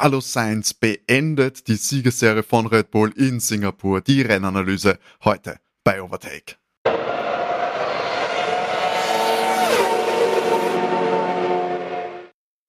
Carlos 0.00 0.32
Sainz 0.32 0.74
beendet 0.74 1.66
die 1.66 1.74
Siegesserie 1.74 2.44
von 2.44 2.68
Red 2.68 2.92
Bull 2.92 3.10
in 3.16 3.40
Singapur. 3.40 4.00
Die 4.00 4.22
Rennanalyse 4.22 4.96
heute 5.24 5.58
bei 5.82 6.00
Overtake. 6.00 6.54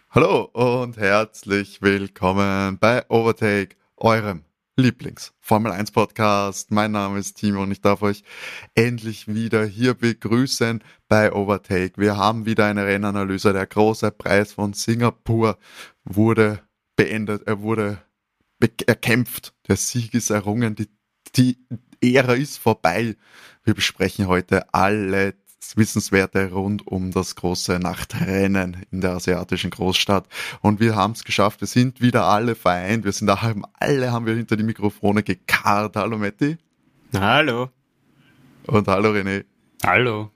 Hallo 0.10 0.46
und 0.54 0.98
herzlich 0.98 1.84
willkommen 1.84 2.80
bei 2.80 3.08
Overtake, 3.10 3.76
eurem 3.98 4.44
Lieblings-Formel 4.76 5.72
1 5.72 5.92
Podcast. 5.92 6.72
Mein 6.72 6.94
Name 6.94 7.20
ist 7.20 7.36
Timo 7.36 7.62
und 7.62 7.72
ich 7.72 7.82
darf 7.82 8.02
euch 8.02 8.24
endlich 8.74 9.28
wieder 9.28 9.66
hier 9.66 9.94
begrüßen 9.94 10.84
bei 11.08 11.32
Overtake. 11.32 12.02
Wir 12.02 12.18
haben 12.18 12.48
wieder 12.48 12.66
eine 12.66 12.88
Rennanalyse. 12.88 13.54
Der 13.54 13.68
große 13.68 14.10
Preis 14.10 14.54
von 14.54 14.74
Singapur 14.74 15.60
wurde 16.06 16.64
beendet, 17.00 17.48
er 17.48 17.62
wurde 17.62 18.02
erkämpft, 18.86 19.54
der 19.70 19.78
Sieg 19.78 20.14
ist 20.14 20.32
errungen, 20.32 20.76
die, 20.76 20.90
die 21.38 21.58
Ära 22.02 22.34
ist 22.34 22.58
vorbei. 22.58 23.16
Wir 23.64 23.74
besprechen 23.74 24.28
heute 24.28 24.74
alle 24.74 25.36
Wissenswerte 25.76 26.52
rund 26.52 26.86
um 26.86 27.12
das 27.12 27.36
große 27.36 27.80
Nachtrennen 27.80 28.86
in 28.92 29.00
der 29.00 29.12
asiatischen 29.12 29.70
Großstadt. 29.70 30.28
Und 30.60 30.82
wir 30.82 30.98
haben 30.98 31.14
es 31.14 31.24
geschafft. 31.24 31.62
Wir 31.62 31.70
sind 31.70 32.02
wieder 32.02 32.26
alle 32.26 32.56
vereint. 32.56 33.06
Wir 33.06 33.14
sind 33.14 33.28
daheim. 33.28 33.66
Alle 33.80 34.12
haben 34.12 34.26
wir 34.26 34.36
hinter 34.36 34.58
die 34.58 34.64
Mikrofone 34.64 35.24
gekarrt. 35.24 35.96
Hallo 35.96 36.18
Matti. 36.18 36.58
Hallo. 37.14 37.70
Und 38.68 38.88
hallo 38.90 39.12
René. 39.12 39.46
Hallo. 39.86 40.32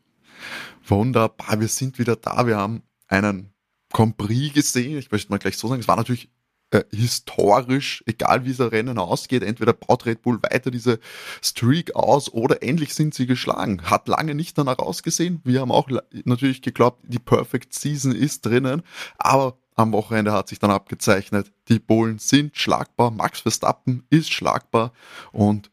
Wunderbar. 0.88 1.59
Wir 1.59 1.68
sind 1.68 1.99
wieder 1.99 2.16
da. 2.16 2.48
Wir 2.48 2.55
haben 2.55 2.84
einen 3.07 3.54
Prix 3.90 4.54
gesehen. 4.54 4.98
Ich 4.98 5.12
möchte 5.12 5.30
mal 5.30 5.40
gleich 5.40 5.57
so 5.57 5.68
sagen. 5.68 5.82
Es 5.82 5.88
war 5.90 5.98
natürlich 5.98 6.30
äh, 6.73 6.84
historisch, 6.91 8.04
egal 8.08 8.45
wie 8.45 8.52
es 8.52 8.59
Rennen 8.59 8.98
ausgeht, 8.98 9.44
entweder 9.44 9.73
baut 9.73 10.08
Red 10.08 10.23
Bull 10.23 10.40
weiter 10.41 10.72
diese 10.72 10.99
Streak 11.41 11.96
aus 11.96 12.34
oder 12.34 12.63
endlich 12.63 12.96
sind 12.96 13.13
sie 13.13 13.27
geschlagen. 13.27 13.84
Hat 13.84 14.07
lange 14.07 14.34
nicht 14.34 14.57
danach 14.57 14.79
ausgesehen. 14.79 15.40
Wir 15.44 15.62
haben 15.62 15.71
auch 15.71 15.88
natürlich 16.26 16.63
geglaubt, 16.63 17.04
die 17.04 17.20
Perfect 17.20 17.76
Season 17.76 18.12
ist 18.12 18.46
drinnen, 18.46 18.82
aber 19.20 19.57
am 19.76 19.91
Wochenende 19.91 20.32
hat 20.32 20.49
sich 20.49 20.57
dann 20.57 20.71
abgezeichnet, 20.71 21.51
die 21.68 21.79
Bullen 21.79 22.18
sind 22.18 22.57
schlagbar, 22.57 23.12
Max 23.12 23.41
Verstappen 23.41 24.05
ist 24.10 24.32
schlagbar 24.32 24.94
und 25.32 25.70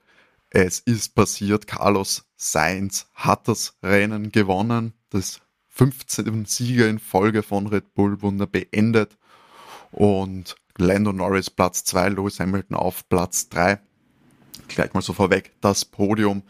es 0.50 0.80
ist 0.80 1.14
passiert, 1.14 1.66
Carlos 1.66 2.26
Sainz 2.36 3.06
hat 3.14 3.48
das 3.48 3.74
Rennen 3.82 4.32
gewonnen, 4.32 4.92
das 5.08 5.40
15. 5.68 6.44
Sieger 6.44 6.88
in 6.88 6.98
Folge 6.98 7.42
von 7.42 7.68
Red 7.68 7.94
Bull 7.94 8.20
Wunder 8.20 8.46
beendet 8.46 9.16
und 9.92 10.56
Lando 10.80 11.12
Norris 11.12 11.50
Platz 11.50 11.84
2, 11.84 12.10
Lewis 12.10 12.40
Hamilton 12.40 12.76
auf 12.76 13.08
Platz 13.08 13.48
3. 13.50 13.78
Gleich 14.68 14.92
mal 14.94 15.02
so 15.02 15.12
vorweg 15.12 15.52
das 15.60 15.84
Podium. 15.84 16.42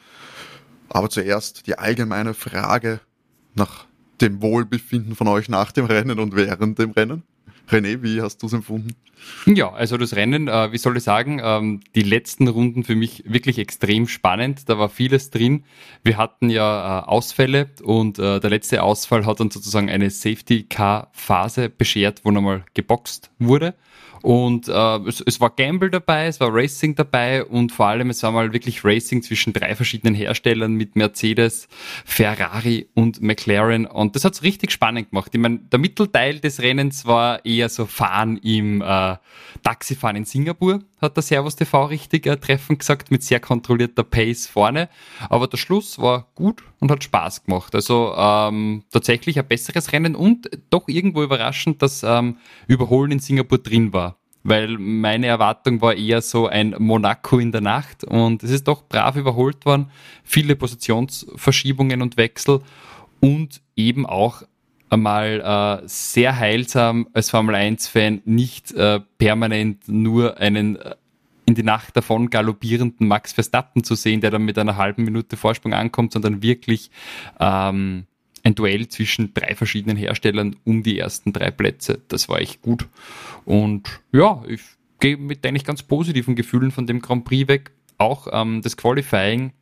Aber 0.89 1.11
zuerst 1.11 1.67
die 1.67 1.79
allgemeine 1.79 2.35
Frage 2.35 3.01
nach 3.55 3.87
dem 4.21 4.43
Wohlbefinden 4.43 5.15
von 5.15 5.29
euch 5.29 5.49
nach 5.49 5.73
dem 5.73 5.87
Rennen 5.87 6.19
und 6.19 6.37
während 6.37 6.79
dem 6.79 6.91
Rennen. 6.91 7.23
René, 7.71 8.03
wie 8.03 8.21
hast 8.21 8.39
du 8.43 8.47
es 8.47 8.53
empfunden? 8.53 8.95
Ja, 9.47 9.71
also 9.71 9.97
das 9.97 10.17
Rennen, 10.17 10.49
äh, 10.49 10.73
wie 10.73 10.79
soll 10.79 10.97
ich 10.97 11.05
sagen, 11.05 11.41
ähm, 11.43 11.81
die 11.95 12.03
letzten 12.03 12.49
Runden 12.49 12.85
für 12.85 12.97
mich 12.97 13.23
wirklich 13.27 13.59
extrem 13.59 14.09
spannend. 14.09 14.69
Da 14.69 14.79
war 14.79 14.89
vieles 14.89 15.31
drin. 15.31 15.65
Wir 16.03 16.17
hatten 16.17 16.51
ja 16.51 17.01
äh, 17.01 17.05
Ausfälle 17.05 17.69
und 17.83 18.19
äh, 18.19 18.41
der 18.41 18.51
letzte 18.51 18.83
Ausfall 18.83 19.27
hat 19.27 19.41
dann 19.41 19.51
sozusagen 19.51 19.91
eine 19.91 20.11
Safety-Car-Phase 20.11 21.69
beschert, 21.69 22.23
wo 22.25 22.31
nochmal 22.31 22.65
geboxt 22.75 23.31
wurde. 23.39 23.75
Und 24.23 24.69
äh, 24.69 24.97
es, 25.09 25.23
es 25.23 25.41
war 25.41 25.51
Gamble 25.51 25.91
dabei, 25.91 26.27
es 26.27 26.41
war 26.41 26.53
Racing 26.53 26.95
dabei 26.95 27.45
und 27.45 27.73
vor 27.73 27.87
allem 27.87 28.11
es 28.11 28.23
war 28.23 28.33
mal 28.33 28.53
wirklich 28.53 28.85
Racing 28.85 29.23
zwischen 29.23 29.53
drei 29.53 29.75
verschiedenen 29.75 30.15
Herstellern 30.15 30.75
mit 30.75 30.95
Mercedes, 30.95 31.69
Ferrari 32.05 32.89
und 32.95 33.23
McLaren. 33.23 33.87
Und 33.87 34.17
das 34.17 34.25
hat's 34.25 34.43
richtig 34.43 34.73
spannend 34.73 35.11
gemacht. 35.11 35.31
Ich 35.33 35.41
meine, 35.41 35.59
der 35.59 35.79
Mittelteil 35.79 36.39
des 36.41 36.61
Rennens 36.61 37.07
war 37.07 37.45
eher 37.47 37.69
so 37.69 37.87
Fahren 37.87 38.37
im 38.39 38.83
äh, 38.83 39.17
Taxifahren 39.63 40.17
in 40.17 40.25
Singapur, 40.25 40.81
hat 41.01 41.17
der 41.17 41.23
Servus 41.23 41.57
TV 41.57 41.87
richtig 41.87 42.27
äh, 42.27 42.37
treffend 42.37 42.81
gesagt, 42.81 43.11
mit 43.11 43.23
sehr 43.23 43.41
kontrollierter 43.41 44.05
Pace 44.05 44.47
vorne. 44.47 44.91
Aber 45.31 45.47
der 45.47 45.57
Schluss 45.57 45.99
war 45.99 46.29
gut 46.35 46.63
und 46.79 46.91
hat 46.91 47.05
Spaß 47.05 47.45
gemacht. 47.45 47.75
Also 47.75 48.15
ähm, 48.17 48.85
tatsächlich 48.91 49.39
ein 49.39 49.49
besseres 49.49 49.93
Rennen 49.93 50.15
und 50.15 50.51
doch 50.69 50.89
irgendwo 50.89 51.23
überraschend, 51.23 51.81
dass 51.81 52.03
ähm, 52.03 52.37
Überholen 52.67 53.13
in 53.13 53.19
Singapur 53.19 53.59
drin 53.59 53.93
war 53.93 54.10
weil 54.43 54.79
meine 54.79 55.27
Erwartung 55.27 55.81
war 55.83 55.95
eher 55.95 56.23
so 56.23 56.47
ein 56.47 56.75
Monaco 56.79 57.39
in 57.39 57.53
der 57.53 57.61
Nacht 57.61 58.05
und 58.05 58.43
es 58.43 58.51
ist 58.51 58.69
doch 58.69 58.89
brav 58.89 59.17
überholt 59.17 59.65
worden, 59.67 59.91
viele 60.25 60.57
Positionsverschiebungen 60.57 62.03
und 62.03 62.17
Wechsel 62.17 62.61
und 63.21 63.61
eben 63.77 64.07
auch 64.07 64.43
einmal 64.89 65.83
äh, 65.85 65.89
sehr 65.89 66.37
heilsam 66.37 67.09
als 67.13 67.31
Formel 67.31 67.55
1-Fan 67.55 68.23
nicht 68.25 68.73
äh, 68.73 69.01
permanent 69.19 69.89
nur 69.89 70.39
einen 70.39 70.77
äh, 70.77 70.97
in 71.47 71.55
die 71.57 71.63
Nacht 71.65 71.97
davon 71.97 72.31
galoppierenden 72.31 73.09
Max 73.09 73.33
Verstappen 73.33 73.83
zu 73.83 73.97
sehen, 73.97 74.21
der 74.21 74.31
dann 74.31 74.45
mit 74.45 74.57
einer 74.57 74.77
halben 74.77 75.05
Minute 75.05 75.37
Vorsprung 75.37 75.75
ankommt, 75.75 76.13
sondern 76.13 76.43
wirklich 76.43 76.91
ähm, 77.41 78.07
ein 78.43 78.55
Duell 78.55 78.89
zwischen 78.89 79.35
drei 79.35 79.55
verschiedenen 79.55 79.97
Herstellern 79.97 80.57
um 80.65 80.83
die 80.83 80.99
ersten 80.99 81.33
drei 81.33 81.51
Plätze. 81.51 82.01
Das 82.09 82.29
war 82.29 82.41
echt 82.41 82.63
gut. 82.63 82.87
Und 83.45 84.01
ja, 84.13 84.43
ich 84.49 84.63
gehe 84.99 85.17
mit 85.17 85.45
eigentlich 85.47 85.65
ganz 85.65 85.83
positiven 85.83 86.37
Gefühlen 86.37 86.71
von 86.71 86.87
dem 86.87 87.01
Grand 87.01 87.25
Prix 87.25 87.49
weg. 87.49 87.73
Auch 87.99 88.29
ähm, 88.33 88.63
das 88.63 88.77
Qualifying 88.77 89.53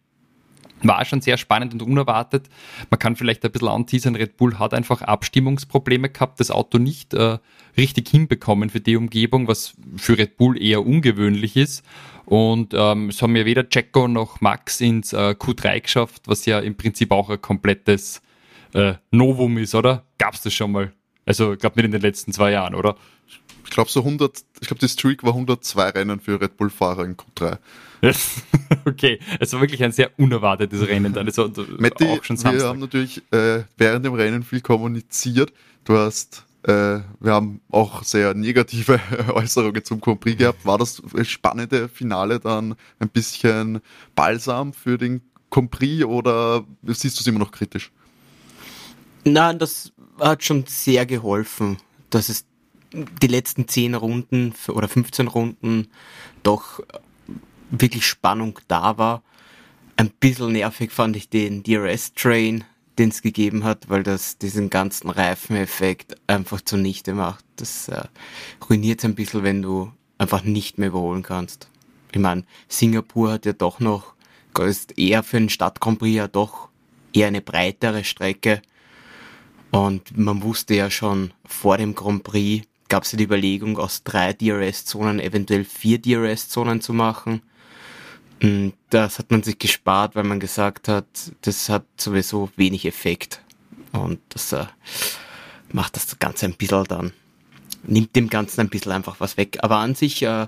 war 0.83 1.05
schon 1.05 1.21
sehr 1.21 1.37
spannend 1.37 1.72
und 1.72 1.83
unerwartet. 1.83 2.49
Man 2.91 2.99
kann 2.99 3.17
vielleicht 3.17 3.44
ein 3.44 3.50
bisschen 3.50 3.69
anteasern, 3.69 4.15
Red 4.15 4.37
Bull 4.37 4.59
hat 4.59 4.75
einfach 4.75 5.03
Abstimmungsprobleme 5.03 6.09
gehabt, 6.09 6.41
das 6.41 6.50
Auto 6.50 6.78
nicht 6.78 7.15
äh, 7.15 7.38
richtig 7.77 8.09
hinbekommen 8.09 8.71
für 8.71 8.81
die 8.81 8.97
Umgebung, 8.97 9.49
was 9.49 9.75
für 9.97 10.19
Red 10.19 10.37
Bull 10.37 10.61
eher 10.61 10.87
ungewöhnlich 10.87 11.56
ist. 11.56 11.84
Und 12.27 12.75
ähm, 12.77 13.09
es 13.09 13.22
haben 13.22 13.34
ja 13.37 13.44
weder 13.47 13.69
Checo 13.69 14.06
noch 14.06 14.41
Max 14.41 14.81
ins 14.81 15.12
äh, 15.12 15.34
Q3 15.38 15.81
geschafft, 15.81 16.22
was 16.27 16.44
ja 16.44 16.59
im 16.59 16.77
Prinzip 16.77 17.11
auch 17.11 17.31
ein 17.31 17.41
komplettes 17.41 18.21
äh, 18.75 18.95
Novum 19.11 19.59
ist, 19.59 19.75
oder? 19.75 20.05
Gab 20.19 20.34
es 20.34 20.43
das 20.43 20.55
schon 20.55 20.73
mal? 20.73 20.93
Also, 21.27 21.53
ich 21.53 21.59
glaube 21.59 21.77
nicht 21.77 21.87
in 21.87 21.93
den 21.93 22.01
letzten 22.01 22.33
zwei 22.33 22.53
Jahren, 22.53 22.75
oder? 22.75 22.97
Ich 23.65 23.71
glaube 23.71 23.91
so 23.91 24.01
100, 24.01 24.45
ich 24.61 24.69
glaube 24.69 24.81
die 24.81 24.89
Streak 24.89 25.23
war 25.23 25.34
102 25.34 25.91
Rennen 25.91 26.21
für 26.21 26.41
Red 26.41 26.56
Bull 26.56 26.71
Fahrer 26.71 27.05
in 27.05 27.17
Q3. 27.17 27.59
okay, 28.87 29.19
es 29.41 29.53
war 29.53 29.61
wirklich 29.61 29.83
ein 29.83 29.93
sehr 29.93 30.11
unerwartetes 30.19 30.87
Rennen 30.89 31.12
dann. 31.12 31.27
Also, 31.27 31.51
Matti, 31.79 32.06
auch 32.06 32.25
schon 32.25 32.43
wir 32.43 32.65
haben 32.65 32.81
natürlich 32.81 33.23
äh, 33.33 33.65
während 33.77 34.06
dem 34.06 34.15
Rennen 34.15 34.43
viel 34.43 34.61
kommuniziert. 34.61 35.53
Du 35.85 35.97
hast, 35.97 36.47
äh, 36.62 36.71
wir 37.21 37.33
haben 37.33 37.61
auch 37.71 38.05
sehr 38.05 38.35
negative 38.35 39.00
Äußerungen 39.35 39.85
zum 39.85 40.00
Grand 40.00 40.21
Prix 40.21 40.39
gehabt. 40.39 40.65
War 40.65 40.79
das 40.79 41.03
spannende 41.25 41.89
Finale 41.89 42.41
dann 42.41 42.75
ein 43.00 43.09
bisschen 43.09 43.81
balsam 44.15 44.73
für 44.73 44.97
den 44.97 45.23
Grand 45.50 45.71
Prix 45.71 46.05
oder 46.05 46.65
siehst 46.85 47.19
du 47.19 47.21
es 47.21 47.27
immer 47.27 47.41
noch 47.41 47.53
kritisch? 47.53 47.91
Nein, 49.25 49.59
das 49.59 49.93
hat 50.21 50.45
schon 50.45 50.65
sehr 50.67 51.06
geholfen, 51.06 51.79
dass 52.11 52.29
es 52.29 52.47
die 52.93 53.27
letzten 53.27 53.69
10 53.69 53.95
Runden 53.95 54.55
oder 54.69 54.89
15 54.89 55.29
Runden 55.29 55.89
doch 56.43 56.81
wirklich 57.71 58.06
Spannung 58.06 58.59
da 58.69 58.97
war. 58.99 59.23
Ein 59.97 60.11
bisschen 60.11 60.53
nervig 60.53 60.93
fand 60.93 61.17
ich 61.17 61.29
den 61.29 61.62
DRS-Train, 61.62 62.65
den 62.99 63.09
es 63.11 63.23
gegeben 63.23 63.65
hat, 63.65 63.89
weil 63.91 64.03
das 64.03 64.39
diesen 64.39 64.71
ganzen 64.71 65.11
Reifeneffekt 65.11 66.17
einfach 66.27 66.61
zunichte 66.61 67.15
macht. 67.15 67.45
Das 67.56 67.89
äh, 67.89 68.05
ruiniert 68.69 69.05
ein 69.05 69.15
bisschen, 69.15 69.43
wenn 69.43 69.62
du 69.62 69.93
einfach 70.17 70.43
nicht 70.45 70.79
mehr 70.79 70.88
überholen 70.88 71.23
kannst. 71.23 71.69
Ich 72.12 72.19
meine, 72.19 72.44
Singapur 72.69 73.32
hat 73.32 73.47
ja 73.47 73.53
doch 73.53 73.81
noch, 73.81 74.14
ist 74.61 74.99
eher 74.99 75.23
für 75.23 75.37
einen 75.37 75.50
Stadt 75.50 75.81
Grand 75.81 75.99
Prix 76.00 76.17
ja 76.17 76.26
doch 76.26 76.69
eher 77.12 77.29
eine 77.29 77.41
breitere 77.41 78.03
Strecke 78.03 78.62
und 79.70 80.17
man 80.17 80.43
wusste 80.43 80.75
ja 80.75 80.91
schon 80.91 81.32
vor 81.44 81.76
dem 81.76 81.94
Grand 81.94 82.25
Prix, 82.25 82.67
gab 82.88 83.03
es 83.03 83.12
ja 83.12 83.19
die 83.19 83.25
Überlegung, 83.25 83.79
aus 83.79 84.03
drei 84.03 84.32
DRS-Zonen 84.32 85.20
eventuell 85.20 85.65
vier 85.65 85.99
DRS-Zonen 85.99 86.81
zu 86.81 86.93
machen. 86.93 87.43
Und 88.43 88.75
das 88.91 89.19
hat 89.19 89.31
man 89.31 89.43
sich 89.43 89.59
gespart, 89.59 90.15
weil 90.15 90.25
man 90.25 90.41
gesagt 90.41 90.88
hat, 90.88 91.06
das 91.43 91.69
hat 91.69 91.85
sowieso 91.97 92.50
wenig 92.56 92.87
Effekt. 92.87 93.43
Und 93.93 94.20
das 94.31 94.53
äh, 94.53 94.67
macht 95.73 95.97
das 95.97 96.19
Ganze 96.19 96.47
ein 96.47 96.55
bisschen 96.55 96.85
dann, 96.85 97.12
nimmt 97.82 98.14
dem 98.17 98.31
Ganzen 98.31 98.61
ein 98.61 98.69
bisschen 98.69 98.93
einfach 98.93 99.17
was 99.19 99.37
weg. 99.37 99.59
Aber 99.61 99.79
an 99.79 99.94
sich, 99.94 100.23
äh, 100.23 100.47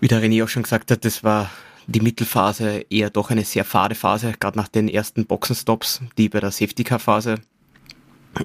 wie 0.00 0.08
der 0.08 0.22
René 0.22 0.44
auch 0.44 0.48
schon 0.48 0.62
gesagt 0.62 0.90
hat, 0.90 1.04
das 1.04 1.24
war 1.24 1.50
die 1.86 2.00
Mittelphase 2.00 2.86
eher 2.88 3.10
doch 3.10 3.30
eine 3.30 3.44
sehr 3.44 3.64
fade 3.64 3.94
Phase, 3.94 4.32
gerade 4.38 4.58
nach 4.58 4.68
den 4.68 4.88
ersten 4.88 5.26
Boxenstops, 5.26 6.02
die 6.18 6.28
bei 6.28 6.40
der 6.40 6.50
Safety-Car-Phase 6.50 7.40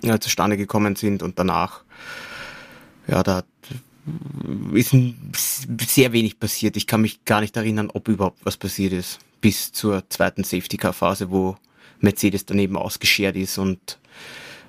äh, 0.02 0.20
zustande 0.20 0.58
gekommen 0.58 0.96
sind 0.96 1.24
und 1.24 1.40
danach, 1.40 1.84
ja, 3.08 3.24
da 3.24 3.44
ist 4.74 4.96
sehr 5.88 6.12
wenig 6.12 6.40
passiert. 6.40 6.76
Ich 6.78 6.88
kann 6.88 7.02
mich 7.02 7.24
gar 7.26 7.42
nicht 7.42 7.56
erinnern, 7.56 7.90
ob 7.94 8.08
überhaupt 8.08 8.40
was 8.44 8.58
passiert 8.58 8.94
ist. 8.94 9.20
Bis 9.42 9.72
zur 9.72 10.04
zweiten 10.10 10.44
Safety-Car-Phase, 10.44 11.30
wo 11.32 11.58
Mercedes 12.00 12.46
daneben 12.46 12.78
ausgeschert 12.78 13.36
ist 13.36 13.58
und 13.58 14.00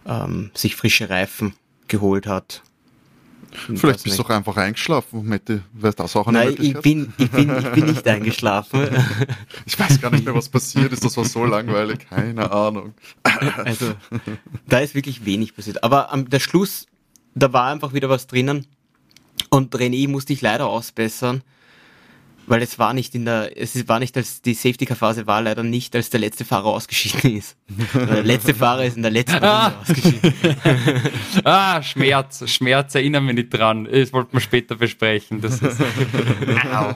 ähm, 0.07 0.51
sich 0.55 0.77
frische 0.77 1.09
Reifen 1.09 1.55
geholt 1.89 2.27
hat. 2.27 2.63
Vielleicht 3.53 4.05
bist 4.05 4.19
du 4.19 4.23
doch 4.23 4.31
einfach 4.31 4.57
eingeschlafen, 4.57 5.25
Mette. 5.25 5.63
Wäre 5.73 5.95
das 5.95 6.17
auch 6.17 6.27
eine 6.27 6.39
Nein, 6.39 6.57
ich 6.59 6.75
bin, 6.81 7.13
ich, 7.19 7.31
bin, 7.31 7.57
ich 7.59 7.69
bin 7.71 7.87
nicht 7.87 8.07
eingeschlafen. 8.09 8.89
ich 9.67 9.79
weiß 9.79 10.01
gar 10.01 10.11
nicht 10.11 10.25
mehr, 10.25 10.35
was 10.35 10.49
passiert 10.49 10.93
ist. 10.93 11.05
Das 11.05 11.17
war 11.17 11.25
so 11.25 11.45
langweilig. 11.45 12.09
Keine 12.09 12.51
Ahnung. 12.51 12.95
also, 13.65 13.95
da 14.67 14.79
ist 14.81 14.95
wirklich 14.95 15.25
wenig 15.25 15.55
passiert. 15.55 15.85
Aber 15.85 16.13
am 16.13 16.31
der 16.31 16.41
Schluss, 16.41 16.87
da 17.35 17.53
war 17.53 17.71
einfach 17.71 17.93
wieder 17.93 18.09
was 18.09 18.27
drinnen. 18.27 18.67
Und 19.51 19.75
René 19.75 20.09
musste 20.09 20.33
ich 20.33 20.41
leider 20.41 20.67
ausbessern 20.67 21.43
weil 22.47 22.63
es 22.63 22.79
war 22.79 22.93
nicht 22.93 23.15
in 23.15 23.25
der, 23.25 23.57
es 23.61 23.89
war 23.89 23.99
nicht 23.99 24.17
als 24.17 24.43
die 24.43 24.55
Safety 24.55 24.87
Car 24.87 24.97
Phase 24.97 25.27
war 25.27 25.43
leider 25.43 25.63
nicht, 25.63 25.95
als 25.95 26.11
der 26.11 26.21
letzte 26.21 26.45
Fahrer 26.45 26.67
ausgeschieden 26.67 27.37
ist. 27.37 27.57
der 27.95 28.23
letzte 28.23 28.55
Fahrer 28.55 28.85
ist 28.85 28.97
in 28.97 29.03
der 29.03 29.11
letzten 29.11 29.35
Runde 29.35 29.49
ah. 29.49 29.75
ausgeschieden. 29.81 30.35
ah, 31.45 31.83
Schmerz, 31.83 32.49
Schmerz, 32.51 32.95
erinnern 32.95 33.27
wir 33.27 33.35
nicht 33.35 33.51
dran. 33.51 33.89
Das 33.91 34.13
wollten 34.13 34.33
wir 34.33 34.41
später 34.41 34.75
besprechen. 34.75 35.41
Das 35.41 35.61
ist, 35.61 35.81
au. 36.73 36.95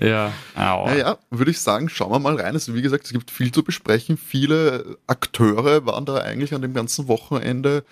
Ja, 0.00 0.32
au. 0.54 0.86
Naja, 0.86 1.18
würde 1.30 1.50
ich 1.50 1.60
sagen, 1.60 1.88
schauen 1.88 2.12
wir 2.12 2.20
mal 2.20 2.36
rein. 2.40 2.54
Also 2.54 2.74
wie 2.74 2.82
gesagt, 2.82 3.04
es 3.04 3.12
gibt 3.12 3.30
viel 3.30 3.50
zu 3.50 3.64
besprechen. 3.64 4.16
Viele 4.16 4.96
Akteure 5.08 5.86
waren 5.86 6.06
da 6.06 6.18
eigentlich 6.18 6.54
an 6.54 6.62
dem 6.62 6.72
ganzen 6.72 7.08
Wochenende, 7.08 7.84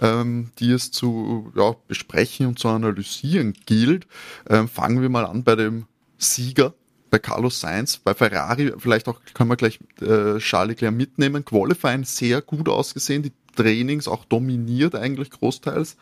ähm, 0.00 0.50
die 0.58 0.72
es 0.72 0.90
zu 0.90 1.52
ja, 1.56 1.76
besprechen 1.86 2.46
und 2.46 2.58
zu 2.58 2.68
analysieren 2.68 3.54
gilt. 3.64 4.08
Ähm, 4.50 4.68
fangen 4.68 5.02
wir 5.02 5.08
mal 5.08 5.24
an 5.24 5.44
bei 5.44 5.54
dem 5.54 5.86
Sieger 6.22 6.74
bei 7.10 7.18
Carlos 7.18 7.60
Sainz, 7.60 7.98
bei 7.98 8.14
Ferrari, 8.14 8.72
vielleicht 8.78 9.06
auch 9.06 9.20
können 9.34 9.50
wir 9.50 9.56
gleich 9.56 9.80
äh, 10.00 10.38
Charles 10.38 10.76
Leclerc 10.76 10.94
mitnehmen, 10.94 11.44
Qualifying 11.44 12.04
sehr 12.04 12.40
gut 12.40 12.70
ausgesehen, 12.70 13.22
die 13.22 13.32
Trainings 13.54 14.08
auch 14.08 14.24
dominiert 14.24 14.94
eigentlich 14.94 15.30
großteils. 15.30 15.96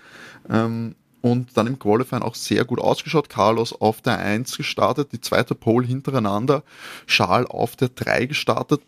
Ähm, 0.48 0.94
und 1.20 1.56
dann 1.56 1.66
im 1.66 1.78
Qualifying 1.78 2.22
auch 2.22 2.34
sehr 2.34 2.64
gut 2.64 2.80
ausgeschaut. 2.80 3.28
Carlos 3.28 3.72
auf 3.78 4.00
der 4.00 4.18
1 4.18 4.56
gestartet, 4.56 5.12
die 5.12 5.20
zweite 5.20 5.54
Pole 5.54 5.86
hintereinander, 5.86 6.62
Charles 7.06 7.50
auf 7.50 7.76
der 7.76 7.88
3 7.88 8.26
gestartet, 8.26 8.80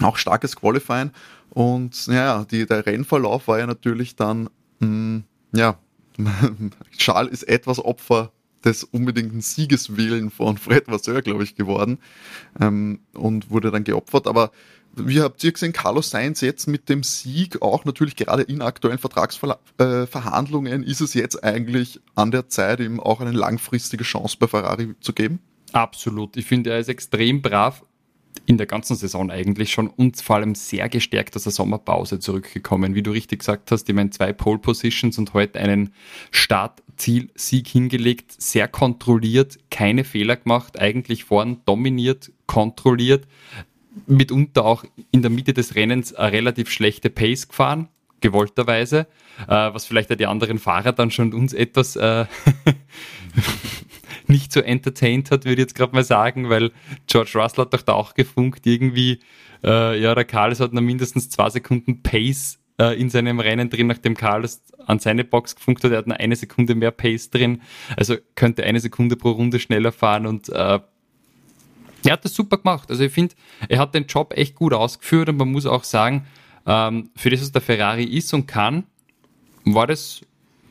auch 0.00 0.16
starkes 0.16 0.56
Qualifying. 0.56 1.10
Und 1.50 2.06
ja, 2.06 2.44
die, 2.44 2.66
der 2.66 2.86
Rennverlauf 2.86 3.48
war 3.48 3.58
ja 3.58 3.66
natürlich 3.66 4.16
dann, 4.16 4.48
mh, 4.78 4.88
mm, 4.88 5.24
ja, 5.52 5.78
Charles 6.96 7.32
ist 7.32 7.48
etwas 7.48 7.84
Opfer 7.84 8.32
des 8.64 8.84
unbedingten 8.84 9.40
Siegeswillen 9.40 10.30
von 10.30 10.58
Fred 10.58 10.88
Vasseur, 10.88 11.22
glaube 11.22 11.44
ich, 11.44 11.54
geworden 11.54 11.98
ähm, 12.60 13.00
und 13.14 13.50
wurde 13.50 13.70
dann 13.70 13.84
geopfert. 13.84 14.26
Aber 14.26 14.50
wie 14.94 15.20
habt 15.20 15.44
ihr 15.44 15.52
gesehen, 15.52 15.74
Carlos 15.74 16.10
Sainz 16.10 16.40
jetzt 16.40 16.66
mit 16.66 16.88
dem 16.88 17.02
Sieg, 17.02 17.60
auch 17.60 17.84
natürlich 17.84 18.16
gerade 18.16 18.42
in 18.42 18.62
aktuellen 18.62 18.98
Vertragsverhandlungen, 18.98 20.82
ist 20.82 21.02
es 21.02 21.12
jetzt 21.12 21.44
eigentlich 21.44 22.00
an 22.14 22.30
der 22.30 22.48
Zeit, 22.48 22.80
ihm 22.80 22.98
auch 22.98 23.20
eine 23.20 23.32
langfristige 23.32 24.04
Chance 24.04 24.36
bei 24.40 24.46
Ferrari 24.46 24.94
zu 25.00 25.12
geben? 25.12 25.40
Absolut. 25.72 26.36
Ich 26.38 26.46
finde, 26.46 26.70
er 26.70 26.78
ist 26.78 26.88
extrem 26.88 27.42
brav 27.42 27.82
in 28.46 28.58
der 28.58 28.66
ganzen 28.66 28.96
Saison 28.96 29.30
eigentlich 29.30 29.72
schon 29.72 29.88
und 29.88 30.20
vor 30.20 30.36
allem 30.36 30.54
sehr 30.54 30.88
gestärkt 30.88 31.36
aus 31.36 31.44
der 31.44 31.52
Sommerpause 31.52 32.18
zurückgekommen. 32.18 32.94
Wie 32.94 33.02
du 33.02 33.10
richtig 33.10 33.40
gesagt 33.40 33.70
hast, 33.70 33.88
ich 33.88 33.94
meine 33.94 34.10
zwei 34.10 34.32
Pole 34.32 34.58
Positions 34.58 35.18
und 35.18 35.34
heute 35.34 35.58
einen 35.58 35.94
Startzielsieg 36.30 37.68
hingelegt, 37.68 38.34
sehr 38.40 38.68
kontrolliert, 38.68 39.58
keine 39.70 40.04
Fehler 40.04 40.36
gemacht, 40.36 40.78
eigentlich 40.78 41.24
vorn 41.24 41.62
dominiert, 41.64 42.32
kontrolliert, 42.46 43.26
mitunter 44.06 44.64
auch 44.64 44.84
in 45.10 45.22
der 45.22 45.30
Mitte 45.30 45.54
des 45.54 45.74
Rennens 45.74 46.14
eine 46.14 46.32
relativ 46.32 46.70
schlechte 46.70 47.10
Pace 47.10 47.48
gefahren, 47.48 47.88
gewollterweise, 48.20 49.06
äh, 49.46 49.48
was 49.48 49.86
vielleicht 49.86 50.18
die 50.18 50.26
anderen 50.26 50.58
Fahrer 50.58 50.92
dann 50.92 51.10
schon 51.10 51.32
uns 51.32 51.52
etwas 51.52 51.96
äh, 51.96 52.26
nicht 54.28 54.52
so 54.52 54.60
entertained 54.60 55.30
hat, 55.30 55.44
würde 55.44 55.62
ich 55.62 55.68
jetzt 55.68 55.74
gerade 55.74 55.94
mal 55.94 56.04
sagen, 56.04 56.48
weil 56.48 56.72
George 57.06 57.32
Russell 57.34 57.64
hat 57.64 57.74
doch 57.74 57.82
da 57.82 57.92
auch 57.92 58.14
gefunkt, 58.14 58.66
irgendwie, 58.66 59.20
äh, 59.64 60.00
ja, 60.00 60.14
der 60.14 60.24
Carlos 60.24 60.60
hat 60.60 60.72
noch 60.72 60.82
mindestens 60.82 61.30
zwei 61.30 61.50
Sekunden 61.50 62.02
Pace 62.02 62.58
äh, 62.78 62.98
in 63.00 63.10
seinem 63.10 63.40
Rennen 63.40 63.70
drin, 63.70 63.86
nachdem 63.86 64.16
Carlos 64.16 64.62
an 64.86 64.98
seine 64.98 65.24
Box 65.24 65.56
gefunkt 65.56 65.82
hat, 65.84 65.92
er 65.92 65.98
hat 65.98 66.06
noch 66.06 66.16
eine 66.16 66.36
Sekunde 66.36 66.74
mehr 66.74 66.90
Pace 66.90 67.30
drin, 67.30 67.62
also 67.96 68.16
könnte 68.34 68.64
eine 68.64 68.80
Sekunde 68.80 69.16
pro 69.16 69.30
Runde 69.30 69.58
schneller 69.58 69.92
fahren 69.92 70.26
und 70.26 70.48
äh, 70.48 70.80
er 72.04 72.12
hat 72.12 72.24
das 72.24 72.34
super 72.34 72.58
gemacht. 72.58 72.90
Also 72.90 73.02
ich 73.04 73.12
finde, 73.12 73.34
er 73.68 73.78
hat 73.78 73.94
den 73.94 74.06
Job 74.06 74.32
echt 74.36 74.54
gut 74.54 74.72
ausgeführt 74.72 75.28
und 75.28 75.38
man 75.38 75.50
muss 75.50 75.66
auch 75.66 75.82
sagen, 75.82 76.26
ähm, 76.66 77.10
für 77.16 77.30
das, 77.30 77.40
was 77.40 77.52
der 77.52 77.62
Ferrari 77.62 78.04
ist 78.04 78.32
und 78.32 78.46
kann, 78.46 78.84
war 79.64 79.86
das 79.86 80.20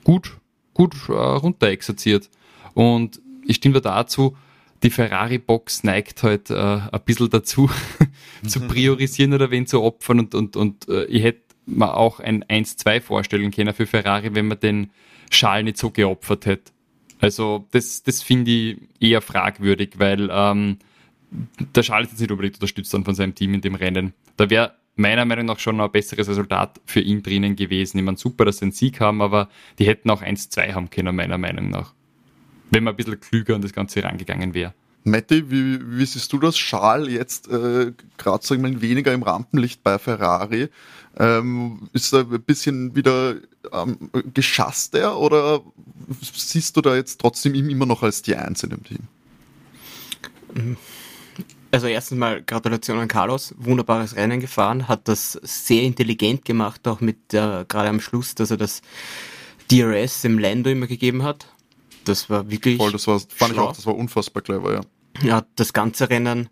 gut, 0.03 0.37
gut 0.73 0.95
äh, 1.09 1.13
runterexerziert. 1.13 2.29
Und 2.73 3.21
ich 3.45 3.57
stimme 3.57 3.81
dazu, 3.81 4.35
die 4.83 4.89
Ferrari-Box 4.89 5.83
neigt 5.83 6.23
halt 6.23 6.49
äh, 6.49 6.53
ein 6.55 7.01
bisschen 7.05 7.29
dazu, 7.29 7.69
zu 8.45 8.59
mhm. 8.59 8.67
priorisieren 8.67 9.33
oder 9.33 9.51
wen 9.51 9.67
zu 9.67 9.81
opfern 9.81 10.19
und, 10.19 10.35
und, 10.35 10.55
und 10.55 10.87
äh, 10.89 11.05
ich 11.05 11.23
hätte 11.23 11.41
mir 11.65 11.95
auch 11.95 12.19
ein 12.19 12.43
1-2 12.43 13.01
vorstellen 13.01 13.51
können 13.51 13.73
für 13.73 13.87
Ferrari, 13.87 14.35
wenn 14.35 14.47
man 14.47 14.59
den 14.59 14.91
Schal 15.31 15.63
nicht 15.63 15.77
so 15.77 15.89
geopfert 15.89 16.45
hätte. 16.45 16.71
Also 17.19 17.65
das, 17.71 18.03
das 18.03 18.21
finde 18.21 18.51
ich 18.51 18.77
eher 18.99 19.21
fragwürdig, 19.21 19.93
weil 19.97 20.29
ähm, 20.31 20.77
der 21.75 21.83
Schal 21.83 22.03
ist 22.03 22.11
jetzt 22.11 22.19
nicht 22.19 22.31
unbedingt 22.31 22.55
unterstützt 22.55 22.93
dann 22.93 23.05
von 23.05 23.15
seinem 23.15 23.33
Team 23.33 23.53
in 23.53 23.61
dem 23.61 23.75
Rennen. 23.75 24.13
Da 24.37 24.49
wäre 24.49 24.75
meiner 24.95 25.25
Meinung 25.25 25.45
nach 25.45 25.59
schon 25.59 25.81
ein 25.81 25.91
besseres 25.91 26.27
Resultat 26.27 26.79
für 26.85 27.01
ihn 27.01 27.23
drinnen 27.23 27.55
gewesen. 27.55 27.97
Ich 27.97 28.03
meine, 28.03 28.17
super, 28.17 28.45
dass 28.45 28.57
sie 28.57 28.65
einen 28.65 28.71
Sieg 28.71 28.99
haben, 28.99 29.21
aber 29.21 29.49
die 29.79 29.87
hätten 29.87 30.09
auch 30.09 30.21
1-2 30.21 30.73
haben 30.73 30.89
können, 30.89 31.15
meiner 31.15 31.37
Meinung 31.37 31.69
nach 31.69 31.93
wenn 32.71 32.83
man 32.83 32.93
ein 32.93 32.97
bisschen 32.97 33.19
klüger 33.19 33.55
an 33.55 33.61
das 33.61 33.73
Ganze 33.73 34.03
rangegangen 34.03 34.53
wäre. 34.53 34.73
Matti, 35.05 35.51
wie, 35.51 35.79
wie 35.97 36.05
siehst 36.05 36.33
du 36.33 36.39
das? 36.39 36.57
Schal 36.57 37.09
jetzt 37.09 37.47
äh, 37.47 37.93
gerade 38.17 38.45
sagen 38.45 38.63
wir 38.63 38.81
weniger 38.81 39.13
im 39.13 39.21
Rampenlicht 39.21 39.83
bei 39.83 39.99
Ferrari. 39.99 40.69
Ähm, 41.17 41.89
ist 41.93 42.11
er 42.11 42.21
ein 42.21 42.41
bisschen 42.41 42.95
wieder 42.95 43.35
ähm, 43.71 44.09
geschasst 44.33 44.95
er 44.95 45.17
oder 45.17 45.61
siehst 46.21 46.75
du 46.75 46.81
da 46.81 46.95
jetzt 46.95 47.21
trotzdem 47.21 47.53
ihm 47.53 47.69
immer 47.69 47.85
noch 47.85 48.01
als 48.01 48.23
die 48.23 48.35
Eins 48.35 48.63
in 48.63 48.71
dem 48.71 48.83
Team? 48.83 50.77
Also 51.69 51.87
erstens 51.87 52.17
mal 52.17 52.41
Gratulation 52.41 52.97
an 52.97 53.07
Carlos, 53.07 53.53
wunderbares 53.57 54.15
Rennen 54.15 54.39
gefahren, 54.39 54.87
hat 54.87 55.07
das 55.07 55.33
sehr 55.43 55.83
intelligent 55.83 56.45
gemacht, 56.45 56.87
auch 56.87 56.99
mit 56.99 57.33
äh, 57.33 57.63
gerade 57.67 57.89
am 57.89 57.99
Schluss, 57.99 58.33
dass 58.33 58.49
er 58.49 58.57
das 58.57 58.81
DRS 59.71 60.23
im 60.23 60.39
Lando 60.39 60.71
immer 60.71 60.87
gegeben 60.87 61.23
hat 61.23 61.47
das 62.05 62.29
war 62.29 62.49
wirklich. 62.49 62.77
Voll, 62.77 62.91
das 62.91 63.07
war, 63.07 63.19
fand 63.19 63.53
ich 63.53 63.59
auch, 63.59 63.75
das 63.75 63.85
war 63.85 63.95
unfassbar 63.95 64.43
clever, 64.43 64.73
ja. 64.73 64.81
Ja, 65.23 65.45
das 65.55 65.73
ganze 65.73 66.09
Rennen 66.09 66.49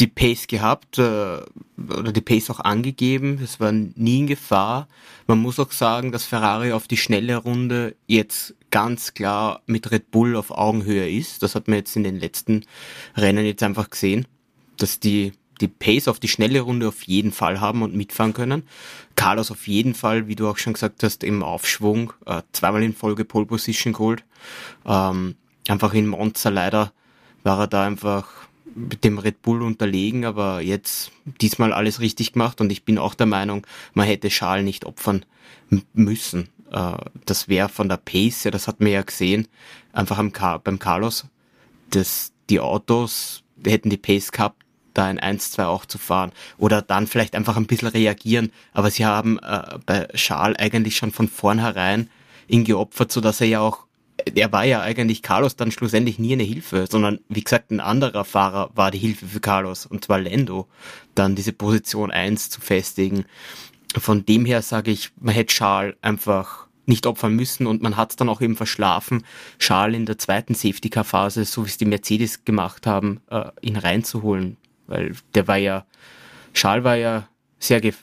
die 0.00 0.06
Pace 0.06 0.46
gehabt 0.46 0.98
äh, 0.98 1.02
oder 1.76 2.12
die 2.12 2.20
Pace 2.22 2.50
auch 2.50 2.60
angegeben. 2.60 3.38
Es 3.42 3.60
war 3.60 3.70
nie 3.70 4.20
in 4.20 4.26
Gefahr. 4.26 4.88
Man 5.26 5.38
muss 5.38 5.60
auch 5.60 5.70
sagen, 5.72 6.10
dass 6.10 6.24
Ferrari 6.24 6.72
auf 6.72 6.88
die 6.88 6.96
schnelle 6.96 7.36
Runde 7.36 7.94
jetzt 8.06 8.54
ganz 8.70 9.14
klar 9.14 9.62
mit 9.66 9.90
Red 9.90 10.10
Bull 10.10 10.36
auf 10.36 10.50
Augenhöhe 10.50 11.08
ist. 11.08 11.42
Das 11.42 11.54
hat 11.54 11.68
man 11.68 11.76
jetzt 11.76 11.96
in 11.96 12.04
den 12.04 12.18
letzten 12.18 12.64
Rennen 13.14 13.44
jetzt 13.44 13.62
einfach 13.62 13.90
gesehen, 13.90 14.26
dass 14.78 15.00
die 15.00 15.32
die 15.60 15.68
Pace 15.68 16.08
auf 16.08 16.20
die 16.20 16.28
schnelle 16.28 16.60
Runde 16.60 16.88
auf 16.88 17.02
jeden 17.02 17.32
Fall 17.32 17.60
haben 17.60 17.82
und 17.82 17.94
mitfahren 17.94 18.32
können. 18.32 18.62
Carlos 19.16 19.50
auf 19.50 19.68
jeden 19.68 19.94
Fall, 19.94 20.28
wie 20.28 20.36
du 20.36 20.48
auch 20.48 20.58
schon 20.58 20.72
gesagt 20.72 21.02
hast, 21.02 21.24
im 21.24 21.42
Aufschwung, 21.42 22.12
äh, 22.26 22.42
zweimal 22.52 22.82
in 22.82 22.94
Folge 22.94 23.24
Pole 23.24 23.46
Position 23.46 23.92
geholt. 23.92 24.24
Ähm, 24.86 25.36
einfach 25.68 25.94
in 25.94 26.06
Monza 26.06 26.48
leider 26.48 26.92
war 27.42 27.60
er 27.60 27.66
da 27.66 27.86
einfach 27.86 28.28
mit 28.74 29.04
dem 29.04 29.18
Red 29.18 29.42
Bull 29.42 29.62
unterlegen, 29.62 30.24
aber 30.24 30.60
jetzt 30.60 31.10
diesmal 31.40 31.72
alles 31.72 32.00
richtig 32.00 32.32
gemacht 32.32 32.60
und 32.60 32.70
ich 32.70 32.84
bin 32.84 32.98
auch 32.98 33.14
der 33.14 33.26
Meinung, 33.26 33.66
man 33.94 34.06
hätte 34.06 34.30
Schal 34.30 34.62
nicht 34.62 34.84
opfern 34.84 35.24
müssen. 35.92 36.48
Äh, 36.70 36.96
das 37.26 37.48
wäre 37.48 37.68
von 37.68 37.88
der 37.88 37.96
Pace, 37.96 38.44
ja, 38.44 38.50
das 38.50 38.68
hat 38.68 38.80
man 38.80 38.90
ja 38.90 39.02
gesehen, 39.02 39.48
einfach 39.92 40.18
am 40.18 40.32
Car 40.32 40.58
beim 40.60 40.78
Carlos, 40.78 41.26
dass 41.90 42.32
die 42.48 42.60
Autos 42.60 43.42
hätten 43.64 43.90
die 43.90 43.96
Pace 43.96 44.32
gehabt, 44.32 44.62
da 45.00 45.06
ein 45.06 45.18
1-2 45.18 45.64
auch 45.64 45.86
zu 45.86 45.98
fahren 45.98 46.32
oder 46.58 46.82
dann 46.82 47.06
vielleicht 47.06 47.34
einfach 47.34 47.56
ein 47.56 47.66
bisschen 47.66 47.88
reagieren. 47.88 48.52
Aber 48.72 48.90
sie 48.90 49.06
haben 49.06 49.38
äh, 49.38 49.78
bei 49.86 50.08
Schal 50.14 50.56
eigentlich 50.56 50.96
schon 50.96 51.10
von 51.10 51.28
vornherein 51.28 52.10
ihn 52.46 52.64
geopfert, 52.64 53.10
so 53.10 53.20
dass 53.20 53.40
er 53.40 53.46
ja 53.46 53.60
auch, 53.60 53.86
er 54.34 54.52
war 54.52 54.64
ja 54.64 54.82
eigentlich 54.82 55.22
Carlos 55.22 55.56
dann 55.56 55.72
schlussendlich 55.72 56.18
nie 56.18 56.34
eine 56.34 56.42
Hilfe, 56.42 56.86
sondern 56.88 57.20
wie 57.28 57.42
gesagt, 57.42 57.70
ein 57.70 57.80
anderer 57.80 58.24
Fahrer 58.24 58.70
war 58.74 58.90
die 58.90 58.98
Hilfe 58.98 59.26
für 59.26 59.40
Carlos 59.40 59.86
und 59.86 60.04
zwar 60.04 60.20
Lando, 60.20 60.68
dann 61.14 61.34
diese 61.34 61.52
Position 61.52 62.10
1 62.10 62.50
zu 62.50 62.60
festigen. 62.60 63.24
Von 63.96 64.26
dem 64.26 64.44
her 64.44 64.62
sage 64.62 64.90
ich, 64.90 65.10
man 65.18 65.34
hätte 65.34 65.54
Schal 65.54 65.96
einfach 66.02 66.66
nicht 66.86 67.06
opfern 67.06 67.34
müssen 67.34 67.66
und 67.66 67.82
man 67.82 67.96
hat 67.96 68.10
es 68.10 68.16
dann 68.16 68.28
auch 68.28 68.40
eben 68.40 68.56
verschlafen, 68.56 69.24
Charles 69.58 69.96
in 69.96 70.06
der 70.06 70.18
zweiten 70.18 70.54
Safety-Car-Phase, 70.54 71.44
so 71.44 71.64
wie 71.64 71.68
es 71.68 71.78
die 71.78 71.86
Mercedes 71.86 72.44
gemacht 72.44 72.86
haben, 72.86 73.20
äh, 73.30 73.44
ihn 73.60 73.76
reinzuholen. 73.76 74.58
Weil 74.90 75.14
der 75.34 75.48
war 75.48 75.56
ja, 75.56 75.86
Charles 76.52 76.84
war 76.84 76.96
ja 76.96 77.28
sehr, 77.60 77.80
gef 77.80 77.96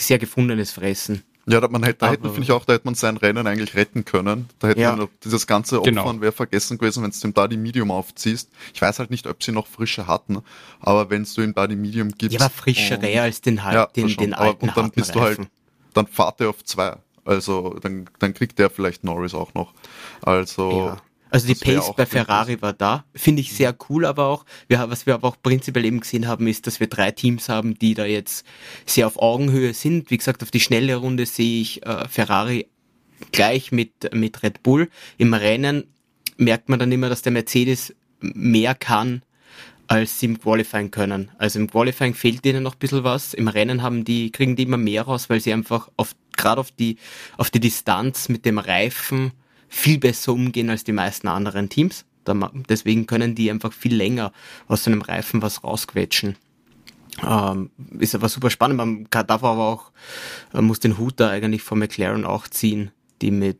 sehr 0.00 0.18
gefundenes 0.18 0.72
Fressen. 0.72 1.22
Ja, 1.46 1.60
da, 1.60 1.66
man 1.68 1.82
hätte, 1.82 1.98
da 1.98 2.10
hätte 2.10 2.22
man, 2.22 2.32
finde 2.32 2.44
ich 2.44 2.52
auch, 2.52 2.64
da 2.64 2.72
hätte 2.72 2.84
man 2.84 2.94
sein 2.94 3.16
Rennen 3.16 3.46
eigentlich 3.46 3.74
retten 3.74 4.04
können. 4.04 4.48
Da 4.60 4.68
hätte 4.68 4.80
ja. 4.80 4.94
man 4.94 5.08
dieses 5.24 5.46
ganze 5.46 5.80
Opfern 5.80 5.94
genau. 5.94 6.20
wäre 6.20 6.32
vergessen 6.32 6.78
gewesen, 6.78 7.02
wenn 7.02 7.10
du 7.10 7.28
ihm 7.28 7.34
da 7.34 7.48
die 7.48 7.56
Medium 7.56 7.90
aufziehst. 7.90 8.48
Ich 8.72 8.80
weiß 8.80 9.00
halt 9.00 9.10
nicht, 9.10 9.26
ob 9.26 9.42
sie 9.42 9.50
noch 9.50 9.66
frische 9.66 10.06
hatten, 10.06 10.42
aber 10.80 11.10
wenn 11.10 11.24
du 11.24 11.42
ihm 11.42 11.52
da 11.52 11.66
die 11.66 11.76
Medium 11.76 12.10
gibst. 12.16 12.38
Ja, 12.38 12.46
aber 12.46 12.54
frischer 12.54 12.98
als 13.20 13.40
den, 13.40 13.64
halt, 13.64 13.74
ja, 13.74 13.86
den, 13.86 14.06
den, 14.06 14.16
den 14.16 14.34
alten 14.34 14.68
Und 14.68 14.76
dann 14.76 14.90
bist 14.92 15.14
du 15.14 15.20
halt, 15.20 15.40
dann 15.94 16.06
fahrt 16.06 16.40
er 16.40 16.50
auf 16.50 16.64
zwei. 16.64 16.96
Also 17.24 17.76
dann, 17.82 18.08
dann 18.20 18.34
kriegt 18.34 18.58
der 18.58 18.70
vielleicht 18.70 19.04
Norris 19.04 19.34
auch 19.34 19.52
noch. 19.54 19.74
Also. 20.22 20.70
Ja. 20.70 21.02
Also 21.32 21.46
die 21.46 21.54
Pace 21.54 21.92
bei 21.96 22.04
Ferrari 22.04 22.60
war 22.60 22.74
da, 22.74 23.06
finde 23.14 23.40
ich 23.40 23.54
sehr 23.54 23.74
cool, 23.88 24.04
aber 24.04 24.26
auch, 24.26 24.44
wir, 24.68 24.84
was 24.90 25.06
wir 25.06 25.14
aber 25.14 25.28
auch 25.28 25.36
prinzipiell 25.42 25.86
eben 25.86 26.00
gesehen 26.00 26.28
haben, 26.28 26.46
ist, 26.46 26.66
dass 26.66 26.78
wir 26.78 26.88
drei 26.88 27.10
Teams 27.10 27.48
haben, 27.48 27.78
die 27.78 27.94
da 27.94 28.04
jetzt 28.04 28.44
sehr 28.84 29.06
auf 29.06 29.18
Augenhöhe 29.18 29.72
sind. 29.72 30.10
Wie 30.10 30.18
gesagt, 30.18 30.42
auf 30.42 30.50
die 30.50 30.60
schnelle 30.60 30.96
Runde 30.96 31.24
sehe 31.24 31.62
ich 31.62 31.86
äh, 31.86 32.06
Ferrari 32.06 32.68
gleich 33.30 33.72
mit, 33.72 34.12
mit 34.12 34.42
Red 34.42 34.62
Bull. 34.62 34.90
Im 35.16 35.32
Rennen 35.32 35.84
merkt 36.36 36.68
man 36.68 36.78
dann 36.78 36.92
immer, 36.92 37.08
dass 37.08 37.22
der 37.22 37.32
Mercedes 37.32 37.94
mehr 38.20 38.74
kann, 38.74 39.22
als 39.86 40.20
sie 40.20 40.26
im 40.26 40.38
Qualifying 40.38 40.90
können. 40.90 41.30
Also 41.38 41.58
im 41.58 41.70
Qualifying 41.70 42.12
fehlt 42.12 42.44
ihnen 42.44 42.62
noch 42.62 42.74
ein 42.74 42.78
bisschen 42.78 43.04
was. 43.04 43.32
Im 43.32 43.48
Rennen 43.48 43.82
haben 43.82 44.04
die, 44.04 44.32
kriegen 44.32 44.54
die 44.54 44.64
immer 44.64 44.76
mehr 44.76 45.04
raus, 45.04 45.30
weil 45.30 45.40
sie 45.40 45.54
einfach 45.54 45.88
auf, 45.96 46.14
gerade 46.36 46.60
auf 46.60 46.70
die, 46.72 46.98
auf 47.38 47.50
die 47.50 47.60
Distanz 47.60 48.28
mit 48.28 48.44
dem 48.44 48.58
Reifen 48.58 49.32
viel 49.72 49.98
besser 49.98 50.34
umgehen 50.34 50.68
als 50.68 50.84
die 50.84 50.92
meisten 50.92 51.28
anderen 51.28 51.70
Teams. 51.70 52.04
Deswegen 52.68 53.06
können 53.06 53.34
die 53.34 53.50
einfach 53.50 53.72
viel 53.72 53.94
länger 53.94 54.32
aus 54.68 54.84
so 54.84 54.90
einem 54.90 55.00
Reifen 55.00 55.40
was 55.40 55.64
rausquetschen. 55.64 56.36
Ähm, 57.26 57.70
ist 57.98 58.14
aber 58.14 58.28
super 58.28 58.50
spannend. 58.50 58.76
Man 58.76 59.08
darf 59.10 59.42
aber 59.42 59.66
auch, 59.66 59.90
man 60.52 60.66
muss 60.66 60.78
den 60.78 60.98
Hut 60.98 61.14
da 61.16 61.30
eigentlich 61.30 61.62
von 61.62 61.78
McLaren 61.78 62.26
auch 62.26 62.46
ziehen, 62.48 62.90
die 63.22 63.30
mit 63.30 63.58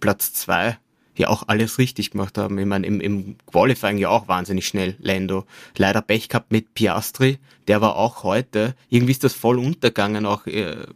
Platz 0.00 0.32
zwei 0.32 0.78
ja 1.14 1.28
auch 1.28 1.44
alles 1.46 1.78
richtig 1.78 2.12
gemacht 2.12 2.38
haben. 2.38 2.58
Ich 2.58 2.66
meine, 2.66 2.86
im, 2.86 3.00
im 3.00 3.36
Qualifying 3.46 3.98
ja 3.98 4.08
auch 4.08 4.28
wahnsinnig 4.28 4.66
schnell, 4.66 4.96
Lando. 4.98 5.44
Leider 5.76 6.00
Pech 6.00 6.28
gehabt 6.28 6.52
mit 6.52 6.74
Piastri, 6.74 7.38
der 7.66 7.80
war 7.80 7.96
auch 7.96 8.22
heute, 8.22 8.74
irgendwie 8.88 9.12
ist 9.12 9.24
das 9.24 9.34
voll 9.34 9.58
untergegangen, 9.58 10.26
auch 10.26 10.46
äh, 10.46 10.86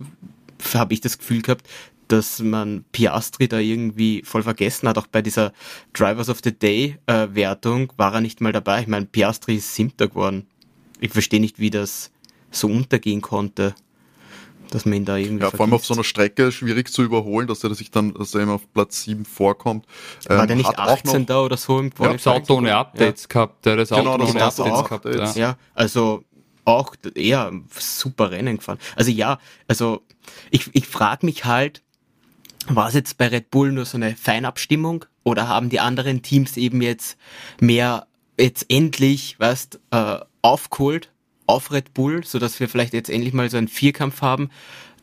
habe 0.75 0.95
ich 0.95 1.01
das 1.01 1.19
Gefühl 1.19 1.43
gehabt, 1.43 1.69
dass 2.13 2.41
man 2.41 2.85
Piastri 2.93 3.49
da 3.49 3.59
irgendwie 3.59 4.23
voll 4.23 4.43
vergessen 4.43 4.87
hat. 4.87 4.99
Auch 4.99 5.07
bei 5.07 5.23
dieser 5.23 5.53
Drivers 5.95 6.29
of 6.29 6.41
the 6.45 6.53
Day 6.53 6.99
äh, 7.07 7.29
Wertung 7.31 7.91
war 7.97 8.13
er 8.13 8.21
nicht 8.21 8.43
mal 8.43 8.53
dabei. 8.53 8.83
Ich 8.83 8.87
meine, 8.87 9.07
Piastri 9.07 9.57
ist 9.57 9.75
siebter 9.75 10.09
geworden. 10.09 10.47
Ich 11.01 11.11
verstehe 11.11 11.41
nicht, 11.41 11.59
wie 11.59 11.71
das 11.71 12.11
so 12.51 12.69
untergehen 12.69 13.23
konnte, 13.23 13.75
dass 14.71 14.85
man 14.85 14.93
ihn 14.95 15.05
da 15.07 15.17
irgendwie. 15.17 15.43
Ja, 15.43 15.51
vor 15.51 15.61
allem 15.61 15.73
auf 15.73 15.87
so 15.87 15.95
einer 15.95 16.05
Strecke 16.05 16.53
schwierig 16.53 16.93
zu 16.93 17.03
überholen, 17.03 17.47
dass 17.47 17.65
er 17.65 17.75
sich 17.75 17.91
dann, 17.91 18.13
dass 18.13 18.35
er 18.35 18.43
immer 18.43 18.55
auf 18.55 18.71
Platz 18.75 19.05
7 19.05 19.25
vorkommt. 19.25 19.87
War 20.27 20.43
ähm, 20.43 20.47
der 20.49 20.57
nicht 20.57 20.79
18. 20.79 21.25
da 21.25 21.41
oder 21.41 21.57
so 21.57 21.79
im 21.81 21.95
Qualifying? 21.95 22.11
Ja, 22.11 22.17
das 22.17 22.27
Auto 22.27 22.59
ohne 22.59 22.77
Updates 22.77 23.23
ja. 23.23 23.29
gehabt, 23.29 23.65
der 23.65 23.77
das 23.77 23.89
genau, 23.89 24.13
Auto 24.13 24.25
ohne 24.25 24.43
Updates 24.45 24.85
gehabt. 24.85 25.05
Ja. 25.07 25.33
ja, 25.33 25.57
also 25.75 26.25
auch 26.67 26.95
eher 27.15 27.51
super 27.71 28.31
Rennen 28.31 28.59
gefahren. 28.59 28.79
Also 28.97 29.11
ja, 29.11 29.39
also 29.67 30.03
ich, 30.51 30.69
ich 30.75 30.87
frage 30.87 31.25
mich 31.25 31.47
halt, 31.47 31.83
war 32.69 32.89
es 32.89 32.95
jetzt 32.95 33.19
bei 33.19 33.29
Red 33.29 33.51
Bull 33.51 33.73
nur 33.73 33.85
so 33.85 33.97
eine 33.97 34.17
Feinabstimmung 34.17 35.05
oder 35.25 35.49
haben 35.49 35.69
die 35.69 35.81
anderen 35.81 36.23
Teams 36.23 36.57
eben 36.57 36.83
jetzt 36.83 37.17
mehr 37.61 38.07
jetzt 38.39 38.67
endlich, 38.69 39.39
weißt, 39.39 39.81
äh, 39.91 40.19
aufgeholt 40.43 41.11
auf 41.47 41.73
Red 41.73 41.95
Bull, 41.95 42.25
so 42.25 42.39
dass 42.39 42.59
wir 42.61 42.69
vielleicht 42.69 42.95
jetzt 42.95 43.11
endlich 43.11 43.35
mal 43.35 43.51
so 43.51 43.57
einen 43.57 43.69
Vierkampf 43.69 44.23
haben? 44.23 44.51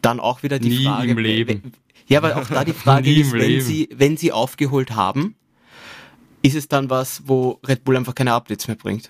Dann 0.01 0.19
auch 0.19 0.43
wieder 0.43 0.59
die 0.59 0.69
Nie 0.69 0.85
Frage. 0.85 1.11
Im 1.11 1.17
Leben. 1.17 1.73
Ja, 2.07 2.19
aber 2.19 2.37
auch 2.37 2.47
da 2.47 2.63
die 2.63 2.73
Frage 2.73 3.13
ist, 3.13 3.31
wenn 3.33 3.61
sie, 3.61 3.89
wenn 3.93 4.17
sie 4.17 4.31
aufgeholt 4.31 4.91
haben, 4.91 5.35
ist 6.41 6.55
es 6.55 6.67
dann 6.67 6.89
was, 6.89 7.23
wo 7.25 7.59
Red 7.67 7.83
Bull 7.83 7.97
einfach 7.97 8.15
keine 8.15 8.33
Updates 8.33 8.67
mehr 8.67 8.77
bringt? 8.77 9.09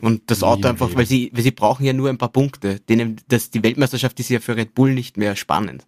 Und 0.00 0.22
das 0.26 0.42
Auto 0.42 0.68
einfach, 0.68 0.94
weil 0.94 1.06
sie, 1.06 1.30
weil 1.32 1.42
sie 1.42 1.50
brauchen 1.50 1.84
ja 1.84 1.92
nur 1.94 2.10
ein 2.10 2.18
paar 2.18 2.28
Punkte. 2.28 2.80
Denen, 2.80 3.16
das, 3.28 3.50
die 3.50 3.62
Weltmeisterschaft 3.62 4.20
ist 4.20 4.28
ja 4.28 4.40
für 4.40 4.56
Red 4.56 4.74
Bull 4.74 4.92
nicht 4.92 5.16
mehr 5.16 5.34
spannend. 5.34 5.86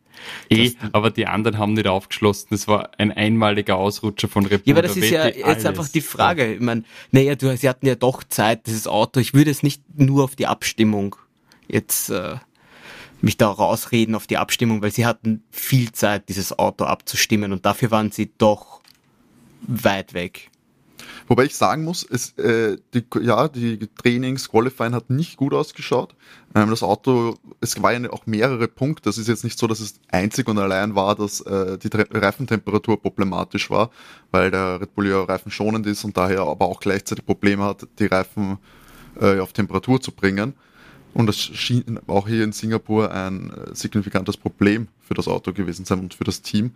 Eh, 0.48 0.72
aber 0.92 1.10
die 1.10 1.26
anderen 1.26 1.58
haben 1.58 1.74
nicht 1.74 1.86
aufgeschlossen. 1.86 2.48
Das 2.50 2.68
war 2.68 2.90
ein 2.98 3.12
einmaliger 3.12 3.76
Ausrutscher 3.76 4.28
von 4.28 4.44
Bull. 4.44 4.60
Ja, 4.64 4.74
aber 4.74 4.82
das 4.82 4.94
da 4.94 5.00
ist 5.00 5.10
ja 5.10 5.26
jetzt 5.26 5.44
alles. 5.44 5.66
einfach 5.66 5.88
die 5.88 6.00
Frage. 6.00 6.54
Ich 6.54 6.60
meine, 6.60 6.84
naja, 7.10 7.34
du, 7.34 7.56
sie 7.56 7.68
hatten 7.68 7.86
ja 7.86 7.94
doch 7.94 8.24
Zeit, 8.24 8.66
dieses 8.66 8.86
Auto. 8.86 9.20
Ich 9.20 9.34
würde 9.34 9.50
es 9.50 9.62
nicht 9.62 9.82
nur 9.96 10.24
auf 10.24 10.36
die 10.36 10.46
Abstimmung 10.46 11.16
jetzt 11.68 12.10
äh, 12.10 12.36
mich 13.22 13.36
da 13.36 13.48
rausreden 13.48 14.14
auf 14.14 14.26
die 14.26 14.38
Abstimmung, 14.38 14.82
weil 14.82 14.92
sie 14.92 15.06
hatten 15.06 15.42
viel 15.50 15.92
Zeit, 15.92 16.28
dieses 16.28 16.58
Auto 16.58 16.84
abzustimmen 16.84 17.52
und 17.52 17.66
dafür 17.66 17.90
waren 17.90 18.10
sie 18.10 18.30
doch 18.38 18.80
weit 19.62 20.14
weg. 20.14 20.50
Wobei 21.30 21.44
ich 21.44 21.54
sagen 21.54 21.84
muss, 21.84 22.02
es, 22.02 22.36
äh, 22.38 22.76
die, 22.92 23.04
ja, 23.22 23.46
die 23.46 23.86
Trainings, 24.02 24.48
Qualifying 24.48 24.94
hat 24.94 25.10
nicht 25.10 25.36
gut 25.36 25.54
ausgeschaut. 25.54 26.16
Ähm, 26.56 26.70
das 26.70 26.82
Auto, 26.82 27.36
es 27.60 27.80
war 27.80 27.92
ja 27.92 28.10
auch 28.10 28.26
mehrere 28.26 28.66
Punkte. 28.66 29.04
Das 29.04 29.16
ist 29.16 29.28
jetzt 29.28 29.44
nicht 29.44 29.56
so, 29.56 29.68
dass 29.68 29.78
es 29.78 30.00
einzig 30.08 30.48
und 30.48 30.58
allein 30.58 30.96
war, 30.96 31.14
dass 31.14 31.40
äh, 31.42 31.78
die 31.78 31.88
Reifentemperatur 31.94 33.00
problematisch 33.00 33.70
war, 33.70 33.90
weil 34.32 34.50
der 34.50 34.80
Red 34.80 34.96
Bull 34.96 35.06
ja 35.06 35.22
reifenschonend 35.22 35.86
ist 35.86 36.02
und 36.02 36.16
daher 36.16 36.40
aber 36.40 36.66
auch 36.66 36.80
gleichzeitig 36.80 37.24
Probleme 37.24 37.62
hat, 37.62 37.86
die 38.00 38.06
Reifen 38.06 38.58
äh, 39.20 39.38
auf 39.38 39.52
Temperatur 39.52 40.00
zu 40.00 40.10
bringen. 40.10 40.54
Und 41.14 41.28
das 41.28 41.38
schien 41.38 42.00
auch 42.08 42.26
hier 42.26 42.42
in 42.42 42.50
Singapur 42.50 43.12
ein 43.12 43.50
äh, 43.50 43.72
signifikantes 43.72 44.36
Problem 44.36 44.88
für 44.98 45.14
das 45.14 45.28
Auto 45.28 45.52
gewesen 45.52 45.84
sein 45.84 46.00
und 46.00 46.14
für 46.14 46.24
das 46.24 46.42
Team. 46.42 46.72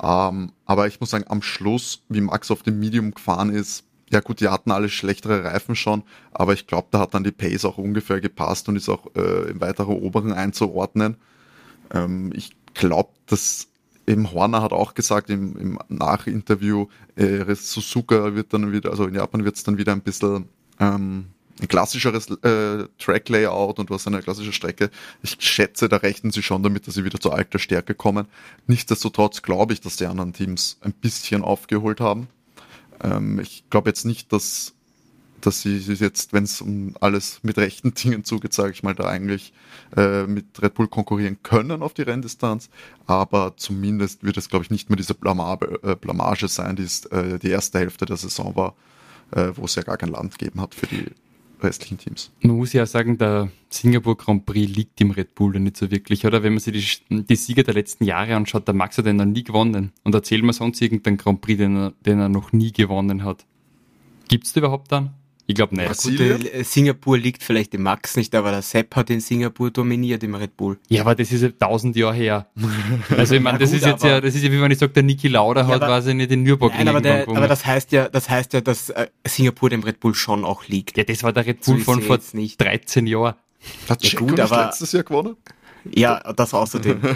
Ähm, 0.00 0.52
aber 0.64 0.86
ich 0.86 1.00
muss 1.00 1.10
sagen, 1.10 1.24
am 1.28 1.42
Schluss, 1.42 2.02
wie 2.08 2.20
Max 2.20 2.50
auf 2.50 2.62
dem 2.62 2.78
Medium 2.78 3.12
gefahren 3.12 3.50
ist, 3.50 3.85
ja 4.10 4.20
gut, 4.20 4.40
die 4.40 4.48
hatten 4.48 4.70
alle 4.70 4.88
schlechtere 4.88 5.44
Reifen 5.44 5.74
schon, 5.74 6.02
aber 6.32 6.52
ich 6.52 6.66
glaube, 6.66 6.88
da 6.90 7.00
hat 7.00 7.14
dann 7.14 7.24
die 7.24 7.32
Pace 7.32 7.64
auch 7.64 7.78
ungefähr 7.78 8.20
gepasst 8.20 8.68
und 8.68 8.76
ist 8.76 8.88
auch 8.88 9.06
äh, 9.16 9.50
im 9.50 9.60
weiteren 9.60 9.96
oberen 9.96 10.32
einzuordnen. 10.32 11.16
Ähm, 11.92 12.32
ich 12.34 12.50
glaube, 12.74 13.10
dass 13.26 13.68
eben 14.06 14.30
Horner 14.32 14.62
hat 14.62 14.72
auch 14.72 14.94
gesagt 14.94 15.30
im, 15.30 15.56
im 15.56 15.78
Nachinterview, 15.88 16.86
äh, 17.16 17.54
Suzuka 17.54 18.34
wird 18.34 18.52
dann 18.52 18.72
wieder, 18.72 18.90
also 18.90 19.06
in 19.06 19.14
Japan 19.14 19.44
wird 19.44 19.56
es 19.56 19.64
dann 19.64 19.78
wieder 19.78 19.92
ein 19.92 20.02
bisschen 20.02 20.48
ähm, 20.78 21.26
ein 21.60 21.68
klassischeres 21.68 22.28
äh, 22.42 22.86
Track-Layout 22.98 23.78
und 23.78 23.90
hast 23.90 24.06
eine 24.06 24.20
klassische 24.20 24.52
Strecke. 24.52 24.90
Ich 25.22 25.36
schätze, 25.40 25.88
da 25.88 25.96
rechnen 25.96 26.30
sie 26.30 26.42
schon 26.42 26.62
damit, 26.62 26.86
dass 26.86 26.94
sie 26.94 27.04
wieder 27.04 27.18
zur 27.18 27.34
alter 27.34 27.58
Stärke 27.58 27.94
kommen. 27.94 28.26
Nichtsdestotrotz 28.66 29.42
glaube 29.42 29.72
ich, 29.72 29.80
dass 29.80 29.96
die 29.96 30.06
anderen 30.06 30.32
Teams 30.32 30.78
ein 30.82 30.92
bisschen 30.92 31.42
aufgeholt 31.42 32.00
haben. 32.00 32.28
Ähm, 33.02 33.38
ich 33.38 33.64
glaube 33.70 33.90
jetzt 33.90 34.04
nicht, 34.04 34.32
dass, 34.32 34.74
dass 35.40 35.62
sie 35.62 35.78
jetzt, 35.78 36.32
wenn 36.32 36.44
es 36.44 36.60
um 36.60 36.94
alles 37.00 37.40
mit 37.42 37.58
rechten 37.58 37.94
Dingen 38.02 38.24
zugeht, 38.24 38.52
sage 38.52 38.72
ich 38.72 38.82
mal, 38.82 38.94
da 38.94 39.04
eigentlich 39.04 39.52
äh, 39.96 40.26
mit 40.26 40.62
Red 40.62 40.74
Bull 40.74 40.88
konkurrieren 40.88 41.38
können 41.42 41.82
auf 41.82 41.94
die 41.94 42.02
Renndistanz. 42.02 42.70
Aber 43.06 43.54
zumindest 43.56 44.22
wird 44.24 44.36
es, 44.36 44.48
glaube 44.48 44.64
ich, 44.64 44.70
nicht 44.70 44.90
mehr 44.90 44.96
diese 44.96 45.14
Blamage, 45.14 45.78
äh, 45.82 45.96
Blamage 45.96 46.48
sein, 46.48 46.76
die 46.76 46.84
es 46.84 47.04
äh, 47.06 47.38
die 47.38 47.50
erste 47.50 47.78
Hälfte 47.78 48.06
der 48.06 48.16
Saison 48.16 48.56
war, 48.56 48.74
äh, 49.32 49.52
wo 49.54 49.64
es 49.64 49.74
ja 49.74 49.82
gar 49.82 49.96
kein 49.96 50.10
Land 50.10 50.38
gegeben 50.38 50.60
hat 50.60 50.74
für 50.74 50.86
die 50.86 51.06
restlichen 51.62 51.98
Teams. 51.98 52.30
Man 52.40 52.56
muss 52.56 52.72
ja 52.72 52.86
sagen, 52.86 53.18
der 53.18 53.50
Singapur 53.70 54.16
Grand 54.16 54.46
Prix 54.46 54.74
liegt 54.74 55.00
im 55.00 55.10
Red 55.10 55.34
Bull 55.34 55.58
nicht 55.58 55.76
so 55.76 55.90
wirklich, 55.90 56.26
oder? 56.26 56.42
Wenn 56.42 56.54
man 56.54 56.60
sich 56.60 57.04
die, 57.08 57.22
die 57.24 57.36
Sieger 57.36 57.62
der 57.62 57.74
letzten 57.74 58.04
Jahre 58.04 58.36
anschaut, 58.36 58.66
der 58.66 58.74
Max 58.74 58.98
hat 58.98 59.06
den 59.06 59.16
noch 59.16 59.24
nie 59.24 59.44
gewonnen. 59.44 59.92
Und 60.04 60.14
erzähl 60.14 60.42
mir 60.42 60.52
sonst 60.52 60.80
irgendeinen 60.80 61.16
Grand 61.16 61.40
Prix, 61.40 61.58
den 61.58 61.76
er, 61.76 61.92
den 62.04 62.20
er 62.20 62.28
noch 62.28 62.52
nie 62.52 62.72
gewonnen 62.72 63.24
hat. 63.24 63.44
Gibt's 64.28 64.52
da 64.52 64.60
überhaupt 64.60 64.92
dann? 64.92 65.14
Ich 65.48 65.54
glaube 65.54 65.76
nicht. 65.76 66.02
Gut, 66.02 66.18
äh, 66.20 66.64
Singapur 66.64 67.16
liegt 67.16 67.42
vielleicht 67.42 67.72
im 67.74 67.82
Max 67.82 68.16
nicht, 68.16 68.34
aber 68.34 68.50
der 68.50 68.62
Sepp 68.62 68.96
hat 68.96 69.10
in 69.10 69.20
Singapur 69.20 69.70
dominiert 69.70 70.24
im 70.24 70.34
Red 70.34 70.56
Bull. 70.56 70.78
Ja, 70.88 71.02
aber 71.02 71.14
das 71.14 71.30
ist 71.30 71.42
ja 71.42 71.50
tausend 71.50 71.94
Jahre 71.94 72.14
her. 72.14 72.46
Also 73.16 73.36
ich 73.36 73.40
meine, 73.40 73.58
das 73.58 73.70
gut, 73.70 73.78
ist 73.78 73.86
jetzt 73.86 74.02
ja, 74.04 74.20
das 74.20 74.34
ist 74.34 74.42
ja 74.42 74.50
wie 74.50 74.60
wenn 74.60 74.70
ich 74.70 74.78
sage, 74.78 74.92
der 74.92 75.04
Niki 75.04 75.28
Lauda 75.28 75.62
ja, 75.62 75.66
hat, 75.68 75.82
aber, 75.82 75.92
weiß 75.92 76.06
ich 76.06 76.14
nicht, 76.14 76.30
den 76.30 76.42
Nürburgring 76.42 76.78
Nein, 76.78 76.88
aber, 76.88 77.00
der, 77.00 77.28
aber 77.28 77.46
das 77.46 77.64
heißt 77.64 77.92
ja, 77.92 78.08
das 78.08 78.28
heißt 78.28 78.52
ja, 78.52 78.60
dass 78.60 78.90
äh, 78.90 79.06
Singapur 79.26 79.70
dem 79.70 79.82
Red 79.82 80.00
Bull 80.00 80.14
schon 80.14 80.44
auch 80.44 80.66
liegt. 80.66 80.96
Ja, 80.96 81.04
das 81.04 81.22
war 81.22 81.32
der 81.32 81.46
Red 81.46 81.64
Bull 81.64 81.78
so 81.78 81.84
von 81.84 82.02
vor 82.02 82.18
nicht. 82.32 82.60
13 82.60 83.06
Jahren. 83.06 83.36
Hat 83.88 84.04
ja, 84.04 84.18
gut, 84.18 84.40
aber, 84.40 84.66
letztes 84.66 84.92
Jahr 84.92 85.04
gewonnen? 85.04 85.36
Ja, 85.94 86.20
das 86.32 86.52
außerdem. 86.52 87.00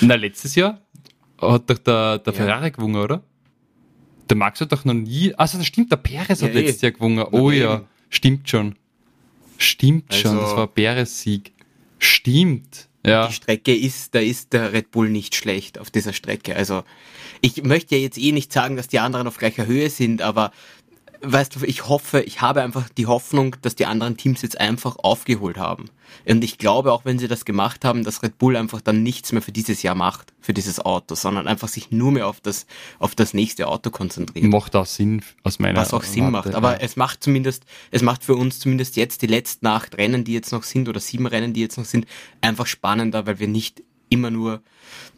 Na, 0.00 0.14
letztes 0.14 0.54
Jahr 0.54 0.80
hat 1.40 1.68
doch 1.68 1.78
der, 1.78 2.18
der 2.18 2.32
Ferrari 2.32 2.70
gewonnen, 2.70 2.96
oder? 2.96 3.22
Der 4.28 4.36
Max 4.36 4.60
hat 4.60 4.72
doch 4.72 4.84
noch 4.84 4.94
nie. 4.94 5.34
Also 5.34 5.58
das 5.58 5.66
stimmt, 5.66 5.90
der 5.92 5.96
Perez 5.96 6.40
ja, 6.40 6.48
hat 6.48 6.54
letztes 6.54 6.80
Jahr 6.82 6.92
gewonnen. 6.92 7.24
Oh 7.32 7.50
ja, 7.50 7.76
eben. 7.76 7.84
stimmt 8.08 8.48
schon. 8.48 8.76
Stimmt 9.58 10.10
also, 10.10 10.22
schon, 10.22 10.36
das 10.38 10.56
war 10.56 10.66
Perez 10.66 11.20
Sieg. 11.20 11.52
Stimmt. 11.98 12.88
Ja. 13.04 13.26
Die 13.26 13.34
Strecke 13.34 13.74
ist, 13.74 14.14
da 14.14 14.20
ist 14.20 14.52
der 14.52 14.72
Red 14.72 14.92
Bull 14.92 15.10
nicht 15.10 15.34
schlecht 15.34 15.78
auf 15.78 15.90
dieser 15.90 16.12
Strecke. 16.12 16.54
Also 16.54 16.84
ich 17.40 17.64
möchte 17.64 17.96
ja 17.96 18.00
jetzt 18.00 18.18
eh 18.18 18.32
nicht 18.32 18.52
sagen, 18.52 18.76
dass 18.76 18.88
die 18.88 19.00
anderen 19.00 19.26
auf 19.26 19.38
gleicher 19.38 19.66
Höhe 19.66 19.90
sind, 19.90 20.22
aber 20.22 20.52
weißt 21.22 21.56
du, 21.56 21.64
ich 21.64 21.88
hoffe, 21.88 22.20
ich 22.20 22.40
habe 22.40 22.62
einfach 22.62 22.88
die 22.88 23.06
Hoffnung, 23.06 23.56
dass 23.62 23.74
die 23.74 23.86
anderen 23.86 24.16
Teams 24.16 24.42
jetzt 24.42 24.60
einfach 24.60 24.96
aufgeholt 24.96 25.56
haben. 25.56 25.86
Und 26.26 26.44
ich 26.44 26.58
glaube, 26.58 26.92
auch 26.92 27.04
wenn 27.04 27.18
sie 27.18 27.28
das 27.28 27.44
gemacht 27.44 27.84
haben, 27.84 28.04
dass 28.04 28.22
Red 28.22 28.38
Bull 28.38 28.56
einfach 28.56 28.80
dann 28.80 29.02
nichts 29.02 29.32
mehr 29.32 29.40
für 29.40 29.52
dieses 29.52 29.82
Jahr 29.82 29.94
macht, 29.94 30.32
für 30.40 30.52
dieses 30.52 30.78
Auto, 30.80 31.14
sondern 31.14 31.48
einfach 31.48 31.68
sich 31.68 31.90
nur 31.90 32.12
mehr 32.12 32.26
auf 32.26 32.40
das, 32.40 32.66
auf 32.98 33.14
das 33.14 33.34
nächste 33.34 33.68
Auto 33.68 33.90
konzentriert. 33.90 34.44
Macht 34.46 34.76
auch 34.76 34.86
Sinn 34.86 35.22
aus 35.42 35.58
meiner 35.58 35.80
Was 35.80 35.94
auch 35.94 36.02
Sinn 36.02 36.32
Warte, 36.32 36.50
macht. 36.50 36.54
Aber 36.54 36.72
ja. 36.72 36.78
es 36.80 36.96
macht 36.96 37.22
zumindest, 37.22 37.64
es 37.90 38.02
macht 38.02 38.24
für 38.24 38.34
uns 38.34 38.58
zumindest 38.58 38.96
jetzt 38.96 39.22
die 39.22 39.26
letzten 39.26 39.66
acht 39.66 39.96
Rennen, 39.96 40.24
die 40.24 40.32
jetzt 40.32 40.52
noch 40.52 40.64
sind, 40.64 40.88
oder 40.88 41.00
sieben 41.00 41.26
Rennen, 41.26 41.54
die 41.54 41.60
jetzt 41.60 41.78
noch 41.78 41.86
sind, 41.86 42.06
einfach 42.40 42.66
spannender, 42.66 43.26
weil 43.26 43.38
wir 43.38 43.48
nicht 43.48 43.82
immer 44.12 44.30
nur 44.30 44.62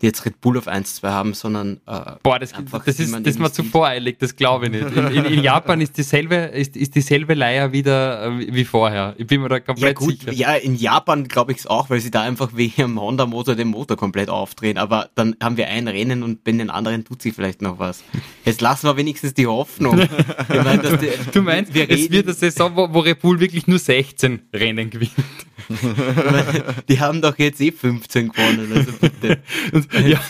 jetzt 0.00 0.24
Red 0.24 0.40
Bull 0.40 0.58
auf 0.58 0.68
1, 0.68 0.96
2 0.96 1.08
haben, 1.08 1.34
sondern 1.34 1.80
äh, 1.86 2.12
Boah, 2.22 2.38
das, 2.38 2.52
das 2.52 3.00
ist 3.00 3.26
das 3.26 3.38
mir 3.38 3.52
zu 3.52 3.64
voreilig, 3.64 4.18
das 4.18 4.36
glaube 4.36 4.66
ich 4.66 4.72
nicht. 4.72 4.96
In, 4.96 5.06
in, 5.08 5.24
in, 5.24 5.42
Japan 5.42 5.80
ist 5.80 5.96
dieselbe, 5.96 6.34
ist, 6.34 6.76
ist 6.76 6.94
dieselbe 6.94 7.34
Leier 7.34 7.72
wieder 7.72 8.26
äh, 8.26 8.54
wie 8.54 8.64
vorher. 8.64 9.14
Ich 9.18 9.26
bin 9.26 9.40
mir 9.40 9.48
da 9.48 9.60
komplett 9.60 9.98
ja, 10.00 10.06
gut, 10.06 10.20
sicher. 10.20 10.32
Ja, 10.32 10.54
in 10.54 10.76
Japan 10.76 11.26
glaube 11.26 11.52
ich 11.52 11.58
es 11.58 11.66
auch, 11.66 11.90
weil 11.90 12.00
sie 12.00 12.10
da 12.10 12.22
einfach 12.22 12.50
wegen 12.54 12.74
dem 12.76 13.00
Honda-Motor 13.00 13.54
den 13.54 13.68
Motor 13.68 13.96
komplett 13.96 14.28
aufdrehen. 14.28 14.78
Aber 14.78 15.10
dann 15.14 15.36
haben 15.42 15.56
wir 15.56 15.68
ein 15.68 15.88
Rennen 15.88 16.22
und 16.22 16.44
bei 16.44 16.52
den 16.52 16.70
anderen 16.70 17.04
tut 17.04 17.22
sich 17.22 17.34
vielleicht 17.34 17.62
noch 17.62 17.78
was. 17.78 18.04
Jetzt 18.44 18.60
lassen 18.60 18.86
wir 18.86 18.96
wenigstens 18.96 19.34
die 19.34 19.46
Hoffnung. 19.46 19.96
meine, 20.48 20.98
die, 20.98 21.10
du 21.32 21.42
meinst, 21.42 21.74
wir 21.74 21.90
es 21.90 22.10
wird 22.10 22.26
eine 22.26 22.34
Saison, 22.34 22.76
wo, 22.76 22.92
wo 22.92 23.00
Red 23.00 23.20
Bull 23.20 23.40
wirklich 23.40 23.66
nur 23.66 23.78
16 23.78 24.42
Rennen 24.52 24.90
gewinnt. 24.90 25.12
die 26.88 27.00
haben 27.00 27.22
doch 27.22 27.38
jetzt 27.38 27.60
eh 27.60 27.72
15 27.72 28.28
gewonnen. 28.30 28.70
Also 28.74 28.83
bitte. 28.92 29.42
ja, 30.06 30.20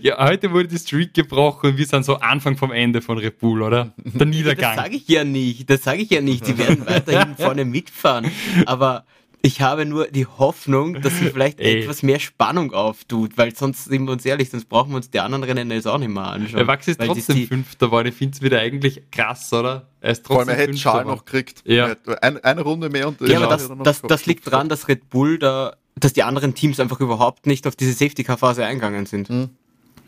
ja, 0.00 0.24
heute 0.26 0.52
wurde 0.52 0.68
die 0.68 0.78
Streak 0.78 1.14
gebrochen 1.14 1.70
und 1.70 1.78
wir 1.78 1.86
sind 1.86 2.04
so 2.04 2.16
Anfang 2.16 2.56
vom 2.56 2.72
Ende 2.72 3.02
von 3.02 3.18
Red 3.18 3.38
Bull, 3.38 3.62
oder? 3.62 3.92
Der 3.96 4.26
Niedergang. 4.26 4.76
Das 4.76 4.84
sage 4.84 4.96
ich 4.96 5.08
ja 5.08 5.24
nicht. 5.24 5.68
Das 5.68 5.82
sage 5.82 6.02
ich 6.02 6.10
ja 6.10 6.20
nicht. 6.20 6.46
Sie 6.46 6.58
werden 6.58 6.86
weiterhin 6.86 7.36
vorne 7.36 7.64
mitfahren. 7.64 8.30
Aber 8.66 9.04
ich 9.42 9.62
habe 9.62 9.86
nur 9.86 10.06
die 10.08 10.26
Hoffnung, 10.26 11.00
dass 11.00 11.18
sie 11.18 11.30
vielleicht 11.30 11.60
Ey. 11.60 11.82
etwas 11.82 12.02
mehr 12.02 12.20
Spannung 12.20 12.74
auftut, 12.74 13.38
weil 13.38 13.54
sonst 13.54 13.86
sind 13.86 14.04
wir 14.04 14.12
uns 14.12 14.24
ehrlich, 14.26 14.50
sonst 14.50 14.68
brauchen 14.68 14.90
wir 14.90 14.96
uns 14.96 15.10
die 15.10 15.20
anderen 15.20 15.44
Rennen 15.44 15.70
jetzt 15.70 15.86
auch 15.86 15.98
nicht 15.98 16.10
mehr 16.10 16.24
anschauen. 16.24 16.58
Der 16.58 16.66
Wachs 16.66 16.88
ist 16.88 17.00
trotzdem 17.00 17.36
die... 17.36 17.46
Fünfter 17.46 17.90
war. 17.90 18.04
Ich 18.04 18.14
finde 18.14 18.34
es 18.34 18.42
wieder 18.42 18.60
eigentlich 18.60 19.02
krass, 19.10 19.50
oder? 19.52 19.88
Er 20.00 20.12
ist 20.12 20.24
trotzdem 20.24 20.34
Vor 20.34 20.40
allem, 20.40 20.48
er 20.48 20.66
hätte 20.66 20.76
Schal 20.76 21.04
noch 21.04 21.24
gekriegt. 21.24 21.62
Ja. 21.64 21.94
Eine, 22.20 22.44
eine 22.44 22.60
Runde 22.60 22.90
mehr 22.90 23.08
und 23.08 23.20
Ja, 23.22 23.40
aber 23.40 23.48
das, 23.48 23.70
das, 23.82 24.02
das 24.02 24.26
liegt 24.26 24.46
daran, 24.46 24.68
dass 24.68 24.88
Red 24.88 25.08
Bull 25.08 25.38
da, 25.38 25.76
dass 25.96 26.12
die 26.12 26.22
anderen 26.22 26.54
Teams 26.54 26.80
einfach 26.80 27.00
überhaupt 27.00 27.46
nicht 27.46 27.66
auf 27.66 27.76
diese 27.76 27.92
Safety-Car-Phase 27.92 28.64
eingegangen 28.64 29.06
sind. 29.06 29.30
Mhm. 29.30 29.50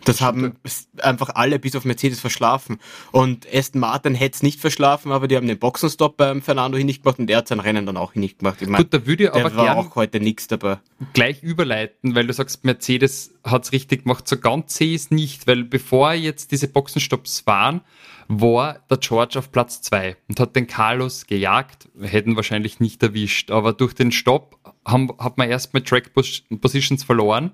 Das 0.05 0.21
haben 0.21 0.55
einfach 0.99 1.31
alle 1.35 1.59
bis 1.59 1.77
auf 1.77 1.85
Mercedes 1.85 2.21
verschlafen. 2.21 2.79
Und 3.13 3.47
Aston 3.53 3.81
Martin 3.81 4.15
hätte 4.15 4.35
es 4.35 4.43
nicht 4.43 4.61
verschlafen, 4.61 5.13
aber 5.13 5.29
die 5.29 5.37
haben 5.37 5.47
den 5.47 5.59
Boxenstopp 5.59 6.17
beim 6.17 6.43
Fernando 6.43 6.77
hin 6.77 6.87
nicht 6.87 7.03
gemacht 7.03 7.19
und 7.19 7.29
der 7.29 7.39
hat 7.39 7.49
sein 7.49 7.61
Rennen 7.61 7.87
dann 7.87 7.97
auch 7.97 8.13
hin 8.13 8.21
nicht 8.21 8.41
gemacht. 8.41 8.61
Ich 8.61 8.69
mein, 8.69 8.83
Gut, 8.83 8.93
da 8.93 9.07
würde 9.07 9.25
ich 9.25 9.33
aber 9.33 9.55
war 9.55 9.77
auch 9.77 9.95
heute 9.95 10.21
nichts 10.21 10.49
dabei. 10.49 10.79
Gleich 11.13 11.43
überleiten, 11.43 12.15
weil 12.15 12.27
du 12.27 12.33
sagst, 12.33 12.65
Mercedes 12.65 13.33
hat 13.45 13.65
es 13.65 13.73
richtig 13.73 14.03
gemacht. 14.03 14.27
So 14.27 14.39
ganz 14.39 14.75
sehe 14.75 14.95
ich 14.95 15.03
es 15.03 15.11
nicht, 15.11 15.47
weil 15.47 15.65
bevor 15.65 16.13
jetzt 16.15 16.51
diese 16.51 16.69
Boxenstopps 16.69 17.47
waren, 17.47 17.83
war 18.29 18.81
der 18.91 18.99
George 18.99 19.39
auf 19.39 19.51
Platz 19.53 19.83
zwei 19.83 20.17
und 20.29 20.41
hat 20.41 20.57
den 20.57 20.67
Carlos 20.67 21.27
gejagt, 21.27 21.89
hätten 22.01 22.37
wahrscheinlich 22.37 22.81
nicht 22.81 23.03
erwischt, 23.03 23.51
aber 23.51 23.73
durch 23.73 23.95
den 23.95 24.13
Stopp 24.13 24.59
haben, 24.87 25.11
hat 25.19 25.39
man 25.39 25.51
erst 25.51 25.75
mit 25.75 25.87
Track 25.87 26.13
Positions 26.15 27.05
verloren 27.05 27.53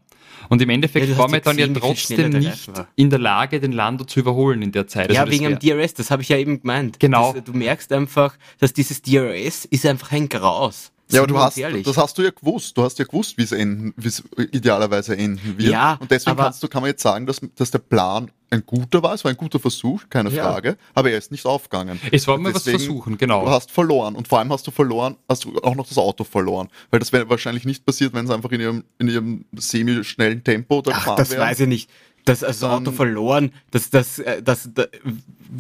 und 0.48 0.62
im 0.62 0.70
Endeffekt 0.70 1.08
ja, 1.08 1.18
war 1.18 1.28
man 1.28 1.40
dann 1.42 1.58
ja 1.58 1.66
trotzdem 1.68 2.30
nicht 2.30 2.70
in 2.96 3.10
der 3.10 3.18
Lage, 3.18 3.60
den 3.60 3.72
Lando 3.72 4.04
zu 4.04 4.20
überholen 4.20 4.62
in 4.62 4.72
der 4.72 4.86
Zeit. 4.86 5.12
Ja, 5.12 5.22
also 5.22 5.32
wegen 5.32 5.44
dem 5.44 5.58
DRS, 5.58 5.94
das 5.94 6.10
habe 6.10 6.22
ich 6.22 6.28
ja 6.28 6.36
eben 6.36 6.60
gemeint. 6.60 7.00
Genau. 7.00 7.32
Das, 7.32 7.44
du 7.44 7.52
merkst 7.52 7.92
einfach, 7.92 8.36
dass 8.58 8.72
dieses 8.72 9.02
DRS 9.02 9.64
ist 9.64 9.84
einfach 9.86 10.12
ein 10.12 10.28
Graus. 10.28 10.92
Ja, 11.10 11.20
aber 11.20 11.26
du 11.26 11.38
hast, 11.38 11.56
ehrlich. 11.56 11.84
das 11.84 11.96
hast 11.96 12.18
du 12.18 12.22
ja 12.22 12.30
gewusst. 12.30 12.76
Du 12.76 12.82
hast 12.82 12.98
ja 12.98 13.04
gewusst, 13.04 13.38
wie 13.38 13.42
es 13.42 13.52
enden, 13.52 13.94
wie 13.96 14.08
es 14.08 14.22
idealerweise 14.52 15.16
enden 15.16 15.58
wird. 15.58 15.70
Ja, 15.70 15.94
und 16.00 16.10
deswegen 16.10 16.36
kannst 16.36 16.62
du, 16.62 16.68
kann 16.68 16.82
man 16.82 16.90
jetzt 16.90 17.02
sagen, 17.02 17.26
dass, 17.26 17.40
dass 17.56 17.70
der 17.70 17.78
Plan 17.78 18.30
ein 18.50 18.64
guter 18.64 19.02
war. 19.02 19.14
Es 19.14 19.24
war 19.24 19.30
ein 19.30 19.36
guter 19.36 19.58
Versuch, 19.58 20.02
keine 20.08 20.30
ja. 20.30 20.44
Frage. 20.44 20.76
Aber 20.94 21.10
er 21.10 21.18
ist 21.18 21.30
nicht 21.30 21.46
aufgegangen. 21.46 22.00
Es 22.12 22.26
war 22.26 22.38
mal 22.38 22.54
was 22.54 22.64
versuchen, 22.64 23.18
genau. 23.18 23.44
Du 23.44 23.50
hast 23.50 23.70
verloren. 23.70 24.16
Und 24.16 24.28
vor 24.28 24.38
allem 24.38 24.52
hast 24.52 24.66
du 24.66 24.70
verloren, 24.70 25.16
hast 25.28 25.44
du 25.44 25.58
auch 25.62 25.74
noch 25.74 25.86
das 25.86 25.98
Auto 25.98 26.24
verloren. 26.24 26.68
Weil 26.90 27.00
das 27.00 27.12
wäre 27.12 27.28
wahrscheinlich 27.28 27.64
nicht 27.64 27.84
passiert, 27.84 28.12
wenn 28.14 28.24
es 28.24 28.30
einfach 28.30 28.50
in 28.52 28.60
ihrem, 28.60 28.84
in 28.98 29.08
ihrem 29.08 29.44
semi-schnellen 29.52 30.44
Tempo 30.44 30.82
da 30.82 30.92
Ach, 30.94 31.16
das 31.16 31.30
wären. 31.30 31.40
weiß 31.40 31.60
ich 31.60 31.68
nicht 31.68 31.90
das 32.24 32.44
also 32.44 32.68
Auto 32.68 32.92
verloren, 32.92 33.52
das, 33.70 33.90
das, 33.90 34.18
äh, 34.18 34.42
das, 34.42 34.68
das, 34.74 34.88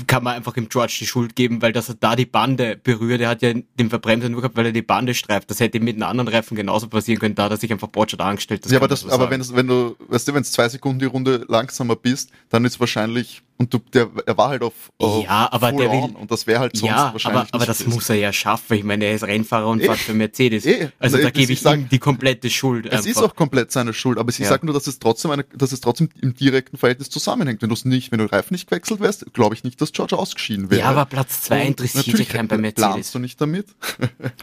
kann 0.06 0.22
man 0.22 0.34
einfach 0.34 0.56
im 0.56 0.68
George 0.68 0.96
die 1.00 1.06
Schuld 1.06 1.34
geben, 1.34 1.62
weil 1.62 1.72
das 1.72 1.88
hat 1.88 1.98
da 2.00 2.14
die 2.14 2.26
Bande 2.26 2.76
berührt. 2.76 3.20
Er 3.20 3.30
hat 3.30 3.42
ja 3.42 3.54
den 3.54 3.88
Verbremser 3.88 4.28
nur 4.28 4.42
gehabt, 4.42 4.56
weil 4.56 4.66
er 4.66 4.72
die 4.72 4.82
Bande 4.82 5.14
streift. 5.14 5.50
Das 5.50 5.60
hätte 5.60 5.80
mit 5.80 5.96
einem 5.96 6.04
anderen 6.04 6.28
Reifen 6.28 6.56
genauso 6.56 6.88
passieren 6.88 7.20
können, 7.20 7.34
da 7.34 7.44
hat 7.44 7.52
er 7.52 7.56
sich 7.56 7.72
einfach 7.72 7.90
Porsche 7.90 8.16
da 8.16 8.24
angestellt. 8.24 8.70
ja, 8.70 8.78
aber, 8.78 8.88
das, 8.88 9.00
so 9.00 9.10
aber 9.10 9.30
wenn, 9.30 9.46
wenn 9.54 9.66
du, 9.66 9.96
weißt 10.08 10.28
du, 10.28 10.34
wenn 10.34 10.42
es 10.42 10.52
zwei 10.52 10.68
Sekunden 10.68 10.98
die 10.98 11.06
Runde 11.06 11.44
langsamer 11.48 11.96
bist, 11.96 12.30
dann 12.50 12.64
ist 12.64 12.80
wahrscheinlich 12.80 13.42
und 13.58 13.74
du, 13.74 13.78
der, 13.92 14.08
er 14.24 14.38
war 14.38 14.50
halt 14.50 14.62
auf, 14.62 14.72
auf 14.98 15.24
ja, 15.24 15.48
aber 15.50 15.72
der 15.72 15.90
will, 15.90 16.14
und 16.14 16.30
das 16.30 16.46
wäre 16.46 16.60
halt 16.60 16.76
sonst 16.76 16.90
ja, 16.90 17.12
wahrscheinlich 17.12 17.40
aber, 17.40 17.54
aber 17.54 17.66
das 17.66 17.80
ist. 17.80 17.88
muss 17.88 18.08
er 18.08 18.14
ja 18.14 18.32
schaffen. 18.32 18.76
Ich 18.76 18.84
meine, 18.84 19.04
er 19.04 19.14
ist 19.16 19.24
Rennfahrer 19.24 19.66
und 19.66 19.80
fährt 19.82 19.98
für 19.98 20.14
Mercedes. 20.14 20.64
Eh, 20.64 20.90
also, 21.00 21.16
also 21.16 21.18
da 21.18 21.30
gebe 21.30 21.52
ich 21.52 21.64
ihm 21.64 21.88
die 21.88 21.98
komplette 21.98 22.50
Schuld. 22.50 22.86
Es 22.86 22.92
einfach. 22.92 23.08
ist 23.08 23.16
auch 23.18 23.34
komplett 23.34 23.72
seine 23.72 23.92
Schuld, 23.92 24.18
aber 24.18 24.30
ich 24.30 24.38
ja. 24.38 24.48
sage 24.48 24.64
nur, 24.64 24.74
dass 24.74 24.86
es 24.86 25.00
trotzdem 25.00 25.32
eine, 25.32 25.42
dass 25.42 25.72
es 25.72 25.80
trotzdem 25.80 26.08
im 26.22 26.34
direkten 26.34 26.76
Verhältnis 26.76 27.10
zusammenhängt. 27.10 27.60
Wenn 27.60 27.68
du 27.68 27.74
es 27.74 27.84
nicht, 27.84 28.12
wenn 28.12 28.20
du 28.20 28.26
Reifen 28.26 28.54
nicht 28.54 28.70
gewechselt 28.70 29.00
wärst, 29.00 29.26
glaube 29.34 29.56
ich 29.56 29.64
nicht, 29.64 29.80
dass 29.80 29.90
George 29.90 30.16
ausgeschieden 30.16 30.70
wäre. 30.70 30.82
Ja, 30.82 30.90
aber 30.90 31.04
Platz 31.04 31.42
zwei 31.42 31.66
interessiert 31.66 32.16
sich 32.16 32.28
kein 32.28 32.46
bei 32.46 32.58
Mercedes. 32.58 32.92
Planst 32.92 33.14
du 33.16 33.18
nicht 33.18 33.40
damit? 33.40 33.66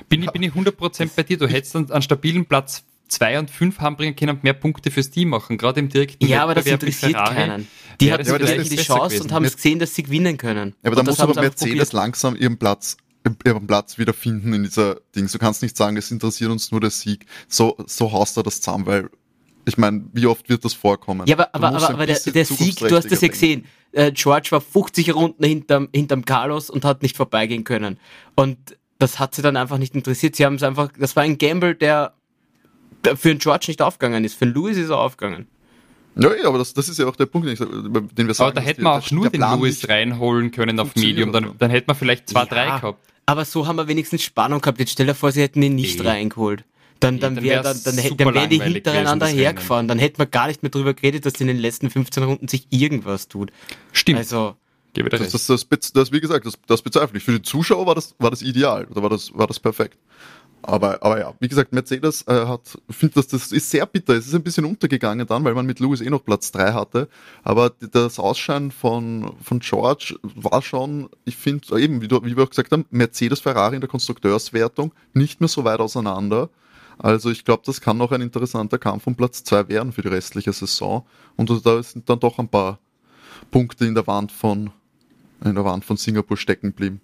bin 0.10 0.24
ich, 0.24 0.32
bin 0.32 0.44
ich 0.44 0.52
100% 0.52 1.12
bei 1.16 1.24
dir. 1.24 1.38
Du 1.38 1.48
hättest 1.48 1.76
einen, 1.78 1.90
einen 1.90 2.02
stabilen 2.02 2.46
Platz 2.46 2.84
zwei 3.08 3.40
und 3.40 3.50
fünf 3.50 3.80
haben 3.80 3.96
bringen 3.96 4.16
können 4.16 4.38
und 4.38 4.44
mehr 4.44 4.54
Punkte 4.54 4.92
fürs 4.92 5.10
Team 5.10 5.30
machen, 5.30 5.58
gerade 5.58 5.80
im 5.80 5.90
direkten 5.90 6.26
Ja, 6.26 6.44
aber 6.44 6.56
das 6.56 6.66
interessiert 6.66 7.12
Ferrari, 7.12 7.36
keinen. 7.36 7.68
Die 8.02 8.12
hatten 8.12 8.28
ja, 8.28 8.38
die, 8.38 8.70
die 8.70 8.76
Chance 8.78 9.08
gewesen. 9.08 9.24
und 9.24 9.32
haben 9.32 9.46
es 9.46 9.56
gesehen, 9.56 9.80
dass 9.80 9.96
sie 9.96 10.04
gewinnen 10.04 10.38
können. 10.38 10.76
Ja, 10.84 10.92
aber 10.92 10.98
da 10.98 11.04
muss 11.04 11.20
aber 11.20 11.40
Mercedes 11.40 11.94
langsam 11.94 12.36
ihren 12.36 12.58
Platz 12.58 12.98
ihren 13.44 13.66
Platz 13.66 13.98
wiederfinden 13.98 14.54
in 14.54 14.64
dieser 14.64 14.98
Ding. 15.16 15.28
Du 15.28 15.40
kannst 15.40 15.64
nicht 15.64 15.76
sagen, 15.76 15.98
es 15.98 16.12
interessiert 16.12 16.52
uns 16.52 16.72
nur 16.72 16.80
der 16.80 16.92
Sieg. 16.92 17.26
So, 17.48 17.76
so 17.88 18.12
haust 18.12 18.38
du 18.38 18.44
das 18.44 18.62
zusammen, 18.62 18.86
weil 18.86 19.10
ich 19.66 19.78
meine, 19.78 20.06
wie 20.14 20.28
oft 20.28 20.48
wird 20.48 20.64
das 20.64 20.74
vorkommen? 20.74 21.26
Ja, 21.26 21.36
aber, 21.36 21.56
aber, 21.56 21.70
aber, 21.70 21.90
aber 21.90 22.06
der, 22.06 22.20
der 22.20 22.46
Sieg, 22.46 22.78
du 22.78 22.96
hast 22.96 23.12
das 23.12 23.22
ja 23.22 23.28
gesehen. 23.28 23.66
Äh, 23.94 24.12
George 24.12 24.50
war 24.52 24.62
50 24.62 25.16
Runden 25.16 25.44
hinterm, 25.44 25.90
hinterm 25.94 26.24
Carlos 26.26 26.70
und 26.70 26.86
hat 26.86 27.02
nicht 27.02 27.18
vorbeigehen 27.18 27.64
können. 27.64 27.98
Und 28.36 28.58
das 29.00 29.20
hat 29.20 29.34
sie 29.36 29.42
dann 29.42 29.58
einfach 29.58 29.78
nicht 29.78 29.96
interessiert. 29.96 30.36
Sie 30.36 30.46
haben 30.46 30.56
es 30.56 30.64
einfach, 30.64 30.92
das 30.98 31.16
war 31.16 31.24
ein 31.24 31.38
Gamble, 31.38 31.76
der 31.76 32.14
für 33.16 33.30
einen 33.30 33.40
George 33.40 33.66
nicht 33.68 33.82
aufgegangen 33.82 34.24
ist. 34.24 34.36
Für 34.36 34.46
einen 34.46 34.54
Louis 34.54 34.78
ist 34.78 34.90
er 34.90 34.98
aufgegangen. 34.98 35.48
Ja, 36.18 36.34
ja, 36.34 36.48
aber 36.48 36.60
das, 36.60 36.74
das 36.74 36.88
ist 36.88 36.98
ja 36.98 37.08
auch 37.08 37.16
der 37.16 37.26
Punkt, 37.26 37.48
den 37.48 37.58
wir 37.60 38.34
sagen. 38.34 38.52
Aber 38.52 38.60
da 38.60 38.62
hätte 38.62 38.82
man 38.82 39.02
auch 39.02 39.12
nur 39.12 39.30
den 39.30 39.42
Louis 39.42 39.88
reinholen 39.88 40.52
können 40.52 40.80
auf 40.80 40.96
Medium, 40.96 41.34
dann, 41.34 41.52
dann 41.58 41.70
hätte 41.70 41.88
man 41.88 41.96
vielleicht 41.96 42.30
zwei, 42.30 42.42
ja, 42.42 42.46
drei 42.46 42.66
gehabt. 42.66 43.00
Aber 43.26 43.44
so 43.44 43.68
haben 43.68 43.76
wir 43.76 43.88
wenigstens 43.88 44.24
Spannung 44.24 44.62
gehabt. 44.62 44.80
Jetzt 44.80 44.92
stell 44.92 45.08
dir 45.08 45.16
vor, 45.16 45.32
sie 45.32 45.42
hätten 45.42 45.62
ihn 45.62 45.76
nicht 45.76 46.00
e. 46.00 46.08
reingeholt. 46.08 46.64
Dann, 47.02 47.20
dann, 47.20 47.42
wäre 47.44 47.62
dann, 47.62 47.78
dann, 47.84 47.96
dann, 47.98 48.18
dann 48.18 48.34
wär 48.34 48.48
die 48.48 48.62
hintereinander 48.62 49.28
hergefahren. 49.28 49.88
Dann 49.88 50.00
hätten 50.00 50.18
wir 50.18 50.26
gar 50.26 50.48
nicht 50.48 50.64
mehr 50.64 50.70
drüber 50.70 50.94
geredet, 50.94 51.26
dass 51.26 51.34
in 51.42 51.48
den 51.48 51.58
letzten 51.58 51.90
15 51.90 52.24
Runden 52.24 52.48
sich 52.48 52.68
irgendwas 52.70 53.28
tut. 53.28 53.52
Stimmt. 53.92 54.20
Also, 54.20 54.56
Gebe 54.94 55.10
das, 55.10 55.20
das, 55.30 55.48
das, 55.48 55.68
das, 55.68 55.92
das, 55.92 56.12
wie 56.14 56.22
gesagt, 56.22 56.46
das, 56.46 56.58
das 56.68 56.82
bezweifle 56.82 57.18
ich. 57.18 57.24
Für 57.26 57.34
die 57.34 57.42
Zuschauer 57.42 57.86
war 57.86 57.96
das, 57.96 58.16
war 58.18 58.32
das 58.32 58.42
ideal, 58.42 58.86
oder 58.86 59.04
war 59.04 59.10
das, 59.10 59.38
war 59.38 59.46
das 59.46 59.60
perfekt. 59.60 59.98
Aber, 60.68 61.04
aber 61.04 61.20
ja, 61.20 61.34
wie 61.40 61.48
gesagt, 61.48 61.74
Mercedes 61.74 62.24
äh, 62.28 62.46
hat, 62.48 62.78
finde 62.90 63.16
das, 63.16 63.28
das 63.28 63.52
ist 63.52 63.70
sehr 63.70 63.86
bitter. 63.86 64.14
Es 64.14 64.26
ist 64.26 64.34
ein 64.34 64.42
bisschen 64.42 64.66
untergegangen 64.66 65.28
dann, 65.28 65.44
weil 65.44 65.54
man 65.54 65.66
mit 65.66 65.80
Lewis 65.80 66.02
eh 66.02 66.10
noch 66.10 66.26
Platz 66.26 66.52
drei 66.52 66.74
hatte. 66.74 67.08
Aber 67.44 67.70
das 67.70 68.18
Ausscheiden 68.18 68.72
von, 68.72 69.36
von 69.44 69.60
George 69.60 70.16
war 70.24 70.64
schon, 70.64 71.10
ich 71.24 71.38
finde, 71.38 71.80
eben, 71.80 72.02
wie, 72.02 72.08
du, 72.08 72.24
wie 72.24 72.36
wir 72.36 72.44
auch 72.44 72.50
gesagt 72.50 72.72
haben, 72.72 72.86
Mercedes, 72.90 73.42
Ferrari 73.42 73.76
in 73.76 73.82
der 73.82 73.90
Konstrukteurswertung 73.90 74.92
nicht 75.14 75.40
mehr 75.40 75.50
so 75.50 75.64
weit 75.64 75.80
auseinander. 75.80 76.50
Also 76.98 77.30
ich 77.30 77.46
glaube, 77.46 77.62
das 77.66 77.80
kann 77.80 77.98
noch 77.98 78.12
ein 78.12 78.22
interessanter 78.22 78.80
Kampf 78.80 79.06
um 79.06 79.16
Platz 79.16 79.44
zwei 79.44 79.68
werden 79.68 79.92
für 79.92 80.02
die 80.02 80.08
restliche 80.08 80.54
Saison. 80.54 81.06
Und 81.36 81.50
da 81.64 81.84
sind 81.84 82.10
dann 82.10 82.20
doch 82.20 82.40
ein 82.40 82.48
paar 82.48 82.80
Punkte 83.52 83.86
in 83.86 83.94
der 83.94 84.08
Wand 84.08 84.32
von, 84.32 84.72
in 85.44 85.54
der 85.54 85.66
Wand 85.66 85.86
von 85.86 85.98
Singapur 85.98 86.38
stecken 86.38 86.70
geblieben. 86.70 87.02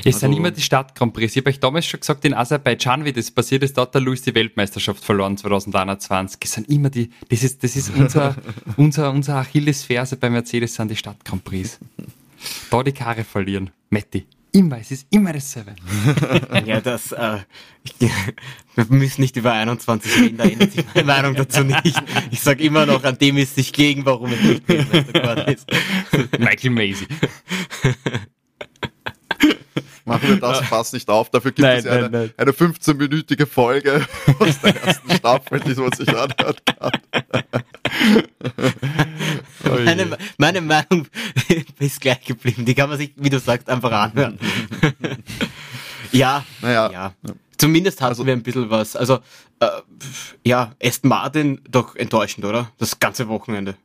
Es 0.00 0.06
also, 0.06 0.18
sind 0.20 0.32
immer 0.34 0.50
die 0.50 0.60
Stadt 0.60 0.94
Grand 0.94 1.12
Prix. 1.12 1.34
Ich 1.36 1.42
habe 1.42 1.50
euch 1.50 1.60
damals 1.60 1.86
schon 1.86 2.00
gesagt, 2.00 2.24
in 2.24 2.34
Aserbaidschan, 2.34 3.04
wie 3.04 3.12
das 3.12 3.30
passiert 3.30 3.62
ist, 3.62 3.76
dort 3.76 3.88
hat 3.88 3.94
der 3.94 4.02
Louis 4.02 4.22
die 4.22 4.34
Weltmeisterschaft 4.34 5.04
verloren 5.04 5.36
2021. 5.36 6.40
Es 6.42 6.52
sind 6.52 6.68
immer 6.68 6.90
die, 6.90 7.10
das 7.28 7.42
ist, 7.42 7.62
das 7.62 7.76
ist 7.76 7.90
unser, 7.94 8.36
unser, 8.76 9.10
unser 9.10 9.36
Achillesferse 9.36 10.16
bei 10.16 10.30
Mercedes 10.30 10.74
sind 10.74 10.90
die 10.90 10.96
Stadt 10.96 11.24
Grand 11.24 11.44
Prix. 11.44 11.78
Da 12.70 12.82
die 12.82 12.92
Karre 12.92 13.24
verlieren. 13.24 13.70
Metti. 13.90 14.26
immer, 14.54 14.78
es 14.78 14.90
ist 14.90 15.06
immer 15.10 15.32
dasselbe. 15.32 15.74
ja, 16.66 16.80
das, 16.80 17.12
äh, 17.12 17.38
ich, 17.82 18.10
wir 18.74 18.86
müssen 18.88 19.20
nicht 19.22 19.36
über 19.36 19.52
21 19.52 20.16
reden, 20.16 20.36
da 20.36 20.44
ändert 20.44 20.72
sich 20.72 20.84
meine 20.94 21.06
Meinung 21.06 21.34
dazu 21.34 21.64
nicht. 21.64 22.02
Ich 22.30 22.40
sag 22.40 22.60
immer 22.60 22.86
noch, 22.86 23.02
an 23.04 23.18
dem 23.18 23.36
ist 23.36 23.56
sich 23.56 23.72
gegen, 23.72 24.04
warum 24.06 24.32
es 24.32 24.40
nicht 24.40 24.66
geworden 24.66 25.52
ist. 25.52 25.68
Michael 26.38 26.70
Macy. 26.70 27.06
Machen 30.06 30.28
wir 30.28 30.36
das 30.36 30.60
Fass 30.60 30.92
nicht 30.92 31.08
auf, 31.08 31.30
dafür 31.30 31.50
gibt 31.52 31.60
Nein, 31.60 31.78
es 31.78 31.84
ja 31.84 31.94
nein, 31.94 32.14
eine, 32.14 32.34
eine 32.36 32.50
15-minütige 32.52 33.46
Folge 33.46 34.06
aus 34.38 34.60
der 34.60 34.76
ersten 34.84 35.10
Staffel, 35.12 35.60
die 35.60 35.74
man 35.74 35.92
sich 35.92 36.08
anhört 36.08 36.62
kann. 36.66 36.92
Meine, 39.84 40.16
meine 40.36 40.60
Meinung 40.60 41.06
ist 41.78 42.00
gleich 42.00 42.20
geblieben. 42.24 42.64
Die 42.64 42.74
kann 42.74 42.88
man 42.88 42.98
sich, 42.98 43.12
wie 43.16 43.30
du 43.30 43.38
sagst, 43.38 43.68
einfach 43.70 43.90
anhören. 43.92 44.38
ja, 46.12 46.44
Naja, 46.60 46.90
ja. 46.92 47.12
Zumindest 47.56 48.00
hatten 48.00 48.10
Also- 48.10 48.26
wir 48.26 48.32
ein 48.34 48.42
bisschen 48.42 48.68
was. 48.70 48.94
Also, 48.96 49.20
äh, 49.60 49.68
ja, 50.44 50.72
Aston 50.82 51.08
Martin 51.08 51.60
doch 51.70 51.96
enttäuschend, 51.96 52.44
oder? 52.44 52.70
Das 52.78 52.98
ganze 52.98 53.28
Wochenende. 53.28 53.76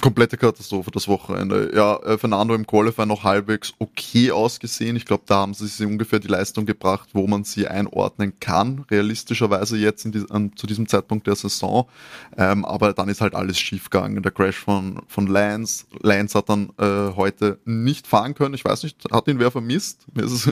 Komplette 0.00 0.36
Katastrophe 0.36 0.90
das 0.90 1.08
Wochenende. 1.08 1.72
Ja, 1.74 1.96
äh, 1.96 2.18
Fernando 2.18 2.54
im 2.54 2.66
Qualifier 2.66 3.06
noch 3.06 3.24
halbwegs 3.24 3.72
okay 3.78 4.30
ausgesehen. 4.30 4.96
Ich 4.96 5.04
glaube, 5.04 5.24
da 5.26 5.36
haben 5.36 5.54
sie 5.54 5.66
sich 5.66 5.86
ungefähr 5.86 6.18
die 6.18 6.28
Leistung 6.28 6.66
gebracht, 6.66 7.10
wo 7.12 7.26
man 7.26 7.44
sie 7.44 7.68
einordnen 7.68 8.38
kann, 8.40 8.84
realistischerweise 8.90 9.76
jetzt 9.76 10.04
in 10.04 10.12
die, 10.12 10.24
an, 10.30 10.52
zu 10.56 10.66
diesem 10.66 10.88
Zeitpunkt 10.88 11.26
der 11.26 11.36
Saison. 11.36 11.88
Ähm, 12.36 12.64
aber 12.64 12.92
dann 12.92 13.08
ist 13.08 13.20
halt 13.20 13.34
alles 13.34 13.58
schiefgegangen. 13.58 14.22
Der 14.22 14.32
Crash 14.32 14.56
von, 14.56 15.00
von 15.06 15.26
Lance. 15.26 15.86
Lance 16.02 16.36
hat 16.36 16.48
dann 16.48 16.70
äh, 16.78 17.14
heute 17.16 17.58
nicht 17.64 18.06
fahren 18.06 18.34
können. 18.34 18.54
Ich 18.54 18.64
weiß 18.64 18.82
nicht, 18.82 18.96
hat 19.10 19.28
ihn 19.28 19.38
wer 19.38 19.50
vermisst? 19.50 20.06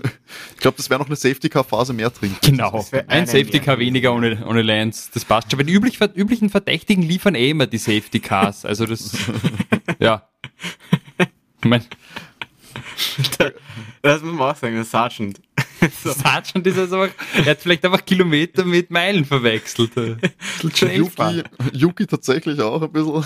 Ich 0.54 0.60
glaube, 0.60 0.76
das 0.78 0.90
wäre 0.90 1.00
noch 1.00 1.06
eine 1.06 1.16
Safety-Car-Phase 1.16 1.92
mehr 1.92 2.12
trinken. 2.12 2.38
Genau. 2.40 2.84
Ein 2.92 3.08
eine 3.08 3.26
Safety 3.26 3.52
mehr. 3.52 3.60
Car 3.60 3.78
weniger 3.78 4.14
ohne, 4.14 4.44
ohne 4.46 4.62
Lance. 4.62 5.10
Das 5.12 5.24
passt 5.24 5.50
schon. 5.50 5.60
Aber 5.60 5.64
die 5.64 5.72
üblich, 5.72 5.98
üblichen 6.14 6.50
Verdächtigen 6.50 7.02
liefern 7.02 7.34
eh 7.34 7.50
immer 7.50 7.66
die 7.66 7.78
Safety 7.78 8.20
Cars. 8.20 8.64
Also 8.64 8.86
das, 8.86 9.12
ja. 9.98 10.28
Ich 11.18 11.68
mein, 11.68 11.84
Das 14.02 14.22
muss 14.22 14.34
man 14.34 14.50
auch 14.50 14.56
sagen, 14.56 14.74
der 14.74 14.84
Sergeant. 14.84 15.40
So. 16.02 16.10
Sergeant 16.10 16.66
ist 16.66 16.78
also 16.78 17.02
einfach, 17.02 17.14
er 17.36 17.44
hat 17.50 17.60
vielleicht 17.60 17.84
einfach 17.84 18.04
Kilometer 18.04 18.64
mit 18.64 18.90
Meilen 18.90 19.24
verwechselt. 19.26 19.90
Yuki. 20.62 21.42
Yuki 21.72 22.06
tatsächlich 22.06 22.60
auch 22.60 22.80
ein 22.80 22.90
bisschen. 22.90 23.24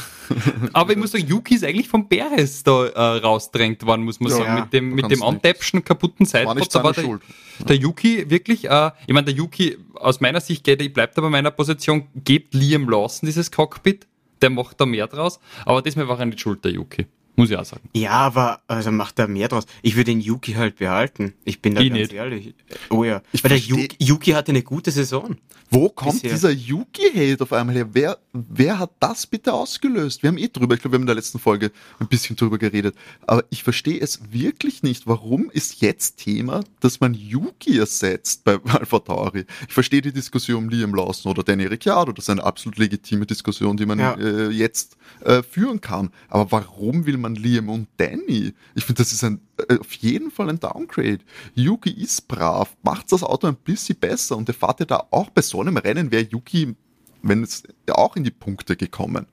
Aber 0.73 0.93
ich 0.93 0.99
muss 0.99 1.13
sagen, 1.13 1.27
Yuki 1.29 1.55
ist 1.55 1.65
eigentlich 1.65 1.89
vom 1.89 2.09
Perez 2.09 2.63
da 2.65 2.87
äh, 2.87 3.01
rausdrängt 3.19 3.87
worden, 3.87 4.05
muss 4.05 4.19
man 4.19 4.33
Ja, 4.33 4.39
sagen. 4.39 4.61
Mit 4.63 4.73
dem, 4.73 4.89
mit 4.91 5.05
dem 5.05 5.21
kannst 5.21 5.23
Antapschen 5.23 5.85
kaputten 5.85 6.27
Sidepod. 6.27 6.75
Da 6.75 6.83
war 6.83 6.93
der, 6.93 7.03
Schuld. 7.03 7.23
der 7.61 7.77
Yuki 7.77 8.29
wirklich, 8.29 8.69
äh, 8.69 8.91
ich 9.07 9.15
meine, 9.15 9.27
der 9.27 9.35
Yuki, 9.35 9.79
aus 9.95 10.21
meiner 10.21 10.41
Sicht 10.41 10.65
geht, 10.65 10.81
er, 10.81 10.87
ich 10.87 10.93
bleibe 10.93 11.13
da 11.15 11.23
bei 11.23 11.31
meiner 11.31 11.53
Position, 11.53 12.09
gebt 12.17 12.53
Liam 12.53 12.89
Lawson 12.89 13.27
dieses 13.27 13.51
Cockpit, 13.53 14.07
der 14.43 14.51
macht 14.51 14.81
da 14.81 14.87
mehr 14.87 15.07
draus. 15.07 15.41
Aber 15.65 15.83
diesmal 15.83 16.09
war 16.09 16.19
er 16.19 16.27
nicht 16.27 16.41
schuld, 16.41 16.65
der 16.65 16.73
Yuki. 16.73 17.07
Muss 17.41 17.51
ich 17.51 17.57
auch 17.57 17.65
sagen. 17.65 17.89
Ja, 17.95 18.11
aber 18.13 18.61
also 18.69 18.91
macht 18.93 19.19
da 19.19 19.27
mehr 19.27 19.49
draus. 19.49 19.65
Ich 19.83 19.97
würde 19.97 20.11
den 20.13 20.21
Yuki 20.21 20.53
halt 20.53 20.77
behalten. 20.77 21.35
Ich 21.45 21.61
bin 21.63 21.75
da 21.75 21.81
Ich 21.81 21.89
ganz 21.89 22.01
nicht. 22.01 22.13
ehrlich. 22.13 22.55
Oh 22.91 23.05
ja. 23.05 23.23
Ich 23.33 23.43
Weil 23.43 23.51
der 23.51 23.59
Yuki, 23.59 23.97
Yuki 23.99 24.31
hatte 24.33 24.53
eine 24.53 24.63
gute 24.63 24.91
Saison. 24.91 25.37
Wo 25.73 25.89
kommt 25.89 26.15
Bisher. 26.23 26.31
dieser 26.33 26.51
Yuki-Hate 26.51 27.41
auf 27.45 27.53
einmal 27.53 27.77
her? 27.77 27.89
Wer, 27.93 28.19
wer 28.33 28.81
hat 28.81 28.91
das 28.99 29.25
bitte 29.29 29.53
ausgelöst? 29.53 30.21
Wir 30.23 30.29
haben 30.29 30.37
eh 30.39 30.49
drüber, 30.49 30.75
ich 30.75 30.81
glaube, 30.81 30.95
wir 30.95 30.97
haben 30.97 31.03
in 31.03 31.07
der 31.07 31.15
letzten 31.15 31.39
Folge 31.39 31.71
ein 32.01 32.09
bisschen 32.09 32.35
drüber 32.35 32.59
geredet. 32.59 32.97
Aber 33.29 33.45
ich 33.51 33.63
verstehe 33.63 34.01
es 34.01 34.21
wirklich 34.33 34.83
nicht. 34.83 35.07
Warum 35.07 35.49
ist 35.49 35.81
jetzt 35.81 36.17
Thema, 36.17 36.65
dass 36.81 36.99
man 36.99 37.15
Yuki 37.15 37.79
ersetzt 37.79 38.43
bei 38.43 38.55
Alpha 38.65 38.99
Tauri? 38.99 39.45
Ich 39.69 39.73
verstehe 39.75 40.03
die 40.03 40.13
Diskussion 40.13 40.65
um 40.65 40.69
Liam 40.71 40.93
Lawson 40.93 41.31
oder 41.31 41.45
Danny 41.45 41.67
Ricciardo. 41.67 42.11
Das 42.11 42.25
ist 42.25 42.31
eine 42.31 42.43
absolut 42.43 42.77
legitime 42.79 43.25
Diskussion, 43.27 43.77
die 43.77 43.87
man 43.87 44.01
Ja. 44.01 44.15
äh, 44.15 44.49
jetzt 44.51 44.97
äh, 45.25 45.45
führen 45.45 45.81
kann. 45.81 46.11
Aber 46.29 46.51
warum 46.51 47.07
will 47.07 47.17
man 47.17 47.30
Liam 47.35 47.69
und 47.69 47.89
Danny? 47.97 48.53
Ich 48.75 48.85
finde, 48.85 49.03
das 49.03 49.13
ist 49.13 49.25
ein, 49.25 49.41
äh, 49.69 49.79
auf 49.79 49.93
jeden 49.95 50.31
Fall 50.31 50.49
ein 50.49 50.61
Downgrade. 50.61 51.21
Yuki 51.55 51.91
ist 51.91 52.29
brav, 52.29 52.77
macht 52.83 53.13
das 53.13 53.23
Auto 53.23 53.47
ein 53.47 53.57
bisschen 53.57 53.99
besser 53.99 54.37
und 54.37 54.49
der 54.49 54.55
ja 54.81 54.87
da 54.87 55.07
auch 55.11 55.31
bei 55.31 55.43
so 55.43 55.61
einem 55.61 55.77
Rennen 55.77 56.11
wäre 56.11 56.29
Yuki, 56.31 56.75
wenn 57.23 57.43
es 57.43 57.63
auch 57.91 58.17
in 58.17 58.25
die 58.25 58.31
Punkte 58.31 58.77
gekommen. 58.77 59.27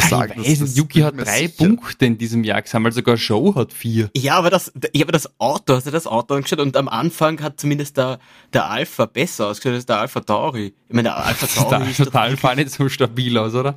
Das 0.00 0.10
sagen- 0.10 0.32
ich 0.32 0.36
das- 0.36 0.46
weiß, 0.46 0.58
das 0.60 0.76
Yuki 0.76 0.98
bin 1.00 1.04
hat 1.06 1.18
drei 1.18 1.46
sicher. 1.48 1.66
Punkte 1.66 2.06
in 2.06 2.18
diesem 2.18 2.44
Jahr 2.44 2.62
gesammelt, 2.62 2.94
sogar 2.94 3.16
Show 3.16 3.54
hat 3.54 3.72
vier. 3.72 4.10
Ja, 4.16 4.36
aber 4.38 4.50
das, 4.50 4.72
ja, 4.94 5.04
aber 5.04 5.12
das 5.12 5.28
Auto, 5.40 5.74
hast 5.74 5.86
du 5.86 5.90
das 5.90 6.06
Auto 6.06 6.34
angeschaut? 6.34 6.60
Und 6.60 6.76
am 6.76 6.88
Anfang 6.88 7.40
hat 7.42 7.58
zumindest 7.60 7.96
der, 7.96 8.18
der 8.52 8.70
Alpha 8.70 9.06
besser 9.06 9.46
ausgeschaut 9.48 9.74
als 9.74 9.86
der 9.86 9.98
Alpha 10.00 10.20
Tauri. 10.20 10.66
Ich 10.88 10.94
meine, 10.94 11.08
der 11.08 11.16
Alpha 11.16 11.46
Das 11.54 11.54
Tauri 11.54 11.90
ist 11.90 12.00
doch, 12.00 12.04
total 12.06 12.36
fahr 12.36 12.54
nicht 12.54 12.70
so 12.70 12.88
stabil 12.88 13.36
aus, 13.38 13.54
oder? 13.54 13.76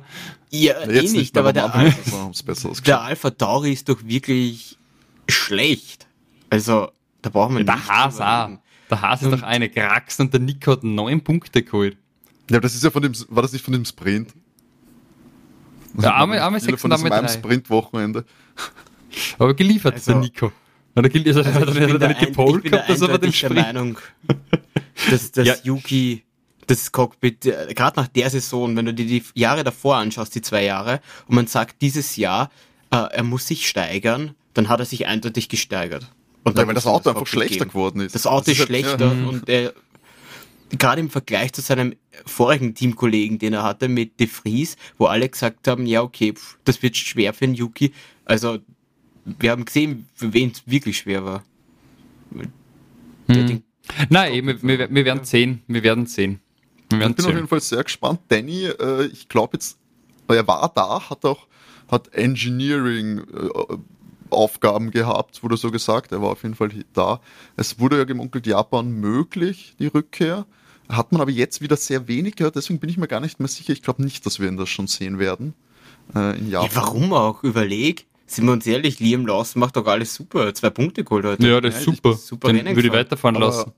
ja, 0.50 0.74
eh 0.86 0.94
Jetzt 0.94 1.12
nicht, 1.14 1.34
mehr, 1.34 1.42
aber 1.42 1.52
der, 1.52 1.74
Alpha, 1.74 2.30
der. 2.84 3.00
Alpha 3.02 3.30
Tauri 3.30 3.72
ist 3.72 3.88
doch 3.88 3.98
wirklich 4.04 4.76
schlecht. 5.28 6.06
Also, 6.50 6.88
da 7.22 7.30
brauchen 7.30 7.56
wir 7.56 7.64
Der 7.64 7.76
nicht 7.76 7.88
Haas 7.88 8.20
auch. 8.20 8.44
reden. 8.48 8.58
Der 8.90 9.00
Haas 9.00 9.22
ist 9.22 9.32
doch 9.32 9.42
eine 9.42 9.70
Krax 9.70 10.20
und 10.20 10.32
der 10.34 10.40
Nico 10.40 10.72
hat 10.72 10.84
neun 10.84 11.22
Punkte 11.22 11.62
geholt. 11.62 11.96
Ja, 12.50 12.60
das 12.60 12.74
ist 12.74 12.84
ja 12.84 12.90
von 12.90 13.00
dem, 13.02 13.12
war 13.28 13.42
das 13.42 13.52
nicht 13.52 13.64
von 13.64 13.72
dem 13.72 13.84
Sprint? 13.84 14.34
Ja, 16.00 16.16
einmal- 16.22 16.38
einmal 16.40 16.60
Viele 16.60 16.72
sechs 16.72 16.82
von 16.82 16.92
und 16.92 17.04
einmal 17.04 17.20
drei. 17.20 17.28
Sprint-Wochenende. 17.28 18.24
Aber 19.38 19.54
geliefert, 19.54 19.94
Also- 19.94 20.12
der 20.12 20.20
Nico. 20.20 20.52
Oder 20.94 21.08
gel- 21.08 21.26
also, 21.26 21.40
Also 21.40 21.50
er 21.50 21.66
bin 21.66 21.94
hat 21.94 22.02
da 22.02 22.04
er 22.04 22.08
nicht 22.08 22.20
ein- 22.20 22.26
gepolt 22.26 22.64
gehabt, 22.64 22.88
dass 22.88 23.00
er 23.00 23.08
bei 23.08 23.18
dem 23.18 23.32
Sprint. 23.32 23.54
Meinung, 23.56 23.98
dass 25.10 25.32
das 25.32 25.46
Ja. 25.48 25.54
Yuki, 25.64 26.22
das 26.66 26.92
Cockpit, 26.92 27.46
äh, 27.46 27.72
gerade 27.74 27.98
nach 28.00 28.08
der 28.08 28.28
Saison, 28.30 28.76
wenn 28.76 28.84
du 28.86 28.94
dir 28.94 29.06
die 29.06 29.22
Jahre 29.34 29.64
davor 29.64 29.96
anschaust, 29.96 30.34
die 30.34 30.42
zwei 30.42 30.64
Jahre, 30.64 31.00
und 31.28 31.34
man 31.34 31.46
sagt, 31.46 31.80
dieses 31.82 32.16
Jahr, 32.16 32.50
äh, 32.90 32.96
er 32.96 33.22
muss 33.22 33.46
sich 33.46 33.68
steigern, 33.68 34.34
dann 34.54 34.68
hat 34.68 34.80
er 34.80 34.86
sich 34.86 35.06
eindeutig 35.06 35.48
gesteigert. 35.48 36.06
Und 36.44 36.58
Ja, 36.58 36.66
weil 36.66 36.74
das 36.74 36.86
Auto 36.86 37.08
einfach 37.10 37.20
Cockpit 37.20 37.28
schlechter 37.28 37.58
geben. 37.60 37.68
geworden 37.70 38.00
ist. 38.00 38.14
Das 38.14 38.26
Auto 38.26 38.44
Das 38.46 38.48
ist 38.54 38.58
halt- 38.60 38.68
schlechter 38.68 39.14
Mhm. 39.14 39.28
und 39.28 39.48
er, 39.48 39.72
gerade 40.78 41.00
im 41.00 41.10
Vergleich 41.10 41.52
zu 41.52 41.60
seinem 41.60 41.94
vorigen 42.26 42.74
Teamkollegen, 42.74 43.38
den 43.38 43.52
er 43.52 43.62
hatte 43.62 43.88
mit 43.88 44.18
De 44.20 44.26
Vries, 44.26 44.76
wo 44.98 45.06
alle 45.06 45.28
gesagt 45.28 45.68
haben, 45.68 45.86
ja 45.86 46.02
okay, 46.02 46.32
pf, 46.32 46.58
das 46.64 46.82
wird 46.82 46.96
schwer 46.96 47.32
für 47.34 47.46
den 47.46 47.54
Yuki. 47.54 47.92
Also 48.24 48.58
wir 49.24 49.50
haben 49.50 49.64
gesehen, 49.64 50.06
für 50.14 50.32
wen 50.32 50.50
es 50.50 50.62
wirklich 50.66 50.98
schwer 50.98 51.24
war. 51.24 51.44
Hm. 53.28 53.62
Nein, 54.08 54.32
eh, 54.32 54.46
wir, 54.46 54.62
wir, 54.62 54.94
wir 54.94 55.04
werden 55.04 55.24
sehen. 55.24 55.62
Wir 55.66 55.82
werden 55.82 56.06
sehen. 56.06 56.40
Wir 56.88 56.98
Ich 56.98 57.00
werden 57.00 57.14
bin 57.14 57.24
auf 57.24 57.30
jeden 57.30 57.40
sehen. 57.42 57.48
Fall 57.48 57.60
sehr 57.60 57.84
gespannt. 57.84 58.20
Danny, 58.28 58.64
äh, 58.64 59.06
ich 59.06 59.28
glaube 59.28 59.56
jetzt, 59.56 59.78
er 60.28 60.46
war 60.46 60.70
da, 60.74 61.08
hat 61.10 61.24
auch 61.24 61.46
hat 61.90 62.12
Engineering 62.14 63.18
äh, 63.18 63.76
Aufgaben 64.30 64.90
gehabt, 64.90 65.42
wurde 65.42 65.56
so 65.58 65.70
gesagt. 65.70 66.10
Er 66.12 66.22
war 66.22 66.30
auf 66.30 66.42
jeden 66.42 66.54
Fall 66.54 66.70
da. 66.94 67.20
Es 67.56 67.78
wurde 67.78 67.98
ja 67.98 68.04
gemunkelt, 68.04 68.46
Japan 68.46 68.90
möglich, 68.90 69.76
die 69.78 69.88
Rückkehr. 69.88 70.46
Hat 70.92 71.10
man 71.12 71.20
aber 71.20 71.30
jetzt 71.30 71.60
wieder 71.60 71.76
sehr 71.76 72.06
wenig 72.08 72.36
gehört, 72.36 72.56
deswegen 72.56 72.78
bin 72.78 72.90
ich 72.90 72.96
mir 72.98 73.08
gar 73.08 73.20
nicht 73.20 73.40
mehr 73.40 73.48
sicher. 73.48 73.72
Ich 73.72 73.82
glaube 73.82 74.02
nicht, 74.02 74.24
dass 74.26 74.38
wir 74.40 74.48
ihn 74.48 74.56
das 74.56 74.68
schon 74.68 74.86
sehen 74.86 75.18
werden. 75.18 75.54
Äh, 76.14 76.38
in 76.38 76.50
Japan. 76.50 76.68
Ja, 76.70 76.76
warum 76.76 77.12
auch? 77.12 77.42
Überleg. 77.42 78.06
Sind 78.26 78.46
wir 78.46 78.52
uns 78.52 78.66
ehrlich, 78.66 78.98
Liam 79.00 79.26
Lawson 79.26 79.60
macht 79.60 79.76
doch 79.76 79.86
alles 79.86 80.14
super. 80.14 80.52
Zwei 80.54 80.70
Punkte 80.70 81.04
geholt 81.04 81.24
heute. 81.24 81.46
Ja, 81.46 81.60
das 81.60 81.80
ist 81.80 81.86
Ja, 81.86 81.92
super. 81.94 82.14
super 82.14 82.52
Den 82.52 82.64
würde 82.76 82.88
ich 82.88 82.92
weiterfahren 82.92 83.36
Aber 83.36 83.46
lassen. 83.46 83.72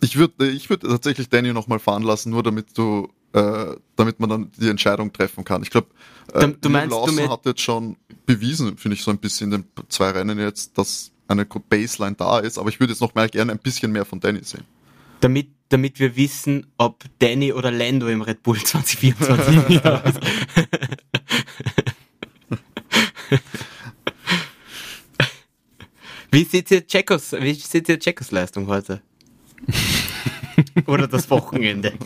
Ich 0.00 0.16
würde 0.16 0.48
ich 0.50 0.68
würd 0.68 0.82
tatsächlich 0.82 1.28
Danny 1.30 1.52
nochmal 1.52 1.78
fahren 1.78 2.02
lassen, 2.02 2.30
nur 2.30 2.42
damit 2.42 2.76
du, 2.76 3.08
äh, 3.32 3.74
damit 3.96 4.20
man 4.20 4.28
dann 4.28 4.50
die 4.58 4.68
Entscheidung 4.68 5.12
treffen 5.12 5.44
kann. 5.44 5.62
Ich 5.62 5.70
glaube, 5.70 5.86
äh, 6.34 6.40
Du- 6.40 6.48
du 6.48 6.68
Liam 6.68 6.72
meinst, 6.72 6.92
du 6.94 6.98
Lawson 7.00 7.14
mein- 7.16 7.30
hat 7.30 7.46
jetzt 7.46 7.60
schon 7.62 7.96
bewiesen, 8.26 8.76
finde 8.76 8.96
ich 8.96 9.02
so 9.04 9.10
ein 9.10 9.18
bisschen 9.18 9.52
in 9.52 9.62
den 9.62 9.84
zwei 9.88 10.10
Rennen 10.10 10.38
jetzt, 10.38 10.76
dass 10.76 11.10
eine 11.28 11.46
Baseline 11.46 12.16
da 12.16 12.40
ist, 12.40 12.58
aber 12.58 12.68
ich 12.68 12.80
würde 12.80 12.92
jetzt 12.92 13.00
noch 13.00 13.14
mal 13.14 13.28
gerne 13.30 13.52
ein 13.52 13.58
bisschen 13.58 13.92
mehr 13.92 14.04
von 14.04 14.20
Danny 14.20 14.40
sehen. 14.42 14.64
Damit, 15.24 15.48
damit 15.70 16.00
wir 16.00 16.16
wissen, 16.16 16.66
ob 16.76 17.02
Danny 17.18 17.50
oder 17.50 17.70
Lando 17.70 18.08
im 18.08 18.20
Red 18.20 18.42
Bull 18.42 18.58
2024 18.62 19.74
ist. 19.74 20.20
Wie 26.30 26.44
seht 26.44 26.70
ihr 26.70 26.86
Checos, 26.86 27.32
wie 27.32 27.54
seht 27.54 27.88
ihr 27.88 27.98
Checos 27.98 28.32
Leistung 28.32 28.66
heute? 28.66 29.00
Oder 30.86 31.08
das 31.08 31.30
Wochenende? 31.30 31.92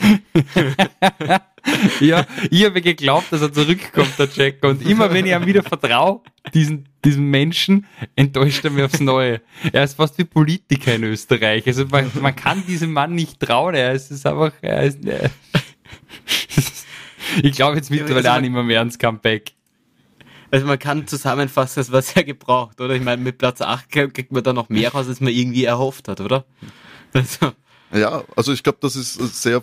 Ja, 2.01 2.27
ich 2.51 2.65
habe 2.65 2.81
geglaubt, 2.81 3.27
dass 3.31 3.43
er 3.43 3.53
zurückkommt, 3.53 4.19
der 4.19 4.29
Jack. 4.33 4.65
Und 4.65 4.87
immer 4.89 5.13
wenn 5.13 5.27
ich 5.27 5.33
ihm 5.33 5.47
wieder 5.47 5.63
vertraue, 5.63 6.21
diesen, 6.55 6.89
diesem 7.05 7.31
Menschen, 7.31 7.87
enttäuscht 8.17 8.65
er 8.65 8.71
mich 8.71 8.85
aufs 8.85 9.01
Neue. 9.01 9.41
Er 9.73 9.85
ist 9.85 9.95
fast 9.95 10.19
wie 10.19 10.25
Politiker 10.25 10.95
in 10.95 11.05
Österreich. 11.05 11.67
Also 11.67 11.87
man, 11.87 12.11
man 12.21 12.35
kann 12.35 12.65
diesem 12.67 12.93
Mann 12.93 13.15
nicht 13.15 13.41
trauen. 13.41 13.75
Er 13.75 13.93
ist, 13.93 14.11
ist 14.11 14.27
einfach, 14.27 14.53
er 14.63 14.83
ist, 14.85 15.05
äh, 15.05 15.29
ich 17.43 17.53
glaube 17.53 17.77
jetzt 17.77 17.91
mittlerweile 17.91 18.29
also 18.29 18.39
auch 18.39 18.41
nicht 18.41 18.53
mehr, 18.53 18.63
mehr 18.63 18.79
ans 18.79 18.99
Comeback. 18.99 19.53
Also 20.51 20.67
man 20.67 20.79
kann 20.79 21.07
zusammenfassen, 21.07 21.81
es 21.81 21.93
war 21.93 22.01
sehr 22.01 22.25
gebraucht, 22.25 22.81
oder? 22.81 22.95
Ich 22.95 23.03
meine, 23.03 23.23
mit 23.23 23.37
Platz 23.37 23.61
8 23.61 23.91
kriegt 23.91 24.33
man 24.33 24.43
da 24.43 24.55
noch 24.55 24.71
mehr 24.71 24.91
raus, 24.93 25.07
als 25.09 25.21
man 25.21 25.33
irgendwie 25.33 25.65
erhofft 25.65 26.09
hat, 26.09 26.21
oder? 26.21 26.47
Also. 27.13 27.53
Ja, 27.93 28.23
also 28.37 28.53
ich 28.53 28.63
glaube, 28.63 28.79
das 28.83 28.97
ist 28.97 29.15
sehr 29.41 29.63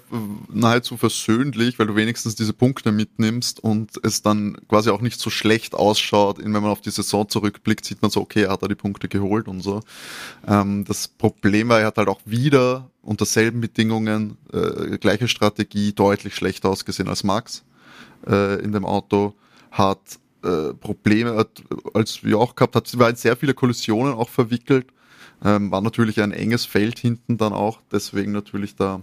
nahezu 0.52 0.98
versöhnlich, 0.98 1.78
weil 1.78 1.86
du 1.86 1.96
wenigstens 1.96 2.34
diese 2.34 2.54
Punkte 2.54 2.92
mitnimmst 2.92 3.64
und 3.64 3.92
es 4.04 4.24
dann 4.24 4.58
quasi 4.68 4.90
auch 4.90 5.02
nicht 5.02 5.20
so 5.20 5.30
schlecht 5.30 5.76
ausschaut. 5.76 6.40
Wenn 6.40 6.52
man 6.52 6.66
auf 6.66 6.82
die 6.82 6.90
Saison 6.90 7.30
zurückblickt, 7.30 7.86
sieht 7.86 8.02
man 8.02 8.10
so, 8.10 8.22
okay, 8.22 8.44
er 8.44 8.52
hat 8.52 8.64
da 8.64 8.68
die 8.68 8.76
Punkte 8.76 9.08
geholt 9.08 9.48
und 9.48 9.62
so. 9.62 9.82
Ähm, 10.48 10.86
das 10.86 11.08
Problem 11.08 11.70
war, 11.70 11.82
er 11.82 11.88
hat 11.88 11.98
halt 11.98 12.08
auch 12.08 12.22
wieder 12.26 12.90
unter 13.04 13.26
selben 13.26 13.62
Bedingungen, 13.62 14.38
äh, 14.52 14.98
gleiche 14.98 15.28
Strategie, 15.28 15.94
deutlich 15.94 16.36
schlechter 16.36 16.70
ausgesehen 16.70 17.08
als 17.08 17.24
Max 17.24 17.64
äh, 18.28 18.60
in 18.60 18.72
dem 18.72 18.86
Auto, 18.86 19.36
hat 19.70 20.00
äh, 20.44 20.74
Probleme, 20.74 21.36
hat, 21.36 21.62
als 21.94 22.24
wir 22.24 22.40
auch 22.40 22.56
gehabt 22.56 22.76
hat, 22.76 22.88
sie 22.88 22.98
war 22.98 23.10
in 23.10 23.16
sehr 23.18 23.36
viele 23.36 23.54
Kollisionen 23.54 24.16
auch 24.16 24.30
verwickelt 24.30 24.88
ähm, 25.44 25.72
war 25.72 25.82
natürlich 25.82 26.22
ein 26.22 26.32
enges 26.32 26.66
Feld 26.66 27.00
hinten 27.00 27.38
dann 27.38 27.54
auch, 27.54 27.80
deswegen 27.92 28.32
natürlich 28.32 28.76
da 28.76 29.02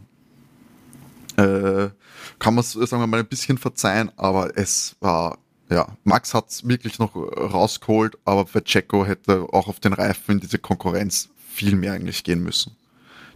äh, 1.37 1.91
kann 2.39 2.55
man 2.55 2.59
es, 2.59 2.73
sagen 2.73 3.03
wir 3.03 3.07
mal, 3.07 3.21
ein 3.21 3.27
bisschen 3.27 3.59
verzeihen, 3.59 4.11
aber 4.17 4.57
es 4.57 4.97
war, 5.01 5.39
ja, 5.71 5.87
Max 6.05 6.35
hat 6.35 6.51
es 6.51 6.67
wirklich 6.67 6.99
noch 6.99 7.15
rausgeholt, 7.17 8.19
aber 8.25 8.47
für 8.47 8.63
Checo 8.63 9.07
hätte 9.07 9.47
auch 9.53 9.69
auf 9.69 9.81
den 9.81 9.93
Reifen 9.93 10.33
in 10.33 10.41
diese 10.41 10.59
Konkurrenz 10.59 11.31
viel 11.53 11.77
mehr 11.77 11.93
eigentlich 11.93 12.25
gehen 12.25 12.43
müssen. 12.43 12.77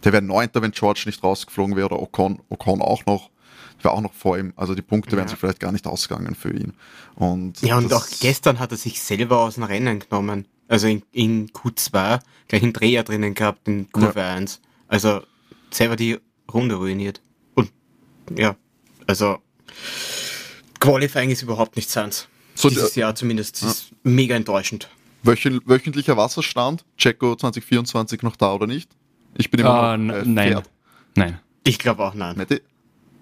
Der 0.03 0.13
wäre 0.13 0.21
neunter, 0.21 0.61
wenn 0.61 0.71
George 0.71 1.03
nicht 1.05 1.23
rausgeflogen 1.23 1.75
wäre, 1.75 1.87
oder 1.87 2.01
Ocon, 2.01 2.41
Ocon 2.49 2.81
auch 2.81 3.05
noch. 3.05 3.29
War 3.83 3.91
auch 3.93 4.01
noch 4.01 4.13
vor 4.13 4.37
ihm. 4.39 4.53
Also 4.55 4.73
die 4.73 4.81
Punkte 4.81 5.11
ja. 5.11 5.17
wären 5.17 5.27
sich 5.27 5.37
vielleicht 5.37 5.59
gar 5.59 5.71
nicht 5.71 5.85
ausgegangen 5.85 6.33
für 6.33 6.51
ihn. 6.51 6.73
Und 7.15 7.61
ja, 7.61 7.77
und 7.77 7.93
auch 7.93 8.07
gestern 8.19 8.57
hat 8.57 8.71
er 8.71 8.77
sich 8.77 9.01
selber 9.01 9.39
aus 9.39 9.55
dem 9.55 9.63
Rennen 9.63 9.99
genommen. 9.99 10.45
Also 10.67 10.87
in, 10.87 11.03
in 11.11 11.49
Q2 11.49 12.19
gleich 12.47 12.63
einen 12.63 12.73
Dreher 12.73 13.03
drinnen 13.03 13.33
gehabt 13.33 13.67
in 13.67 13.91
Kurve 13.91 14.19
ja. 14.19 14.35
1. 14.35 14.61
Also 14.87 15.21
selber 15.71 15.95
die 15.95 16.17
Runde 16.51 16.75
ruiniert. 16.75 17.21
Und 17.55 17.71
ja, 18.37 18.55
also 19.05 19.39
Qualifying 20.79 21.29
ist 21.29 21.41
überhaupt 21.41 21.75
nicht 21.75 21.89
seins. 21.89 22.27
So, 22.55 22.69
Dieses 22.69 22.95
Jahr 22.95 23.15
zumindest. 23.15 23.61
Ja. 23.61 23.69
ist 23.69 23.91
mega 24.03 24.35
enttäuschend. 24.35 24.89
Wöchentlicher 25.23 26.15
Wasserstand? 26.15 26.85
Checo 26.97 27.35
2024 27.35 28.21
noch 28.21 28.35
da 28.35 28.53
oder 28.53 28.67
nicht? 28.67 28.89
Ich 29.35 29.51
bin 29.51 29.59
immer 29.59 29.93
uh, 29.93 29.97
noch, 29.97 30.15
äh, 30.15 30.23
Nein. 30.25 30.61
Nein. 31.15 31.39
Ich 31.63 31.79
glaube 31.79 32.03
auch 32.03 32.13
nein. 32.13 32.37
Mette? 32.37 32.61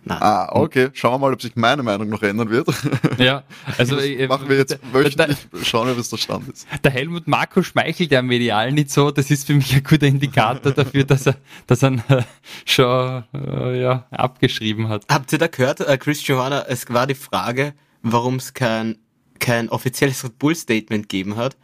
Nein. 0.08 0.22
Ah, 0.22 0.50
okay. 0.52 0.90
Schauen 0.94 1.14
wir 1.14 1.18
mal, 1.18 1.34
ob 1.34 1.42
sich 1.42 1.56
meine 1.56 1.82
Meinung 1.82 2.10
noch 2.10 2.22
ändern 2.22 2.50
wird. 2.50 2.68
Ja, 3.18 3.44
also 3.78 3.98
äh, 3.98 4.28
machen 4.28 4.50
wir 4.50 4.58
jetzt 4.58 4.78
wöchentlich, 4.92 5.38
schauen 5.64 5.88
wir, 5.88 5.98
was 5.98 6.10
der 6.10 6.18
Stand 6.18 6.50
ist. 6.50 6.68
Der 6.84 6.92
Helmut 6.92 7.28
Marco 7.28 7.64
schmeichelt 7.64 8.12
ja 8.12 8.22
medial 8.22 8.72
nicht 8.72 8.92
so. 8.92 9.10
Das 9.10 9.32
ist 9.32 9.48
für 9.48 9.54
mich 9.54 9.74
ein 9.74 9.84
guter 9.84 10.06
Indikator 10.08 10.74
dafür, 10.74 11.06
dass 11.06 11.28
er, 11.28 11.36
dass 11.66 11.82
er 11.84 11.94
äh, 12.10 12.24
schon 12.66 13.24
äh, 13.34 13.82
ja, 13.82 14.06
abgeschrieben 14.12 14.90
hat. 14.90 15.06
Habt 15.10 15.32
ihr 15.32 15.40
da 15.40 15.48
gehört, 15.48 15.80
äh, 15.80 15.98
Chris 15.98 16.26
Johanna, 16.28 16.66
es 16.68 16.88
war 16.90 17.08
die 17.08 17.16
Frage, 17.16 17.74
warum 18.02 18.36
es 18.36 18.54
kein, 18.54 18.98
kein 19.40 19.70
offizielles 19.70 20.24
Red 20.24 20.38
Bull 20.38 20.56
Statement 20.56 21.08
gegeben 21.10 21.38
hat 21.38 21.56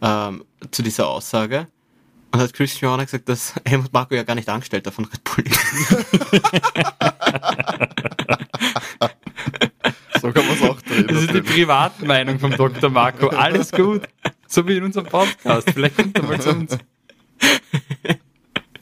ähm, 0.00 0.44
zu 0.70 0.82
dieser 0.82 1.08
Aussage. 1.08 1.68
Und 2.36 2.42
hat 2.42 2.52
Chris 2.52 2.78
Johanna 2.82 3.04
gesagt, 3.04 3.30
dass 3.30 3.54
Helmut 3.64 3.94
Marco 3.94 4.14
ja 4.14 4.22
gar 4.22 4.34
nicht 4.34 4.46
Angestellter 4.46 4.92
von 4.92 5.06
Red 5.06 5.24
Bull 5.24 5.42
ist. 5.46 5.58
so 10.20 10.30
kann 10.32 10.46
man 10.46 10.54
es 10.54 10.62
auch 10.62 10.82
drehen. 10.82 11.06
Das 11.06 11.22
ist 11.22 11.32
die 11.32 11.40
Privatmeinung 11.40 12.38
vom 12.38 12.50
Dr. 12.50 12.90
Marco. 12.90 13.28
Alles 13.28 13.72
gut. 13.72 14.02
So 14.46 14.68
wie 14.68 14.76
in 14.76 14.84
unserem 14.84 15.06
Podcast. 15.06 15.70
Vielleicht 15.70 15.96
kommt 15.96 16.18
er 16.18 16.24
mal 16.24 16.38
zu 16.38 16.50
uns. 16.50 16.76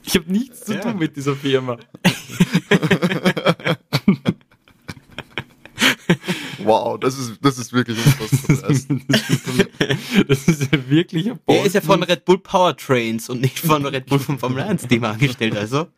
Ich 0.02 0.16
habe 0.16 0.32
nichts 0.32 0.64
zu 0.64 0.80
tun 0.80 0.98
mit 0.98 1.14
dieser 1.14 1.36
Firma. 1.36 1.78
Wow, 6.64 6.98
das 6.98 7.18
ist, 7.18 7.38
das 7.42 7.58
ist 7.58 7.72
wirklich 7.72 7.98
unfassbar. 7.98 8.68
das 10.28 10.48
ist 10.48 10.72
ja 10.72 10.88
wirklich 10.88 11.30
ein 11.30 11.38
Er 11.46 11.64
ist 11.64 11.74
ja 11.74 11.80
von 11.80 12.02
Red 12.02 12.24
Bull 12.24 12.38
Powertrains 12.38 13.28
und 13.28 13.40
nicht 13.40 13.58
von 13.58 13.84
Red 13.86 14.06
Bull 14.06 14.18
vom 14.18 14.38
Formel 14.38 14.62
1 14.62 14.88
Team 14.88 15.04
angestellt, 15.04 15.56
also. 15.56 15.88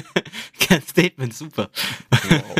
Kein 0.60 0.82
Statement, 0.82 1.34
super. 1.34 1.70
Wow. 2.10 2.54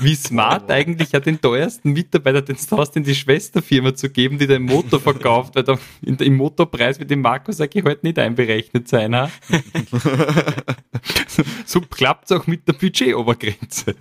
Wie 0.00 0.14
smart 0.14 0.64
wow. 0.64 0.70
eigentlich 0.70 1.12
ja 1.12 1.20
den 1.20 1.40
teuersten 1.40 1.92
Mitarbeiter 1.92 2.42
den 2.42 2.56
hast, 2.56 2.96
in 2.96 3.04
die 3.04 3.14
Schwesterfirma 3.14 3.94
zu 3.94 4.10
geben, 4.10 4.38
die 4.38 4.46
den 4.46 4.62
Motor 4.62 5.00
verkauft, 5.00 5.54
weil 5.56 5.64
da 5.64 5.78
im 6.02 6.36
Motorpreis 6.36 6.98
mit 6.98 7.10
dem 7.10 7.20
Markus 7.20 7.58
sag 7.58 7.74
ich 7.74 7.84
heute 7.84 8.06
nicht 8.06 8.18
einberechnet 8.18 8.88
sein, 8.88 9.14
ha? 9.14 9.30
so, 11.26 11.42
so 11.64 11.80
klappt 11.80 12.30
es 12.30 12.32
auch 12.36 12.46
mit 12.46 12.66
der 12.66 12.74
Budgetobergrenze. 12.74 13.96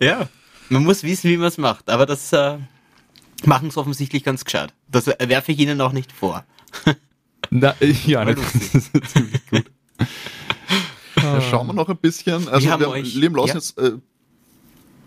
ja. 0.00 0.28
Man 0.72 0.84
muss 0.84 1.02
wissen, 1.02 1.28
wie 1.28 1.36
man 1.36 1.48
es 1.48 1.58
macht, 1.58 1.90
aber 1.90 2.06
das 2.06 2.32
äh, 2.32 2.56
machen 3.44 3.70
sie 3.70 3.78
offensichtlich 3.78 4.24
ganz 4.24 4.42
gescheit. 4.42 4.72
Das 4.88 5.06
werfe 5.06 5.52
ich 5.52 5.58
ihnen 5.58 5.78
auch 5.82 5.92
nicht 5.92 6.10
vor. 6.10 6.46
Na, 7.50 7.74
ja, 8.06 8.24
das 8.24 8.54
ist 8.54 8.90
ziemlich 9.12 9.46
gut. 9.50 9.70
Ja, 11.16 11.42
schauen 11.42 11.66
wir 11.66 11.74
noch 11.74 11.90
ein 11.90 11.98
bisschen. 11.98 12.48
Also, 12.48 12.52
wir, 12.52 12.62
wir 12.62 12.70
haben 12.70 12.84
euch, 12.86 13.14
Liam 13.14 13.34
Lawson 13.34 13.48
ja? 13.48 13.54
jetzt, 13.56 13.78
äh, 13.78 13.92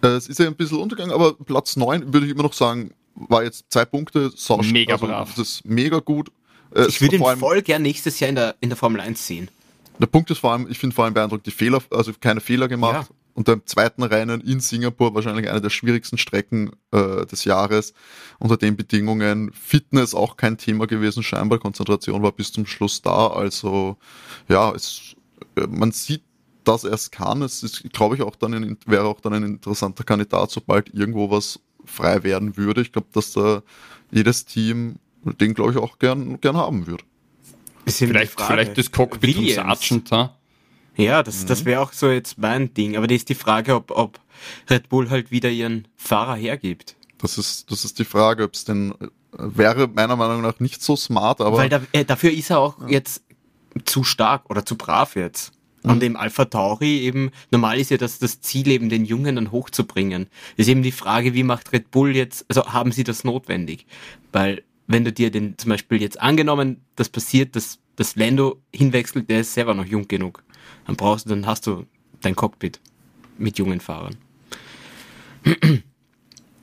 äh, 0.08 0.15
es 0.15 0.28
ist 0.28 0.38
ja 0.38 0.45
ein 0.45 0.56
bisschen 0.56 0.78
untergegangen, 0.78 1.15
aber 1.15 1.34
Platz 1.34 1.75
9 1.75 2.13
würde 2.13 2.28
ich 2.28 2.34
immer 2.34 2.43
noch 2.43 2.54
sagen, 2.54 2.93
war 3.15 3.43
jetzt 3.43 3.65
zwei 3.69 3.86
Punkte. 3.86 4.32
Sau 4.36 4.58
mega 4.58 4.93
also, 4.93 5.08
brav. 5.08 5.34
Das 5.36 5.49
ist 5.49 5.65
mega 5.65 5.97
gut. 5.97 6.30
Äh, 6.75 6.86
ich 6.89 7.01
würde 7.01 7.15
ihn 7.15 7.23
allem, 7.23 7.39
voll 7.39 7.63
gern 7.63 7.82
nächstes 7.82 8.19
Jahr 8.19 8.30
in 8.30 8.36
der, 8.36 8.56
in 8.62 8.69
der 8.69 8.78
Formel 8.78 9.01
1 9.01 9.25
sehen. 9.25 9.49
Der 9.97 10.06
Punkt 10.06 10.30
ist 10.30 10.38
vor 10.38 10.51
allem, 10.51 10.67
ich 10.69 10.78
finde 10.78 10.95
vor 10.95 11.06
allem 11.06 11.15
beeindruckend 11.15 11.47
die 11.47 11.51
Fehler, 11.51 11.82
also 11.89 12.12
keine 12.19 12.39
Fehler 12.39 12.67
gemacht. 12.67 13.10
Ja 13.10 13.15
und 13.36 13.50
im 13.50 13.62
zweiten 13.65 14.02
Rennen 14.02 14.39
in 14.41 14.62
Singapur 14.62 15.13
wahrscheinlich 15.13 15.50
eine 15.50 15.62
der 15.62 15.69
schwierigsten 15.69 16.17
Strecken 16.17 16.71
äh, 16.91 17.26
des 17.26 17.43
Jahres. 17.43 17.93
Unter 18.39 18.56
den 18.56 18.78
Bedingungen 18.78 19.52
Fitness 19.52 20.15
auch 20.15 20.38
kein 20.38 20.58
Thema 20.58 20.88
gewesen, 20.88 21.21
scheinbar 21.21 21.60
Konzentration 21.60 22.24
war 22.24 22.32
bis 22.32 22.54
zum 22.54 22.65
Schluss 22.65 23.02
da. 23.02 23.28
Also 23.28 23.98
ja, 24.48 24.71
es, 24.71 25.15
äh, 25.58 25.67
man 25.67 25.91
sieht, 25.91 26.24
dass 26.63 26.86
er 26.86 26.93
es 26.93 27.12
kann. 27.12 27.41
Es 27.41 27.62
ist, 27.62 27.84
glaube 27.91 28.15
ich, 28.15 28.21
auch 28.21 28.38
dann 28.38 28.54
ein, 28.54 28.78
wäre 28.86 29.04
auch 29.04 29.19
dann 29.19 29.34
ein 29.34 29.43
interessanter 29.43 30.06
Kandidat, 30.06 30.50
sobald 30.50 30.93
irgendwo 30.93 31.30
was 31.30 31.60
frei 31.84 32.24
werden 32.24 32.56
würde. 32.56 32.82
Ich 32.82 32.93
glaube, 32.93 33.10
dass 33.12 33.34
da 33.34 33.62
jedes 34.12 34.45
Team 34.45 34.95
den, 35.26 35.54
glaube 35.54 35.74
ich, 35.74 35.78
auch 35.78 36.00
gern, 36.00 36.39
gern 36.39 36.56
haben 36.56 36.88
würde. 36.88 37.04
Vielleicht, 37.86 38.39
vielleicht 38.39 38.78
das 38.78 38.91
Cockpit 38.91 39.36
Williams. 39.36 39.56
vom 39.56 39.76
Sergeant? 39.76 40.32
Ja, 40.97 41.23
das, 41.23 41.43
mhm. 41.43 41.47
das 41.47 41.65
wäre 41.65 41.81
auch 41.81 41.93
so 41.93 42.10
jetzt 42.10 42.38
mein 42.38 42.73
Ding. 42.73 42.95
Aber 42.97 43.08
das 43.08 43.17
ist 43.17 43.29
die 43.29 43.36
Frage, 43.36 43.75
ob, 43.75 43.91
ob 43.91 44.19
Red 44.69 44.89
Bull 44.89 45.10
halt 45.10 45.31
wieder 45.31 45.49
ihren 45.49 45.88
Fahrer 45.95 46.36
hergibt. 46.36 46.95
Das 47.17 47.38
ist, 47.38 47.71
das 47.71 47.86
ist 47.86 47.99
die 47.99 48.05
Frage, 48.05 48.43
ob 48.43 48.53
es 48.53 48.65
denn 48.65 48.93
äh, 48.99 49.08
wäre 49.38 49.88
meiner 49.88 50.15
Meinung 50.15 50.41
nach 50.41 50.60
nicht 50.60 50.81
so 50.81 50.95
smart, 50.95 51.41
aber. 51.41 51.58
Weil 51.58 51.69
da, 51.69 51.81
äh, 51.91 52.05
dafür 52.05 52.31
ist 52.31 52.49
er 52.49 52.60
auch 52.60 52.88
jetzt 52.88 53.23
zu 53.86 54.03
stark 54.03 54.49
oder 54.49 54.65
zu 54.65 54.77
brav 54.77 55.15
jetzt. 55.15 55.53
Mhm. 55.84 55.91
Und 55.91 55.99
dem 56.01 56.15
Alpha 56.15 56.45
Tauri 56.45 56.99
eben, 56.99 57.31
normal 57.51 57.79
ist 57.79 57.91
ja 57.91 57.97
das, 57.97 58.19
das 58.19 58.41
Ziel 58.41 58.67
eben, 58.69 58.89
den 58.89 59.05
Jungen 59.05 59.36
dann 59.36 59.51
hochzubringen. 59.51 60.27
Ist 60.55 60.69
eben 60.69 60.84
die 60.84 60.91
Frage, 60.91 61.34
wie 61.34 61.43
macht 61.43 61.73
Red 61.73 61.91
Bull 61.91 62.15
jetzt, 62.15 62.45
also 62.47 62.65
haben 62.71 62.91
sie 62.91 63.03
das 63.03 63.23
notwendig? 63.23 63.86
Weil, 64.31 64.63
wenn 64.88 65.03
du 65.03 65.12
dir 65.12 65.31
den 65.31 65.58
zum 65.58 65.69
Beispiel 65.69 66.01
jetzt 66.01 66.21
angenommen, 66.21 66.81
das 66.95 67.10
passiert, 67.10 67.55
dass 67.55 67.79
das 67.95 68.15
Lando 68.15 68.62
hinwechselt, 68.73 69.29
der 69.29 69.41
ist 69.41 69.53
selber 69.53 69.73
noch 69.73 69.86
jung 69.86 70.08
genug 70.08 70.43
dann 70.86 70.95
brauchst 70.95 71.26
du, 71.26 71.30
dann 71.30 71.45
hast 71.45 71.67
du 71.67 71.86
dein 72.21 72.36
Cockpit 72.36 72.80
mit 73.38 73.58
jungen 73.58 73.80
Fahrern. 73.80 74.17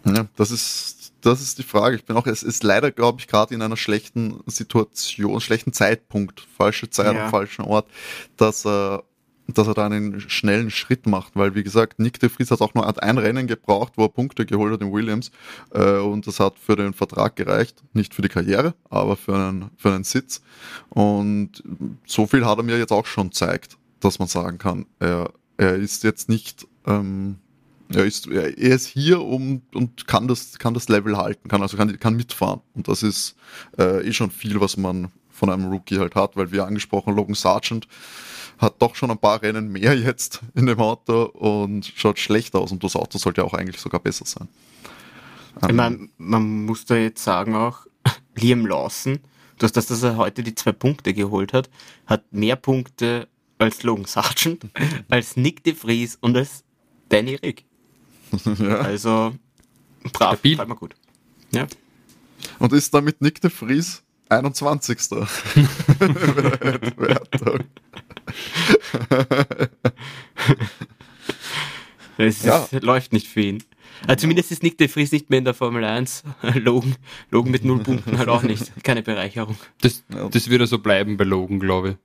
Ja, 0.05 0.27
das 0.37 0.51
ist, 0.51 1.13
das 1.21 1.41
ist 1.41 1.59
die 1.59 1.63
Frage. 1.63 1.97
Ich 1.97 2.05
bin 2.05 2.17
auch, 2.17 2.27
es 2.27 2.43
ist 2.43 2.65
leider, 2.65 2.91
glaube 2.91 3.21
ich, 3.21 3.29
gerade 3.29 3.55
in 3.55 3.63
einer 3.63 3.77
schlechten 3.77 4.41
Situation, 4.47 5.41
schlechten 5.41 5.73
Zeitpunkt, 5.73 6.47
falsche 6.57 6.91
Zeit 6.91 7.15
ja. 7.15 7.25
am 7.25 7.31
falschen 7.31 7.65
Ort, 7.65 7.89
dass 8.37 8.67
er, 8.67 9.05
dass 9.47 9.69
er 9.69 9.75
da 9.75 9.87
einen 9.87 10.21
schnellen 10.21 10.71
Schritt 10.71 11.07
macht, 11.07 11.37
weil 11.37 11.55
wie 11.55 11.63
gesagt, 11.63 12.01
Nick 12.01 12.19
de 12.19 12.29
Vries 12.29 12.51
hat 12.51 12.61
auch 12.61 12.75
nur 12.75 13.03
ein 13.03 13.19
Rennen 13.19 13.47
gebraucht, 13.47 13.93
wo 13.97 14.05
er 14.05 14.09
Punkte 14.09 14.45
geholt 14.45 14.73
hat 14.73 14.81
in 14.81 14.93
Williams 14.93 15.31
äh, 15.73 15.99
und 15.99 16.27
das 16.27 16.41
hat 16.41 16.59
für 16.59 16.75
den 16.75 16.95
Vertrag 16.95 17.37
gereicht, 17.37 17.83
nicht 17.93 18.15
für 18.15 18.23
die 18.23 18.29
Karriere, 18.29 18.75
aber 18.91 19.17
für 19.17 19.37
einen, 19.37 19.71
für 19.77 19.93
einen 19.93 20.05
Sitz 20.05 20.43
und 20.91 21.63
so 22.07 22.27
viel 22.27 22.45
hat 22.45 22.59
er 22.59 22.65
mir 22.65 22.79
jetzt 22.79 22.93
auch 22.93 23.07
schon 23.07 23.29
gezeigt 23.29 23.79
dass 24.05 24.19
man 24.19 24.29
sagen 24.29 24.59
kann, 24.59 24.87
er, 24.99 25.33
er 25.57 25.77
ist 25.77 26.03
jetzt 26.05 26.29
nicht, 26.29 26.67
ähm, 26.87 27.39
er 27.89 28.05
ist, 28.05 28.27
er, 28.27 28.59
er 28.59 28.75
ist 28.75 28.87
hier 28.87 29.21
um, 29.23 29.63
und 29.75 30.07
kann 30.07 30.29
das, 30.29 30.59
kann 30.59 30.75
das 30.75 30.89
Level 30.89 31.17
halten, 31.17 31.49
kann 31.49 31.63
also 31.63 31.77
kann, 31.77 31.99
kann 31.99 32.17
mitfahren. 32.17 32.61
Und 32.75 32.89
das 32.89 33.03
ist 33.03 33.37
äh, 33.79 34.07
eh 34.07 34.13
schon 34.13 34.31
viel, 34.31 34.61
was 34.61 34.77
man 34.77 35.11
von 35.31 35.51
einem 35.51 35.67
Rookie 35.67 35.99
halt 35.99 36.15
hat, 36.15 36.37
weil 36.37 36.53
wie 36.53 36.61
angesprochen, 36.61 37.15
Logan 37.15 37.35
Sargent 37.35 37.89
hat 38.59 38.81
doch 38.81 38.95
schon 38.95 39.11
ein 39.11 39.19
paar 39.19 39.43
Rennen 39.43 39.71
mehr 39.73 39.95
jetzt 39.99 40.41
in 40.55 40.67
dem 40.67 40.81
Auto 40.81 41.25
und 41.25 41.93
schaut 41.97 42.19
schlecht 42.19 42.55
aus 42.55 42.73
und 42.73 42.83
das 42.85 42.97
Auto 42.97 43.19
sollte 43.19 43.45
auch 43.45 43.55
eigentlich 43.55 43.81
sogar 43.81 44.01
besser 44.01 44.25
sein. 44.25 44.49
Ich 45.69 45.75
meine, 45.75 46.09
man 46.17 46.65
muss 46.65 46.87
da 46.87 46.97
jetzt 46.97 47.23
sagen 47.23 47.55
auch, 47.55 47.87
Liam 48.37 48.67
Lawson, 48.67 49.21
durch 49.59 49.73
das, 49.73 49.87
dass 49.87 50.03
er 50.03 50.17
heute 50.17 50.43
die 50.43 50.55
zwei 50.55 50.73
Punkte 50.73 51.13
geholt 51.13 51.53
hat, 51.53 51.71
hat 52.07 52.33
mehr 52.33 52.57
Punkte 52.57 53.29
als 53.63 53.83
Logan 53.83 54.05
Sargent, 54.05 54.65
als 55.09 55.37
Nick 55.37 55.63
de 55.65 55.75
Vries 55.75 56.17
und 56.21 56.37
als 56.37 56.65
Danny 57.09 57.35
Rick. 57.37 57.65
ja. 58.59 58.77
Also, 58.79 59.35
brav, 60.13 60.35
Stabil. 60.39 60.57
mir 60.57 60.77
gut. 60.77 60.95
Ja. 61.53 61.67
Und 62.59 62.73
ist 62.73 62.93
damit 62.95 63.21
Nick 63.21 63.41
de 63.41 63.51
Vries 63.51 64.03
21. 64.29 64.99
Es 72.19 72.43
Ja. 72.43 72.67
läuft 72.81 73.13
nicht 73.13 73.27
für 73.27 73.41
ihn. 73.41 73.63
Also 74.07 74.23
zumindest 74.23 74.51
ist 74.51 74.63
Nick 74.63 74.79
de 74.79 74.89
Vries 74.89 75.13
nicht 75.13 75.31
mehr 75.31 75.39
in 75.39 75.45
der 75.45 75.55
Formel 75.55 75.85
1. 75.85 76.25
Logan, 76.55 76.97
Logan 77.31 77.53
mit 77.53 77.65
null 77.65 77.81
Punkten 77.81 78.19
halt 78.19 78.29
auch 78.29 78.43
nicht. 78.43 78.73
Keine 78.83 79.03
Bereicherung. 79.03 79.57
Das, 79.81 80.03
das 80.31 80.49
wird 80.51 80.67
so 80.69 80.79
bleiben 80.79 81.17
bei 81.17 81.25
Logan, 81.25 81.61
glaube 81.61 81.91
ich. 81.91 81.97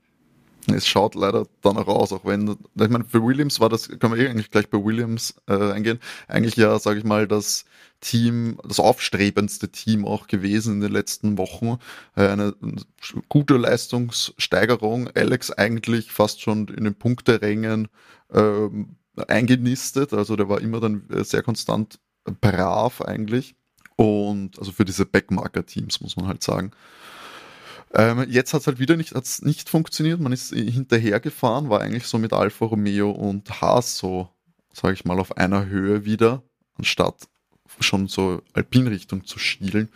Es 0.74 0.88
schaut 0.88 1.16
leider 1.16 1.48
danach 1.62 1.88
aus, 1.88 2.12
auch 2.12 2.26
wenn, 2.26 2.50
ich 2.50 2.90
meine, 2.90 3.06
für 3.06 3.24
Williams 3.24 3.60
war 3.60 3.70
das, 3.70 3.88
können 3.88 4.14
wir 4.14 4.26
eh 4.26 4.30
eigentlich 4.30 4.52
gleich 4.52 4.70
bei 4.70 4.84
Williams 4.84 5.36
äh, 5.48 5.72
eingehen, 5.72 6.00
eigentlich 6.28 6.56
ja, 6.56 6.78
sage 6.80 7.00
ich 7.00 7.06
mal, 7.06 7.28
das 7.28 7.66
Team, 8.02 8.60
das 8.68 8.80
aufstrebendste 8.80 9.70
Team 9.70 10.06
auch 10.06 10.28
gewesen 10.28 10.76
in 10.76 10.82
den 10.82 10.92
letzten 10.92 11.38
Wochen. 11.38 11.80
Äh, 12.16 12.28
eine 12.28 12.54
gute 13.30 13.58
Leistungssteigerung. 13.58 15.10
Alex 15.16 15.52
eigentlich 15.52 16.12
fast 16.12 16.42
schon 16.42 16.68
in 16.68 16.84
den 16.84 16.96
Punkterängen 16.96 17.88
ähm, 18.32 18.98
eingenistet, 19.28 20.14
also 20.14 20.36
der 20.36 20.50
war 20.50 20.62
immer 20.62 20.80
dann 20.80 21.10
äh, 21.10 21.24
sehr 21.24 21.42
konstant 21.42 22.00
brav 22.42 23.02
eigentlich. 23.02 23.56
Und 23.96 24.60
also 24.60 24.72
für 24.72 24.86
diese 24.86 25.06
Backmarker-Teams 25.06 26.02
muss 26.02 26.18
man 26.18 26.28
halt 26.28 26.44
sagen. 26.44 26.72
Ähm, 27.94 28.26
jetzt 28.30 28.54
hat 28.54 28.62
es 28.62 28.68
halt 28.68 28.80
wieder 28.80 28.98
nicht, 28.98 29.16
hat's 29.16 29.42
nicht 29.42 29.70
funktioniert. 29.70 30.20
Man 30.20 30.34
ist 30.34 30.54
hinterhergefahren, 30.54 31.70
war 31.70 31.82
eigentlich 31.82 32.08
so 32.08 32.18
mit 32.18 32.34
Alfa 32.34 32.66
Romeo 32.66 33.12
und 33.12 33.62
Haas 33.62 33.98
so, 33.98 34.30
sage 34.74 34.94
ich 34.94 35.06
mal, 35.06 35.20
auf 35.20 35.38
einer 35.38 35.66
Höhe 35.68 36.06
wieder, 36.06 36.44
anstatt 36.76 37.28
schon 37.84 38.08
so 38.08 38.42
Alpin-Richtung 38.54 39.26
zu 39.26 39.40
schielen. 39.40 39.90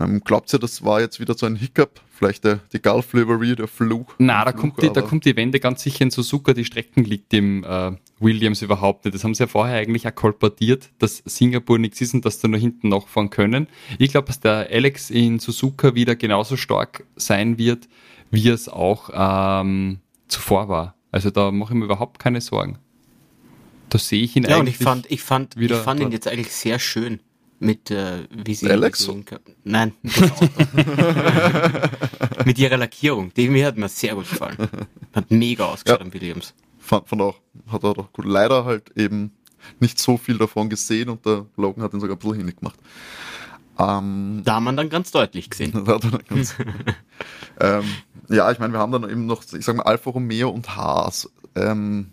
Ähm, 0.00 0.20
glaubt 0.20 0.52
ihr, 0.52 0.58
das 0.58 0.84
war 0.84 1.00
jetzt 1.00 1.20
wieder 1.20 1.34
so 1.34 1.46
ein 1.46 1.56
Hiccup? 1.56 2.00
Vielleicht 2.10 2.44
der, 2.44 2.60
die 2.72 2.80
Gulf 2.80 3.12
Livery, 3.12 3.56
der 3.56 3.66
Fluch? 3.66 4.14
Na, 4.18 4.44
da 4.44 4.52
Fluch, 4.52 4.60
kommt, 4.60 4.82
die, 4.82 4.92
da 4.92 5.02
kommt 5.02 5.24
die 5.24 5.36
Wende 5.36 5.60
ganz 5.60 5.82
sicher 5.82 6.02
in 6.02 6.10
Suzuka, 6.10 6.52
die 6.52 6.64
Strecken 6.64 7.04
liegt 7.04 7.32
dem 7.32 7.64
äh, 7.64 7.92
Williams 8.20 8.62
überhaupt 8.62 9.04
nicht. 9.04 9.14
Das 9.14 9.24
haben 9.24 9.34
sie 9.34 9.42
ja 9.42 9.46
vorher 9.46 9.78
eigentlich 9.78 10.06
auch 10.06 10.14
kolportiert, 10.14 10.90
dass 10.98 11.22
Singapur 11.24 11.78
nichts 11.78 12.00
ist 12.00 12.14
und 12.14 12.24
dass 12.24 12.40
sie 12.40 12.48
nur 12.48 12.60
hinten 12.60 12.88
nachfahren 12.88 13.30
können. 13.30 13.66
Ich 13.98 14.10
glaube, 14.10 14.28
dass 14.28 14.40
der 14.40 14.68
Alex 14.70 15.10
in 15.10 15.38
Suzuka 15.38 15.94
wieder 15.94 16.16
genauso 16.16 16.56
stark 16.56 17.04
sein 17.16 17.58
wird, 17.58 17.88
wie 18.30 18.48
es 18.48 18.68
auch 18.68 19.10
ähm, 19.12 19.98
zuvor 20.28 20.68
war. 20.68 20.94
Also 21.10 21.30
da 21.30 21.50
mache 21.50 21.74
ich 21.74 21.78
mir 21.78 21.84
überhaupt 21.84 22.18
keine 22.18 22.40
Sorgen. 22.40 22.78
Da 23.90 23.98
sehe 23.98 24.22
ich 24.22 24.34
ihn 24.36 24.44
Ja, 24.44 24.56
und 24.56 24.60
eigentlich. 24.62 24.76
ich 24.80 24.84
fand, 24.84 25.10
ich 25.10 25.22
fand, 25.22 25.56
ich 25.56 25.72
fand 25.72 26.00
ihn 26.00 26.12
jetzt 26.12 26.28
eigentlich 26.28 26.52
sehr 26.52 26.78
schön 26.78 27.20
mit, 27.60 27.90
äh, 27.90 28.24
wie 28.30 28.54
sie 28.54 28.70
Alex? 28.70 29.08
Nein, 29.62 29.92
mit 32.44 32.58
ihrer 32.58 32.76
Lackierung. 32.76 33.32
Die 33.34 33.48
mir 33.48 33.66
hat 33.66 33.76
mir 33.76 33.88
sehr 33.88 34.14
gut 34.14 34.28
gefallen. 34.28 34.56
Hat 35.14 35.30
mega 35.30 35.66
ausgeschaut 35.66 36.04
Ja. 36.04 36.12
Williams. 36.12 36.54
fand, 36.78 37.08
fand 37.08 37.22
auch, 37.22 37.36
hat 37.68 37.84
er 37.84 37.94
doch 37.94 38.12
gut. 38.12 38.24
Leider 38.26 38.64
halt 38.64 38.90
eben 38.96 39.32
nicht 39.80 39.98
so 39.98 40.16
viel 40.18 40.36
davon 40.38 40.68
gesehen 40.68 41.08
und 41.08 41.24
der 41.24 41.46
Logan 41.56 41.82
hat 41.84 41.94
ihn 41.94 42.00
sogar 42.00 42.16
ein 42.16 42.18
bisschen 42.18 42.46
hingemacht. 42.46 42.78
Ähm, 43.78 44.42
Da 44.44 44.54
haben 44.56 44.64
wir 44.64 44.72
dann 44.72 44.90
ganz 44.90 45.10
deutlich 45.10 45.48
gesehen. 45.50 45.72
Da 45.84 45.94
hat 45.94 46.04
dann 46.04 46.18
ganz, 46.28 46.54
ähm, 47.60 47.84
ja, 48.28 48.50
ich 48.52 48.58
meine, 48.58 48.72
wir 48.72 48.80
haben 48.80 48.92
dann 48.92 49.08
eben 49.08 49.26
noch, 49.26 49.42
ich 49.52 49.64
sag 49.64 49.76
mal, 49.76 49.84
Alfa 49.84 50.10
Romeo 50.10 50.50
und 50.50 50.76
Haas. 50.76 51.30
Ähm, 51.54 52.10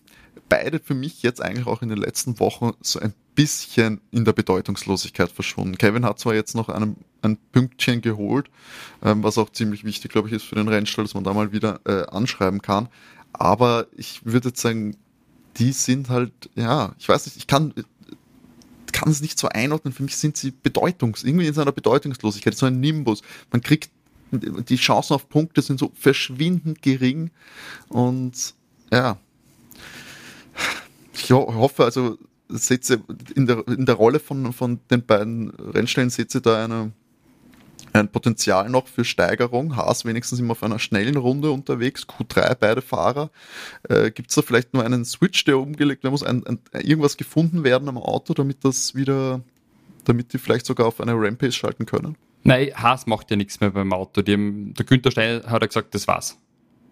beide 0.52 0.80
für 0.80 0.94
mich 0.94 1.24
jetzt 1.24 1.42
eigentlich 1.42 1.66
auch 1.66 1.82
in 1.82 1.88
den 1.88 1.98
letzten 1.98 2.38
Wochen 2.42 2.72
so 2.82 3.00
ein 3.00 3.14
bisschen 3.36 4.02
in 4.12 4.26
der 4.26 4.34
Bedeutungslosigkeit 4.34 5.32
verschwunden. 5.32 5.78
Kevin 5.78 6.04
hat 6.04 6.20
zwar 6.20 6.36
jetzt 6.36 6.56
noch 6.56 6.68
einen, 6.68 6.98
ein 7.22 7.38
Pünktchen 7.54 8.02
geholt, 8.02 8.50
ähm, 9.02 9.24
was 9.24 9.38
auch 9.38 9.50
ziemlich 9.50 9.86
wichtig, 9.86 10.12
glaube 10.12 10.28
ich, 10.28 10.34
ist 10.34 10.44
für 10.44 10.56
den 10.56 10.68
Rennstall, 10.68 11.06
dass 11.06 11.14
man 11.14 11.24
da 11.24 11.34
mal 11.34 11.54
wieder 11.54 11.80
äh, 11.86 12.06
anschreiben 12.08 12.62
kann. 12.62 12.90
Aber 13.32 13.88
ich 13.96 14.26
würde 14.26 14.50
jetzt 14.50 14.60
sagen, 14.60 14.98
die 15.56 15.72
sind 15.72 16.10
halt, 16.10 16.34
ja, 16.56 16.96
ich 17.00 17.08
weiß 17.08 17.28
nicht, 17.28 17.38
ich 17.38 17.48
kann, 17.48 17.74
kann 18.92 19.10
es 19.10 19.22
nicht 19.22 19.40
so 19.40 19.48
einordnen. 19.48 19.94
Für 19.94 20.04
mich 20.04 20.18
sind 20.18 20.36
sie 20.36 20.52
bedeutungs, 20.52 21.24
irgendwie 21.24 21.48
in 21.48 21.54
seiner 21.54 21.72
Bedeutungslosigkeit, 21.72 22.58
so 22.58 22.66
ein 22.66 22.82
Nimbus. 22.82 23.22
Man 23.54 23.62
kriegt, 23.62 23.90
die 24.34 24.76
Chancen 24.76 25.14
auf 25.14 25.30
Punkte 25.30 25.62
sind 25.62 25.80
so 25.80 25.94
verschwindend 25.96 26.82
gering 26.82 27.32
und 27.88 28.54
ja. 28.92 29.18
Ich 31.14 31.32
ho- 31.32 31.54
hoffe, 31.56 31.84
also 31.84 32.18
ihr 32.90 33.02
in 33.36 33.48
der, 33.48 33.68
in 33.68 33.86
der 33.86 33.96
Rolle 33.96 34.20
von, 34.20 34.52
von 34.54 34.80
den 34.90 35.06
beiden 35.06 35.50
Rennstellen 35.52 36.10
ihr 36.36 36.42
da 36.42 36.64
eine, 36.64 36.92
ein 37.94 38.12
Potenzial 38.12 38.70
noch 38.70 38.88
für 38.88 39.04
Steigerung. 39.06 39.76
Haas 39.76 40.06
wenigstens 40.06 40.40
immer 40.40 40.52
auf 40.52 40.64
einer 40.64 40.80
schnellen 40.80 41.18
Runde 41.18 41.52
unterwegs, 41.52 42.06
Q3 42.08 42.56
beide 42.56 42.82
Fahrer. 42.82 43.30
Äh, 43.90 44.12
Gibt 44.12 44.30
es 44.30 44.36
da 44.36 44.42
vielleicht 44.42 44.74
nur 44.74 44.84
einen 44.84 45.06
Switch, 45.06 45.44
der 45.46 45.60
umgelegt 45.60 46.04
werden 46.04 46.12
muss, 46.14 46.24
ein, 46.24 46.46
ein, 46.46 46.60
irgendwas 46.74 47.18
gefunden 47.18 47.64
werden 47.64 47.88
am 47.90 47.98
Auto, 47.98 48.34
damit 48.34 48.64
das 48.66 48.96
wieder, 48.96 49.42
damit 50.06 50.34
die 50.34 50.38
vielleicht 50.38 50.66
sogar 50.66 50.88
auf 50.88 51.00
eine 51.02 51.14
Rampace 51.16 51.56
schalten 51.56 51.86
können? 51.86 52.18
Nein, 52.44 52.72
Haas 52.76 53.06
macht 53.06 53.30
ja 53.30 53.38
nichts 53.38 53.60
mehr 53.60 53.70
beim 53.72 53.94
Auto. 53.94 54.22
Haben, 54.22 54.74
der 54.74 54.86
Günther 54.86 55.12
Stein 55.12 55.44
hat 55.46 55.62
ja 55.62 55.68
gesagt, 55.68 55.94
das 55.94 56.08
war's. 56.08 56.38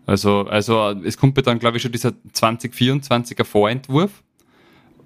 Also, 0.10 0.48
also 0.48 0.90
es 1.04 1.18
kommt 1.18 1.38
ja 1.38 1.44
dann, 1.44 1.60
glaube 1.60 1.78
ich, 1.78 1.84
schon 1.84 1.92
dieser 1.92 2.14
2024er 2.34 3.44
Vorentwurf. 3.44 4.24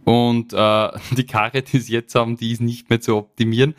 Und 0.05 0.53
äh, 0.53 0.89
die 1.17 1.25
Karre, 1.25 1.61
die 1.61 1.79
sie 1.79 1.93
jetzt 1.93 2.15
haben, 2.15 2.37
die 2.37 2.53
ist 2.53 2.61
nicht 2.61 2.89
mehr 2.89 3.01
zu 3.01 3.17
optimieren. 3.17 3.75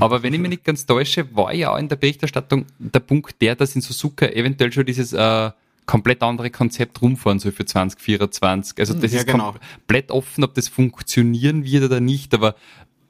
Aber 0.00 0.22
wenn 0.22 0.32
ich 0.32 0.40
mich 0.40 0.48
nicht 0.48 0.64
ganz 0.64 0.86
täusche, 0.86 1.34
war 1.36 1.52
ja 1.52 1.72
auch 1.74 1.78
in 1.78 1.88
der 1.88 1.96
Berichterstattung 1.96 2.64
der 2.78 3.00
Punkt 3.00 3.40
der, 3.42 3.54
dass 3.54 3.74
in 3.74 3.82
Suzuka 3.82 4.26
eventuell 4.26 4.72
schon 4.72 4.86
dieses 4.86 5.12
äh, 5.12 5.50
komplett 5.84 6.22
andere 6.22 6.48
Konzept 6.50 7.02
rumfahren 7.02 7.38
soll 7.38 7.52
für 7.52 7.66
2024. 7.66 8.78
Also 8.78 8.94
das 8.94 9.12
Ja, 9.12 9.20
ist 9.20 9.26
genau. 9.26 9.52
komplett 9.52 10.10
offen, 10.10 10.42
ob 10.42 10.54
das 10.54 10.68
funktionieren 10.68 11.64
wird 11.64 11.84
oder 11.84 12.00
nicht. 12.00 12.32
Aber 12.32 12.54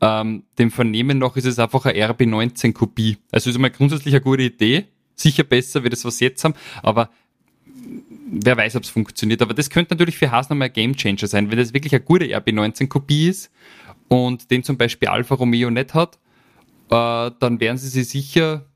ähm, 0.01 0.43
dem 0.59 0.73
Vernehmen 0.73 1.19
nach 1.19 1.37
ist 1.37 1.47
es 1.47 1.61
einfach 1.61 1.87
eine 1.87 2.13
RB19-Kopie. 2.13 3.19
Also 3.31 3.51
ist 3.51 3.59
mal 3.59 3.71
grundsätzlich 3.71 4.15
eine 4.15 4.23
gute 4.23 4.43
Idee. 4.43 4.87
Sicher 5.15 5.45
besser, 5.45 5.85
wie 5.85 5.91
das, 5.91 6.05
was 6.05 6.19
sie 6.19 6.25
jetzt 6.25 6.43
haben. 6.43 6.55
Aber 6.83 7.11
wer 8.33 8.57
weiß, 8.57 8.77
ob 8.77 8.83
es 8.83 8.91
funktioniert. 8.91 9.43
Aber 9.43 9.55
das 9.55 9.71
könnte 9.71 9.95
natürlich 9.95 10.17
für 10.17 10.31
Haas 10.31 10.49
nochmal 10.49 10.69
ein 10.69 10.73
Gamechanger 10.73 11.27
sein. 11.27 11.51
Wenn 11.51 11.59
das 11.59 11.75
wirklich 11.75 11.95
eine 11.95 12.03
gute 12.03 12.25
RB19-Kopie 12.25 13.29
ist 13.29 13.51
und 14.09 14.51
den 14.51 14.65
zum 14.65 14.79
Beispiel 14.79 15.09
Alfa 15.09 15.35
Romeo 15.35 15.71
nicht 15.71 15.95
hat, 15.95 16.19
äh, 16.91 17.31
dann 17.39 17.61
werden 17.61 17.79
sie 17.79 17.89
sich 17.89 18.09
sicher 18.09 18.67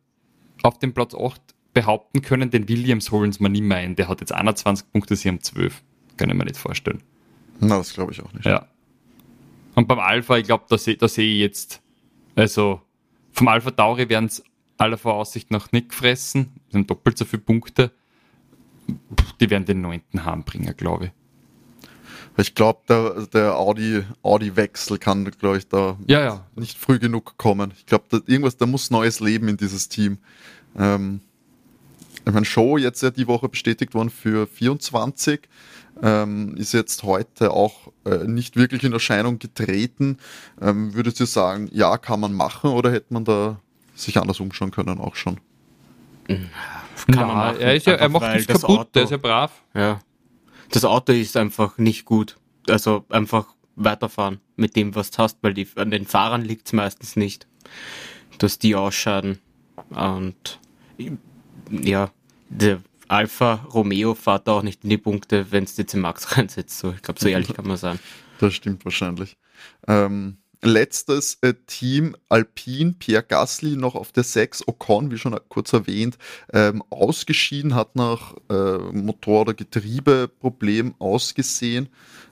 auf 0.63 0.79
dem 0.79 0.93
Platz 0.93 1.15
8 1.15 1.41
behaupten 1.73 2.23
können. 2.23 2.51
Den 2.51 2.69
Williams 2.69 3.11
holen 3.11 3.33
sie 3.33 3.43
mir 3.43 3.49
nicht 3.49 3.63
mehr 3.63 3.79
ein. 3.79 3.97
Der 3.97 4.09
hat 4.09 4.21
jetzt 4.21 4.33
21 4.33 4.93
Punkte, 4.93 5.17
sie 5.17 5.29
haben 5.29 5.41
12. 5.41 5.83
Kann 6.17 6.31
ich 6.31 6.37
mir 6.37 6.45
nicht 6.45 6.57
vorstellen. 6.57 7.03
Na, 7.61 7.79
das 7.79 7.95
glaube 7.95 8.13
ich 8.13 8.23
auch 8.23 8.33
nicht. 8.33 8.47
Ja. 8.47 8.69
Und 9.75 9.89
beim 9.89 9.99
Alpha, 9.99 10.37
ich 10.37 10.45
glaube, 10.45 10.65
da 10.69 10.79
sehe 10.79 10.97
da 10.97 11.09
seh 11.09 11.35
ich 11.35 11.41
jetzt, 11.41 11.83
also 12.35 12.81
vom 13.33 13.49
Alpha 13.49 13.71
Tauri 13.71 14.09
werden 14.09 14.27
es 14.27 14.43
aller 14.79 14.97
Voraussicht 14.97 15.51
nach 15.51 15.73
nicht 15.73 15.91
gefressen, 15.91 16.53
Das 16.67 16.73
sind 16.73 16.91
doppelt 16.91 17.19
so 17.19 17.25
viele 17.25 17.43
Punkte. 17.43 17.93
Die 19.41 19.51
werden 19.51 19.65
den 19.65 19.81
neunten 19.81 20.25
heimbringen, 20.25 20.77
glaube 20.77 21.07
ich. 21.07 21.11
Ich 22.39 22.55
glaube, 22.55 22.81
der, 22.89 23.27
der 23.33 23.57
Audi, 23.57 24.03
Audi-Wechsel 24.23 24.99
kann, 24.99 25.25
glaube 25.25 25.59
ich, 25.59 25.69
da 25.69 25.97
Ja, 26.07 26.21
ja. 26.21 26.47
nicht 26.55 26.77
früh 26.77 26.99
genug 26.99 27.39
kommen. 27.39 27.73
Ich 27.77 27.87
glaube, 27.87 28.05
da, 28.11 28.19
irgendwas, 28.27 28.59
da 28.59 28.67
muss 28.67 28.91
neues 28.91 29.21
Leben 29.21 29.49
in 29.49 29.57
dieses 29.57 29.89
Team. 29.89 30.19
Ähm, 30.79 31.21
ich 32.27 32.33
meine, 32.33 32.45
Show 32.45 32.77
jetzt 32.77 33.03
ja 33.03 33.11
die 33.11 33.27
Woche 33.27 33.49
bestätigt 33.49 33.95
worden 33.95 34.11
für 34.11 34.47
24, 34.47 35.49
ähm, 36.03 36.57
ist 36.57 36.73
jetzt 36.73 37.05
heute 37.05 37.53
auch 37.53 37.93
äh, 38.05 38.27
nicht 38.27 38.57
wirklich 38.57 38.85
in 38.85 38.93
Erscheinung 38.93 39.39
getreten. 39.39 40.19
Ähm, 40.61 40.93
würdest 40.93 41.21
du 41.21 41.25
sagen, 41.25 41.69
ja, 41.73 41.97
kann 41.97 42.21
man 42.21 42.35
machen 42.35 42.71
oder 42.71 42.93
hätte 42.93 43.15
man 43.15 43.25
da 43.25 43.61
sich 43.95 44.19
anders 44.19 44.41
umschauen 44.41 44.73
können 44.73 44.99
auch 44.99 45.15
schon? 45.15 45.39
Kann 47.07 47.15
Na, 47.17 47.27
man 47.27 47.37
machen, 47.37 47.61
er, 47.61 47.75
ist 47.77 47.87
ja, 47.87 47.95
er 47.95 48.09
macht 48.09 48.33
nichts 48.33 48.47
das 48.47 48.63
kaputt, 48.63 48.79
Auto- 48.79 48.91
der 48.95 49.03
ist 49.05 49.11
ja 49.11 49.17
brav. 49.19 49.53
Ja. 49.75 50.01
Das 50.71 50.85
Auto 50.85 51.13
ist 51.13 51.37
einfach 51.37 51.79
nicht 51.79 52.05
gut. 52.05 52.37
Also 52.69 53.05
einfach 53.11 53.47
weiterfahren 53.77 54.41
mit 54.57 54.75
dem, 54.75 54.95
was 54.95 55.11
du 55.11 55.19
hast, 55.19 55.39
weil 55.43 55.55
die, 55.55 55.69
an 55.77 55.91
den 55.91 56.07
Fahrern 56.07 56.43
liegt 56.43 56.67
es 56.67 56.73
meistens 56.73 57.15
nicht, 57.17 57.47
dass 58.39 58.59
die 58.59 58.75
ausscheiden. 58.75 59.39
Und 59.91 60.59
ja, 61.71 62.11
der 62.49 62.81
Alfa 63.09 63.67
Romeo 63.73 64.15
fährt 64.15 64.49
auch 64.49 64.63
nicht 64.63 64.83
in 64.83 64.91
die 64.91 64.99
Punkte, 64.99 65.53
wenn 65.53 65.65
es 65.65 65.77
jetzt 65.77 65.95
in 65.95 66.01
Max 66.01 66.37
reinsetzt. 66.37 66.79
So, 66.79 66.93
ich 66.93 67.03
glaube, 67.03 67.21
so 67.21 67.29
ehrlich 67.29 67.53
kann 67.55 67.67
man 67.69 67.77
sein. 67.77 67.99
Das 68.41 68.55
stimmt 68.55 68.85
wahrscheinlich. 68.85 69.37
Ähm, 69.87 70.39
letztes 70.67 71.39
äh, 71.41 71.55
Team 71.67 72.17
Alpine, 72.29 72.95
Pierre 72.99 73.23
Gasly 73.23 73.77
noch 73.77 73.95
auf 73.95 74.13
der 74.13 74.25
6, 74.25 74.69
Ocon, 74.69 75.11
wie 75.11 75.19
schon 75.19 75.39
kurz 75.49 75.73
erwähnt, 75.73 76.19
ähm, 76.53 76.83
ausgeschieden, 76.91 77.75
hat 77.75 77.97
nach 77.97 78.35
äh, 78.51 78.79
Motor- 78.93 79.43
oder 79.43 79.55
Getriebeproblem 79.55 80.95
ausgesehen, 80.99 81.89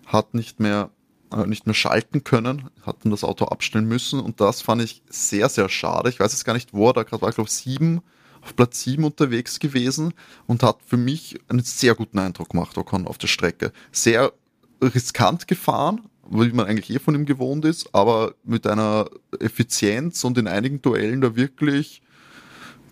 hat 0.07 0.35
nicht 0.35 0.61
mehr 0.61 0.91
äh, 1.33 1.47
nicht 1.47 1.67
mehr 1.67 1.75
schalten 1.75 2.25
können, 2.25 2.71
hatten 2.83 3.11
das 3.11 3.25
Auto 3.25 3.47
abstellen 3.47 3.87
müssen 3.87 4.21
und 4.21 4.41
das 4.41 4.63
fand 4.63 4.83
ich 4.83 5.03
sehr, 5.09 5.49
sehr 5.49 5.69
schade. 5.69 6.09
Ich 6.11 6.21
weiß 6.21 6.33
jetzt 6.33 6.45
gar 6.45 6.55
nicht, 6.55 6.75
wo 6.75 6.89
er 6.89 6.93
da 6.93 7.03
gerade 7.03 7.23
war, 7.23 7.29
ich 7.31 7.35
glaube 7.35 7.51
sieben, 7.51 8.03
auf 8.43 8.55
Platz 8.55 8.83
sieben 8.83 9.05
unterwegs 9.05 9.59
gewesen 9.59 10.13
und 10.47 10.63
hat 10.63 10.79
für 10.87 10.99
mich 10.99 11.41
einen 11.49 11.63
sehr 11.63 11.95
guten 11.95 12.19
Eindruck 12.19 12.51
gemacht, 12.51 12.77
Ocon 12.77 13.07
auf 13.07 13.19
der 13.19 13.29
Strecke. 13.29 13.73
Sehr 13.91 14.33
riskant 14.83 15.49
gefahren, 15.49 16.03
wie 16.31 16.53
man 16.53 16.67
eigentlich 16.67 16.95
eh 16.95 16.99
von 16.99 17.15
ihm 17.15 17.27
gewohnt 17.27 17.65
ist, 17.65 17.95
aber 17.95 18.35
mit 18.45 18.67
einer 18.67 19.09
Effizienz 19.41 20.25
und 20.25 20.39
in 20.39 20.47
einigen 20.47 20.81
Duellen 20.83 21.21
da 21.21 21.37
wirklich 21.37 22.03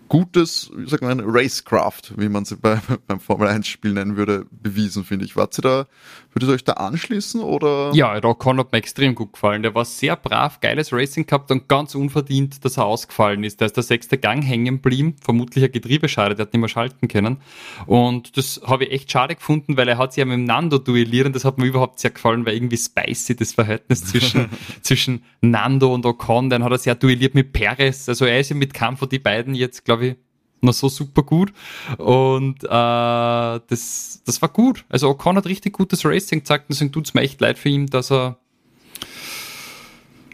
gutes, 0.07 0.71
wie 0.75 0.87
sagt 0.87 1.03
man, 1.03 1.21
Racecraft, 1.23 2.13
wie 2.17 2.29
man 2.29 2.45
sie 2.45 2.55
bei, 2.55 2.79
beim 3.07 3.19
Formel 3.19 3.47
1 3.47 3.67
Spiel 3.67 3.93
nennen 3.93 4.15
würde, 4.15 4.45
bewiesen, 4.51 5.03
finde 5.03 5.25
ich. 5.25 5.35
Wart 5.35 5.57
ihr 5.57 5.61
da, 5.61 5.87
würdet 6.33 6.49
ihr 6.49 6.53
euch 6.53 6.63
da 6.63 6.73
anschließen 6.73 7.41
oder? 7.41 7.91
Ja, 7.93 8.19
der 8.19 8.29
Ocon 8.29 8.59
hat 8.59 8.71
mir 8.71 8.77
extrem 8.77 9.15
gut 9.15 9.33
gefallen. 9.33 9.63
Der 9.63 9.75
war 9.75 9.85
sehr 9.85 10.15
brav, 10.15 10.59
geiles 10.59 10.91
Racing 10.91 11.25
gehabt 11.25 11.51
und 11.51 11.67
ganz 11.67 11.95
unverdient, 11.95 12.63
dass 12.65 12.77
er 12.77 12.85
ausgefallen 12.85 13.43
ist. 13.43 13.61
Da 13.61 13.65
ist 13.65 13.75
der 13.75 13.83
sechste 13.83 14.17
Gang 14.17 14.43
hängen 14.43 14.75
geblieben, 14.75 15.15
vermutlich 15.21 15.63
ein 15.63 15.71
Getriebeschaden, 15.71 16.35
der 16.37 16.45
hat 16.45 16.53
nicht 16.53 16.61
mehr 16.61 16.69
schalten 16.69 17.07
können. 17.07 17.37
Und 17.85 18.37
das 18.37 18.61
habe 18.65 18.85
ich 18.85 18.91
echt 18.91 19.11
schade 19.11 19.35
gefunden, 19.35 19.77
weil 19.77 19.87
er 19.87 19.97
hat 19.97 20.13
sich 20.13 20.19
ja 20.21 20.25
mit 20.25 20.35
dem 20.35 20.45
Nando 20.45 20.77
duelliert 20.77 21.27
und 21.27 21.35
das 21.35 21.45
hat 21.45 21.57
mir 21.57 21.65
überhaupt 21.65 21.99
sehr 21.99 22.11
gefallen, 22.11 22.45
weil 22.45 22.55
irgendwie 22.55 22.77
spicy 22.77 23.35
das 23.35 23.53
Verhältnis 23.53 24.05
zwischen, 24.05 24.49
zwischen 24.81 25.23
Nando 25.41 25.93
und 25.93 26.05
Ocon, 26.05 26.49
dann 26.49 26.63
hat 26.63 26.71
er 26.71 26.77
sehr 26.77 26.95
duelliert 26.95 27.35
mit 27.35 27.53
Perez. 27.53 28.09
Also 28.09 28.25
er 28.25 28.39
ist 28.39 28.49
ja 28.49 28.55
mit 28.55 28.73
Kampf 28.73 29.01
und 29.01 29.11
die 29.11 29.19
beiden 29.19 29.55
jetzt, 29.55 29.85
glaube 29.85 29.92
ich, 30.01 30.15
noch 30.61 30.73
so 30.73 30.89
super 30.89 31.23
gut. 31.23 31.53
Und 31.97 32.63
äh, 32.63 32.67
das, 32.67 34.21
das 34.25 34.41
war 34.41 34.49
gut. 34.49 34.85
Also 34.89 35.09
Ocon 35.09 35.35
hat 35.37 35.45
richtig 35.45 35.73
gutes 35.73 36.05
Racing 36.05 36.39
gezeigt, 36.39 36.65
deswegen 36.69 36.91
tut 36.91 37.05
es 37.07 37.13
mir 37.13 37.21
echt 37.21 37.41
leid 37.41 37.57
für 37.57 37.69
ihn, 37.69 37.87
dass 37.87 38.11
er 38.11 38.37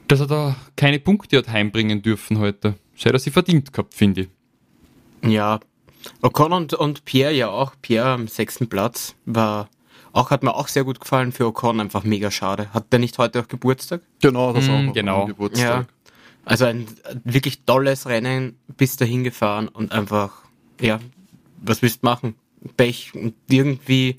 dass 0.07 0.19
er 0.21 0.27
da 0.27 0.55
keine 0.75 0.99
Punkte 0.99 1.37
hat 1.37 1.49
heimbringen 1.49 2.01
dürfen 2.01 2.39
heute. 2.39 2.75
Das 2.95 3.05
hätte 3.05 3.15
er 3.15 3.19
sie 3.19 3.31
verdient 3.31 3.71
gehabt, 3.73 3.93
finde 3.93 4.21
ich. 4.21 4.29
Ja, 5.29 5.59
Ocon 6.21 6.53
und, 6.53 6.73
und 6.73 7.05
Pierre 7.05 7.33
ja 7.33 7.49
auch. 7.49 7.73
Pierre 7.81 8.09
am 8.09 8.27
sechsten 8.27 8.69
Platz 8.69 9.15
war 9.25 9.69
auch, 10.11 10.31
hat 10.31 10.43
mir 10.43 10.55
auch 10.55 10.67
sehr 10.67 10.83
gut 10.83 10.99
gefallen. 10.99 11.31
Für 11.31 11.45
Ocon 11.45 11.79
einfach 11.79 12.03
mega 12.03 12.31
schade. 12.31 12.73
Hat 12.73 12.91
der 12.91 12.99
nicht 12.99 13.17
heute 13.17 13.41
auch 13.41 13.47
Geburtstag? 13.47 14.01
Genau, 14.21 14.53
das 14.53 14.67
Mm, 14.67 14.89
auch 14.89 14.93
genau. 14.93 15.25
Geburtstag. 15.27 15.87
Ja. 15.87 15.98
Also 16.45 16.65
ein 16.65 16.87
wirklich 17.23 17.61
tolles 17.65 18.07
Rennen 18.07 18.57
bis 18.77 18.95
dahin 18.95 19.23
gefahren 19.23 19.67
und 19.67 19.91
einfach, 19.91 20.43
ja, 20.81 20.99
was 21.61 21.81
willst 21.81 22.03
du 22.03 22.07
machen? 22.07 22.35
Pech 22.75 23.13
und 23.13 23.35
irgendwie 23.49 24.17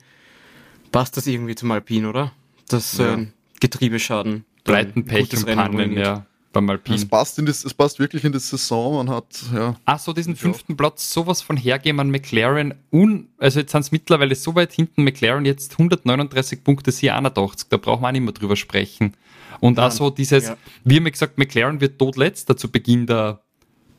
passt 0.92 1.16
das 1.16 1.26
irgendwie 1.26 1.54
zum 1.54 1.70
Alpin, 1.70 2.06
oder? 2.06 2.32
Das 2.68 2.98
Ja. 2.98 3.14
ähm, 3.14 3.32
Getriebeschaden. 3.60 4.44
dann 4.64 4.74
Pleiten, 4.74 5.00
ein 5.00 5.04
Pech 5.04 5.20
gutes 5.30 5.42
und 5.44 5.48
Rennen 5.48 5.58
Pannen, 5.58 5.92
ja, 5.98 6.26
beim 6.52 6.64
Es 6.68 6.70
Alpin. 6.70 7.08
passt, 7.08 7.38
in 7.38 7.46
das, 7.46 7.64
es 7.64 7.74
passt 7.74 7.98
wirklich 7.98 8.24
in 8.24 8.32
die 8.32 8.38
Saison. 8.38 8.96
Man 8.96 9.10
hat, 9.14 9.42
ja, 9.54 9.76
Ach 9.84 9.98
so, 9.98 10.12
diesen 10.12 10.36
fünften 10.36 10.76
Platz 10.76 11.12
sowas 11.12 11.42
von 11.42 11.56
hergeben 11.56 12.00
an 12.00 12.10
McLaren. 12.10 12.74
Un, 12.92 13.28
also 13.38 13.60
jetzt 13.60 13.72
sind 13.72 13.82
es 13.82 13.92
mittlerweile 13.92 14.34
so 14.34 14.54
weit 14.54 14.72
hinten, 14.72 15.04
McLaren 15.04 15.44
jetzt 15.44 15.72
139 15.72 16.64
Punkte, 16.64 16.92
sie 16.92 17.10
81. 17.10 17.68
Da 17.68 17.76
brauchen 17.76 18.02
wir 18.02 18.08
auch 18.08 18.12
nicht 18.12 18.22
mehr 18.22 18.32
drüber 18.32 18.56
sprechen. 18.56 19.14
Und 19.60 19.78
auch 19.78 19.88
Nein, 19.88 19.90
so 19.92 20.10
dieses, 20.10 20.48
ja. 20.48 20.56
wir 20.84 20.96
haben 20.96 21.04
ja 21.04 21.10
gesagt, 21.10 21.38
McLaren 21.38 21.80
wird 21.80 21.98
todletzter 21.98 22.56
zu 22.56 22.70
Beginn 22.70 23.06
der, 23.06 23.40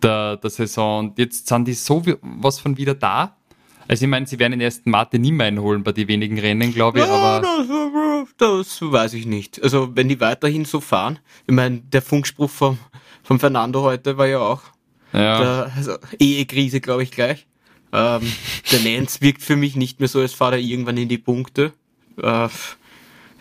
der, 0.01 0.37
der 0.37 0.49
Saison. 0.49 1.07
Und 1.09 1.19
jetzt 1.19 1.47
sind 1.47 1.67
die 1.67 1.73
so 1.73 2.03
was 2.21 2.59
von 2.59 2.77
wieder 2.77 2.95
da. 2.95 3.37
Also 3.91 4.05
ich 4.05 4.09
meine, 4.09 4.25
sie 4.25 4.39
werden 4.39 4.53
den 4.53 4.61
ersten 4.61 4.89
Martin 4.89 5.19
nie 5.19 5.33
mehr 5.33 5.47
einholen 5.47 5.83
bei 5.83 5.91
den 5.91 6.07
wenigen 6.07 6.39
Rennen, 6.39 6.73
glaube 6.73 6.99
ich, 6.99 7.05
aber 7.05 7.41
das, 7.41 8.29
das 8.37 8.81
weiß 8.81 9.13
ich 9.15 9.25
nicht. 9.25 9.61
Also 9.61 9.93
wenn 9.97 10.07
die 10.07 10.21
weiterhin 10.21 10.63
so 10.63 10.79
fahren, 10.79 11.19
ich 11.45 11.53
meine, 11.53 11.79
der 11.79 12.01
Funkspruch 12.01 12.49
vom, 12.49 12.79
vom 13.21 13.37
Fernando 13.37 13.81
heute 13.81 14.17
war 14.17 14.27
ja 14.27 14.39
auch 14.39 14.61
ja. 15.11 15.39
der, 15.39 15.73
also 15.75 15.97
Ehekrise, 16.19 16.79
glaube 16.79 17.03
ich, 17.03 17.11
gleich. 17.11 17.47
Ähm, 17.91 18.21
der 18.71 18.79
Nance 18.97 19.19
wirkt 19.19 19.41
für 19.41 19.57
mich 19.57 19.75
nicht 19.75 19.99
mehr 19.99 20.07
so, 20.07 20.21
als 20.21 20.31
fahrt 20.31 20.53
er 20.53 20.59
irgendwann 20.59 20.95
in 20.95 21.09
die 21.09 21.17
Punkte. 21.17 21.73
Äh, 22.15 22.47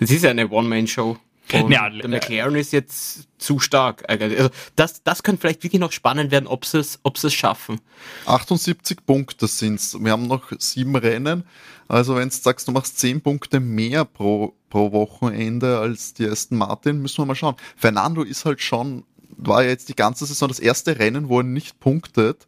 es 0.00 0.10
ist 0.10 0.24
ja 0.24 0.30
eine 0.30 0.48
One-Man-Show. 0.48 1.16
Und 1.54 1.70
Ja, 1.72 1.88
der 1.90 2.08
McLaren 2.08 2.54
ist 2.56 2.72
jetzt 2.72 3.28
zu 3.38 3.58
stark. 3.58 4.04
Also 4.08 4.50
das, 4.76 5.02
das 5.02 5.22
könnte 5.22 5.40
vielleicht 5.40 5.62
wirklich 5.62 5.80
noch 5.80 5.92
spannend 5.92 6.30
werden, 6.30 6.46
ob 6.46 6.64
sie 6.64 6.78
es, 6.78 6.98
ob 7.02 7.18
sie 7.18 7.28
es 7.28 7.34
schaffen. 7.34 7.80
78 8.26 9.04
Punkte 9.06 9.46
sind's. 9.46 9.96
Wir 10.00 10.12
haben 10.12 10.26
noch 10.26 10.52
sieben 10.58 10.96
Rennen. 10.96 11.44
Also 11.88 12.14
wenn 12.16 12.28
du 12.28 12.34
sagst, 12.34 12.68
du 12.68 12.72
machst 12.72 12.98
zehn 12.98 13.20
Punkte 13.20 13.58
mehr 13.60 14.04
pro, 14.04 14.54
pro 14.68 14.92
Wochenende 14.92 15.78
als 15.78 16.14
die 16.14 16.26
Aston 16.26 16.58
Martin, 16.58 17.00
müssen 17.02 17.18
wir 17.18 17.26
mal 17.26 17.34
schauen. 17.34 17.56
Fernando 17.76 18.22
ist 18.22 18.44
halt 18.44 18.60
schon, 18.60 19.04
war 19.36 19.62
ja 19.64 19.70
jetzt 19.70 19.88
die 19.88 19.96
ganze 19.96 20.24
Saison 20.26 20.48
das 20.48 20.60
erste 20.60 20.98
Rennen, 20.98 21.28
wo 21.28 21.40
er 21.40 21.44
nicht 21.44 21.80
punktet. 21.80 22.46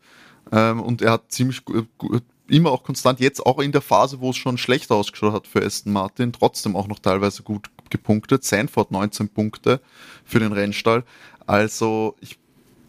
Ähm, 0.52 0.80
und 0.80 1.02
er 1.02 1.12
hat 1.12 1.32
ziemlich 1.32 1.64
gu- 1.64 1.84
gu- 1.98 2.18
immer 2.48 2.70
auch 2.70 2.82
konstant, 2.84 3.18
jetzt 3.20 3.44
auch 3.46 3.58
in 3.60 3.72
der 3.72 3.80
Phase, 3.80 4.20
wo 4.20 4.30
es 4.30 4.36
schon 4.36 4.58
schlecht 4.58 4.90
ausgeschaut 4.90 5.32
hat 5.32 5.46
für 5.46 5.64
Aston 5.64 5.92
Martin, 5.92 6.32
trotzdem 6.32 6.76
auch 6.76 6.86
noch 6.86 6.98
teilweise 6.98 7.42
gut 7.42 7.70
gepunktet. 7.92 8.42
Sanford 8.44 8.90
19 8.90 9.28
Punkte 9.28 9.80
für 10.24 10.40
den 10.40 10.52
Rennstall. 10.52 11.04
Also 11.46 12.16
ich 12.20 12.38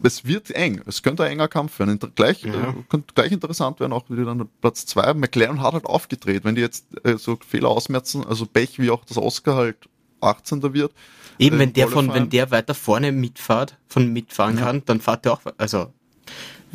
es 0.05 0.25
wird 0.25 0.51
eng. 0.51 0.81
Es 0.85 1.01
könnte 1.01 1.23
ein 1.23 1.31
enger 1.31 1.47
Kampf 1.47 1.79
werden. 1.79 1.91
Inter 1.91 2.09
gleich, 2.09 2.43
Ja. 2.43 2.53
äh, 2.53 2.73
könnte 2.89 3.13
gleich 3.15 3.31
interessant 3.31 3.79
werden, 3.79 3.93
auch 3.93 4.09
wieder 4.09 4.25
dann 4.25 4.49
Platz 4.59 4.85
zwei. 4.85 5.13
McLaren 5.13 5.61
hat 5.61 5.73
halt 5.73 5.85
aufgedreht. 5.85 6.43
Wenn 6.43 6.55
die 6.55 6.61
jetzt 6.61 6.87
äh, 7.05 7.17
so 7.17 7.37
Fehler 7.47 7.69
ausmerzen, 7.69 8.25
also 8.25 8.45
Pech 8.45 8.79
wie 8.79 8.91
auch 8.91 9.05
das 9.05 9.17
Oscar 9.17 9.55
halt 9.55 9.77
18. 10.19 10.73
wird. 10.73 10.93
Eben, 11.39 11.55
äh, 11.55 11.59
wenn 11.59 11.73
der 11.73 11.87
von, 11.87 12.13
wenn 12.13 12.29
der 12.29 12.51
weiter 12.51 12.75
vorne 12.75 13.13
mitfahrt, 13.13 13.77
von 13.87 14.11
mitfahren 14.11 14.57
Ja. 14.57 14.65
kann, 14.65 14.81
dann 14.85 14.99
fahrt 14.99 15.25
er 15.25 15.33
auch, 15.33 15.41
also, 15.57 15.93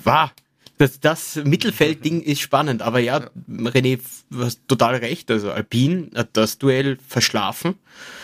war. 0.02 0.32
Das, 0.78 1.00
das 1.00 1.36
Mittelfeldding 1.44 2.22
ist 2.22 2.40
spannend, 2.40 2.82
aber 2.82 3.00
ja, 3.00 3.28
René, 3.50 3.98
du 4.30 4.44
hast 4.44 4.60
total 4.68 4.94
recht. 4.96 5.30
Also 5.30 5.50
Alpine 5.50 6.08
hat 6.14 6.30
das 6.34 6.58
Duell 6.58 6.98
verschlafen. 7.06 7.74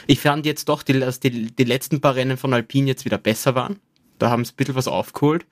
Ich 0.06 0.20
fand 0.20 0.46
jetzt 0.46 0.68
doch, 0.68 0.82
die, 0.84 0.98
dass 1.00 1.18
die, 1.20 1.50
die 1.50 1.64
letzten 1.64 2.00
paar 2.00 2.14
Rennen 2.14 2.36
von 2.36 2.54
Alpine 2.54 2.86
jetzt 2.86 3.04
wieder 3.04 3.18
besser 3.18 3.54
waren. 3.56 3.80
Da 4.18 4.30
haben 4.30 4.44
sie 4.44 4.52
ein 4.52 4.56
bisschen 4.56 4.76
was 4.76 4.86
aufgeholt. 4.86 5.44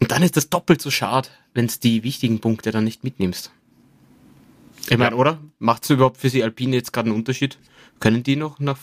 Und 0.00 0.10
dann 0.10 0.22
ist 0.22 0.36
das 0.36 0.48
doppelt 0.48 0.80
so 0.80 0.90
schade, 0.90 1.28
wenn 1.52 1.66
es 1.66 1.78
die 1.78 2.02
wichtigen 2.02 2.40
Punkte 2.40 2.70
dann 2.70 2.84
nicht 2.84 3.04
mitnimmst. 3.04 3.50
Ich 4.88 4.98
meine, 4.98 5.16
oder? 5.16 5.38
Macht 5.58 5.84
es 5.84 5.90
überhaupt 5.90 6.18
für 6.18 6.28
sie 6.30 6.42
Alpine 6.42 6.76
jetzt 6.76 6.92
gerade 6.92 7.08
einen 7.10 7.16
Unterschied? 7.18 7.58
Können 8.00 8.22
die 8.22 8.36
noch 8.36 8.58
nach 8.60 8.78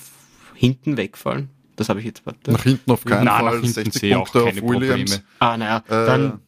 hinten 0.55 0.95
wegfallen? 0.97 1.49
Das 1.75 1.89
habe 1.89 1.99
ich 1.99 2.05
jetzt. 2.05 2.25
Warte. 2.25 2.51
Nach 2.51 2.63
hinten 2.63 2.91
auf 2.91 3.03
keinen 3.03 3.25
Nein, 3.25 3.45
nach 3.45 3.51
Fall. 3.51 3.61
hinten 3.61 3.67
60 3.73 3.93
sehe 3.99 4.09
ich 4.11 4.15
auch 4.15 4.31
Punkte 4.31 4.39
auf 4.43 4.55
keine 4.55 4.61
Williams. 4.61 5.11
Probleme. 5.11 5.23
Ah, 5.39 5.57
naja, 5.57 5.77
Äh. 5.87 6.05
dann, 6.05 6.39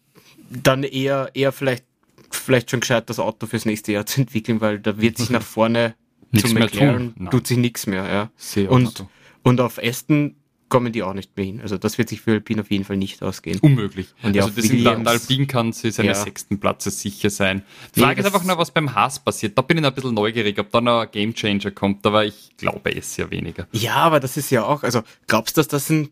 dann 0.50 0.84
eher, 0.84 1.32
eher 1.34 1.52
vielleicht, 1.52 1.86
vielleicht 2.32 2.72
schon 2.72 2.80
gescheit, 2.82 3.10
das 3.10 3.20
Auto 3.20 3.48
fürs 3.48 3.66
nächste 3.66 3.92
Jahr 3.92 4.06
zu 4.06 4.22
entwickeln, 4.22 4.62
weil 4.62 4.80
da 4.80 5.00
wird 5.00 5.18
sich 5.18 5.30
nach 5.32 5.42
vorne 5.44 5.96
Nichts 6.32 6.50
zu 6.50 6.56
mehr 6.56 6.64
McLaren. 6.66 7.14
Nein. 7.18 7.32
tut 7.32 7.48
sich 7.48 7.58
nichts 7.58 7.86
mehr, 7.88 8.32
ja. 8.56 8.68
Und, 8.68 9.06
und 9.44 9.62
auf 9.62 9.78
Aston 9.82 10.36
kommen 10.70 10.92
die 10.92 11.04
auch 11.04 11.14
nicht 11.14 11.38
mehr 11.38 11.46
hin. 11.46 11.62
Also 11.62 11.78
das 11.78 12.00
wird 12.00 12.10
sich 12.10 12.22
für 12.22 12.32
Alpine 12.32 12.62
auf 12.62 12.72
jeden 12.72 12.84
Fall 12.84 12.98
nicht 12.98 13.22
ausgehen. 13.22 13.60
Unmöglich. 13.60 14.08
Und 14.24 14.36
also 14.36 14.50
auf 14.50 14.56
das 14.56 14.66
in 14.66 14.72
Williams- 14.72 15.04
der 15.04 15.12
Alpin 15.12 15.46
kann 15.46 15.72
sie 15.72 15.92
seines 15.92 16.18
Ja. 16.18 16.24
sechsten 16.24 16.60
Platzes 16.60 17.00
sicher 17.00 17.30
sein. 17.30 17.62
Die 17.96 18.00
Frage 18.00 18.16
Nee, 18.16 18.28
ist 18.28 18.34
einfach 18.34 18.44
nur, 18.48 18.58
was 18.58 18.72
beim 18.72 18.96
Haas 18.96 19.20
passiert. 19.24 19.56
Da 19.56 19.62
bin 19.62 19.78
ich 19.78 19.86
ein 19.86 19.94
bisschen 19.94 20.16
neugierig, 20.16 20.58
ob 20.58 20.72
da 20.72 20.82
noch 20.82 21.02
ein 21.02 21.12
Gamechanger 21.12 21.70
kommt, 21.70 22.04
aber 22.08 22.26
ich 22.26 22.50
glaube 22.58 22.96
es 22.96 23.16
ja 23.18 23.30
weniger. 23.30 23.68
Ja, 23.72 23.98
aber 23.98 24.20
das 24.20 24.36
ist 24.36 24.50
ja 24.50 24.64
auch, 24.66 24.82
also 24.82 25.04
glaubst 25.28 25.56
du, 25.58 25.60
dass 25.60 25.68
das 25.68 25.92
ein, 25.92 26.10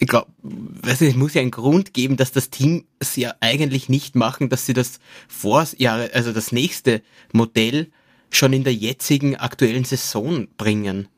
ich 0.00 0.08
glaub, 0.08 0.28
weiß 0.42 1.00
nicht, 1.00 1.10
es 1.10 1.16
muss 1.16 1.34
ja 1.34 1.40
einen 1.42 1.50
Grund 1.50 1.92
geben, 1.94 2.16
dass 2.16 2.32
das 2.32 2.50
Team 2.50 2.84
es 2.98 3.16
ja 3.16 3.34
eigentlich 3.40 3.88
nicht 3.88 4.16
machen, 4.16 4.48
dass 4.48 4.66
sie 4.66 4.72
das 4.74 4.98
Vorjahre, 5.28 6.10
also 6.14 6.32
das 6.32 6.52
nächste 6.52 7.02
Modell 7.32 7.90
schon 8.30 8.52
in 8.52 8.64
der 8.64 8.74
jetzigen 8.74 9.36
aktuellen 9.36 9.84
Saison 9.84 10.48
bringen. 10.56 11.08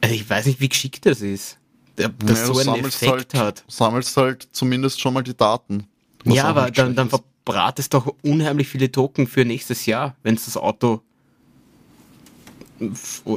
Also 0.00 0.14
ich 0.14 0.28
weiß 0.28 0.46
nicht, 0.46 0.60
wie 0.60 0.68
geschickt 0.68 1.04
das 1.06 1.20
ist. 1.20 1.58
Der- 1.96 2.08
Das 2.10 2.40
Ja, 2.40 2.46
so 2.54 2.58
einen 2.58 2.84
Effekt 2.84 3.34
halt, 3.34 3.34
hat. 3.34 3.64
Sammelst 3.68 4.16
halt 4.16 4.48
zumindest 4.52 5.00
schon 5.00 5.14
mal 5.14 5.22
die 5.22 5.36
Daten. 5.36 5.86
Ja, 6.24 6.44
aber 6.44 6.70
dann, 6.70 6.94
dann 6.94 7.08
verbratest 7.10 7.94
doch 7.94 8.14
unheimlich 8.22 8.68
viele 8.68 8.90
Token 8.92 9.26
für 9.26 9.44
nächstes 9.44 9.86
Jahr, 9.86 10.16
wenn 10.22 10.34
es 10.36 10.44
das 10.44 10.56
Auto 10.56 11.02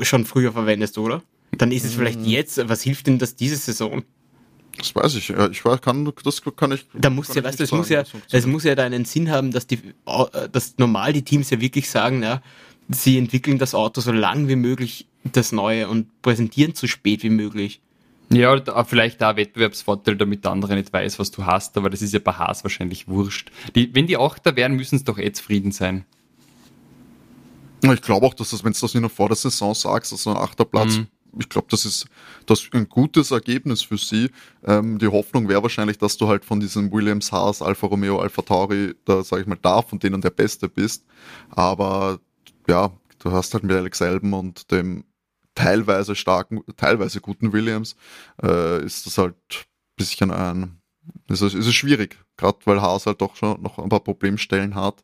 schon 0.03 0.25
früher 0.25 0.51
verwendest, 0.51 0.97
oder? 0.97 1.23
Dann 1.57 1.71
ist 1.71 1.83
es 1.83 1.93
Mhm. 1.93 1.97
vielleicht 1.97 2.25
jetzt, 2.25 2.69
was 2.69 2.81
hilft 2.81 3.07
denn 3.07 3.17
das 3.19 3.35
diese 3.35 3.57
Saison? 3.57 4.03
Das 4.77 4.95
weiß 4.95 5.15
ich. 5.15 5.29
Ich 5.29 5.65
weiß, 5.65 5.81
kann, 5.81 6.11
das 6.23 6.41
kann 6.55 6.71
ich. 6.71 6.87
Da 6.93 7.09
muss 7.09 7.33
ja, 7.33 7.43
weißt 7.43 7.59
du, 7.59 7.63
es 7.63 7.71
muss 7.71 7.89
ja, 7.89 8.03
es 8.31 8.45
muss 8.45 8.63
ja 8.63 8.75
da 8.75 8.83
einen 8.83 9.05
Sinn 9.05 9.29
haben, 9.29 9.51
dass 9.51 9.67
die, 9.67 9.79
dass 10.51 10.77
normal 10.77 11.13
die 11.13 11.23
Teams 11.23 11.49
ja 11.49 11.59
wirklich 11.59 11.89
sagen, 11.89 12.23
ja, 12.23 12.41
sie 12.89 13.17
entwickeln 13.17 13.57
das 13.57 13.75
Auto 13.75 14.01
so 14.01 14.11
lang 14.11 14.47
wie 14.47 14.55
möglich, 14.55 15.07
das 15.23 15.51
Neue 15.51 15.87
und 15.87 16.21
präsentieren 16.21 16.73
so 16.75 16.87
spät 16.87 17.23
wie 17.23 17.29
möglich. 17.29 17.81
Ja, 18.29 18.85
vielleicht 18.85 19.21
da 19.21 19.35
Wettbewerbsvorteil, 19.35 20.15
damit 20.15 20.45
der 20.45 20.51
andere 20.51 20.75
nicht 20.75 20.93
weiß, 20.93 21.19
was 21.19 21.31
du 21.31 21.45
hast, 21.45 21.77
aber 21.77 21.89
das 21.89 22.01
ist 22.01 22.13
ja 22.13 22.19
bei 22.19 22.31
Haas 22.31 22.63
wahrscheinlich 22.63 23.09
wurscht. 23.09 23.51
Die, 23.75 23.93
wenn 23.93 24.07
die 24.07 24.17
Achter 24.17 24.55
wären, 24.55 24.73
müssen 24.73 24.95
es 24.95 25.03
doch 25.03 25.17
eh 25.17 25.31
zufrieden 25.33 25.71
sein. 25.71 26.05
Ich 27.83 28.01
glaube 28.01 28.25
auch, 28.25 28.33
dass 28.33 28.51
das, 28.51 28.63
wenn 28.63 28.71
du 28.71 28.79
das 28.79 28.93
nicht 28.93 29.01
noch 29.01 29.11
vor 29.11 29.27
der 29.27 29.35
Saison 29.35 29.73
sagst, 29.73 30.11
dass 30.13 30.23
so 30.23 30.29
ein 30.29 30.37
Achterplatz, 30.37 30.97
mhm. 30.97 31.07
Ich 31.39 31.49
glaube, 31.49 31.67
das 31.69 31.85
ist 31.85 32.07
das 32.45 32.67
ein 32.73 32.89
gutes 32.89 33.31
Ergebnis 33.31 33.81
für 33.81 33.97
sie. 33.97 34.29
Ähm, 34.63 34.99
die 34.99 35.07
Hoffnung 35.07 35.47
wäre 35.49 35.63
wahrscheinlich, 35.63 35.97
dass 35.97 36.17
du 36.17 36.27
halt 36.27 36.45
von 36.45 36.59
diesem 36.59 36.91
Williams, 36.91 37.31
Haas, 37.31 37.61
Alfa 37.61 37.87
Romeo, 37.87 38.19
Alfa 38.19 38.41
Tauri, 38.41 38.95
da 39.05 39.23
sage 39.23 39.43
ich 39.43 39.47
mal, 39.47 39.57
da 39.61 39.81
von 39.81 39.99
denen 39.99 40.21
der 40.21 40.29
Beste 40.29 40.67
bist. 40.69 41.05
Aber 41.49 42.19
ja, 42.67 42.91
du 43.19 43.31
hast 43.31 43.53
halt 43.53 43.63
mit 43.63 43.75
Alex 43.75 44.01
Elben 44.01 44.33
und 44.33 44.71
dem 44.71 45.05
teilweise 45.55 46.15
starken, 46.15 46.61
teilweise 46.77 47.21
guten 47.21 47.53
Williams, 47.53 47.95
äh, 48.41 48.83
ist 48.83 49.05
das 49.05 49.17
halt 49.17 49.35
bisschen 49.95 50.31
ein, 50.31 50.81
ist 51.27 51.41
es, 51.41 51.53
ist 51.53 51.67
es 51.67 51.75
schwierig, 51.75 52.17
gerade 52.37 52.57
weil 52.65 52.81
Haas 52.81 53.05
halt 53.05 53.21
doch 53.21 53.35
schon 53.35 53.61
noch 53.61 53.77
ein 53.77 53.89
paar 53.89 53.99
Problemstellen 53.99 54.75
hat, 54.75 55.03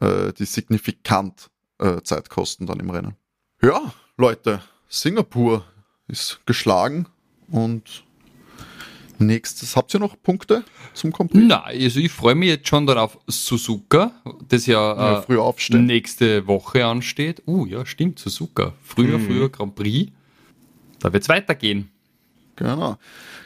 äh, 0.00 0.32
die 0.32 0.44
signifikant 0.44 1.50
äh, 1.78 2.02
Zeit 2.02 2.28
kosten 2.28 2.66
dann 2.66 2.80
im 2.80 2.90
Rennen. 2.90 3.16
Ja, 3.62 3.92
Leute, 4.16 4.62
Singapur 4.88 5.64
ist 6.08 6.40
geschlagen 6.46 7.06
und 7.50 8.04
nächstes, 9.18 9.76
habt 9.76 9.92
ihr 9.94 10.00
noch 10.00 10.20
Punkte 10.22 10.64
zum 10.94 11.12
Complete? 11.12 11.46
Nein, 11.46 11.82
also 11.82 12.00
ich 12.00 12.10
freue 12.10 12.34
mich 12.34 12.48
jetzt 12.48 12.68
schon 12.68 12.86
darauf 12.86 13.18
Suzuka, 13.26 14.12
das 14.48 14.66
ja, 14.66 15.22
ja 15.28 15.44
äh, 15.44 15.78
nächste 15.78 16.46
Woche 16.46 16.86
ansteht. 16.86 17.42
Uh, 17.46 17.66
ja, 17.66 17.84
stimmt, 17.84 18.18
Suzuka. 18.18 18.72
Früher, 18.82 19.18
mhm. 19.18 19.26
früher 19.26 19.48
Grand 19.48 19.74
Prix. 19.74 20.10
Da 21.00 21.12
wird 21.12 21.22
es 21.22 21.28
weitergehen. 21.28 21.90
Genau. 22.56 22.98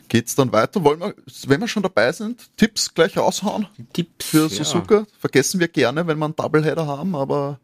Geht's 0.08 0.34
dann 0.34 0.52
weiter? 0.52 0.82
Wollen 0.84 1.00
wir, 1.00 1.14
wenn 1.46 1.60
wir 1.60 1.68
schon 1.68 1.82
dabei 1.82 2.12
sind, 2.12 2.56
Tipps 2.56 2.94
gleich 2.94 3.16
raushauen? 3.16 3.66
Tipps 3.92 4.26
für 4.26 4.48
Suzuka. 4.48 5.00
Ja. 5.00 5.06
Vergessen 5.18 5.60
wir 5.60 5.68
gerne, 5.68 6.06
wenn 6.06 6.18
wir 6.18 6.24
einen 6.24 6.36
Doubleheader 6.36 6.86
haben, 6.86 7.14
aber 7.14 7.60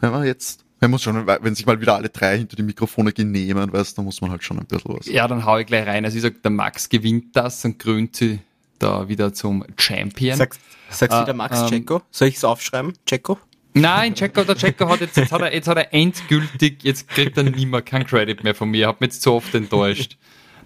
wenn 0.00 0.12
wir 0.12 0.24
jetzt, 0.24 0.64
wenn 0.82 0.90
muss 0.90 1.04
schon, 1.04 1.28
wenn 1.28 1.54
sich 1.54 1.64
mal 1.64 1.80
wieder 1.80 1.94
alle 1.94 2.08
drei 2.08 2.38
hinter 2.38 2.56
die 2.56 2.64
Mikrofone 2.64 3.12
genehmen, 3.12 3.72
weißt, 3.72 3.96
dann 3.96 4.04
muss 4.04 4.20
man 4.20 4.32
halt 4.32 4.42
schon 4.42 4.58
ein 4.58 4.66
bisschen 4.66 4.98
was. 4.98 5.06
Ja, 5.06 5.28
dann 5.28 5.46
hau 5.46 5.56
ich 5.58 5.66
gleich 5.66 5.86
rein. 5.86 6.04
Also 6.04 6.16
ich 6.16 6.22
sag, 6.22 6.42
der 6.42 6.50
Max 6.50 6.88
gewinnt 6.88 7.36
das 7.36 7.64
und 7.64 7.78
krönt 7.78 8.16
sie 8.16 8.40
da 8.80 9.06
wieder 9.06 9.32
zum 9.32 9.64
Champion. 9.76 10.36
Sagst, 10.36 10.60
sagst 10.90 11.16
äh, 11.16 11.20
du 11.20 11.26
der 11.26 11.34
Max 11.34 11.60
ähm, 11.60 11.68
Checo? 11.68 12.02
Soll 12.10 12.26
ich 12.26 12.34
es 12.34 12.42
aufschreiben? 12.42 12.94
Checo? 13.06 13.38
Nein, 13.74 14.16
Checo, 14.16 14.42
der 14.42 14.56
Checo 14.56 14.88
hat 14.88 15.00
jetzt, 15.00 15.16
jetzt 15.16 15.30
hat 15.30 15.40
er, 15.40 15.54
jetzt 15.54 15.68
hat 15.68 15.76
er 15.76 15.94
endgültig, 15.94 16.82
jetzt 16.82 17.06
kriegt 17.06 17.38
er 17.38 17.44
nicht 17.44 17.68
mehr 17.68 17.82
kein 17.82 18.04
Credit 18.04 18.42
mehr 18.42 18.56
von 18.56 18.68
mir, 18.68 18.88
hat 18.88 19.00
mich 19.00 19.10
jetzt 19.10 19.22
zu 19.22 19.34
oft 19.34 19.54
enttäuscht. 19.54 20.18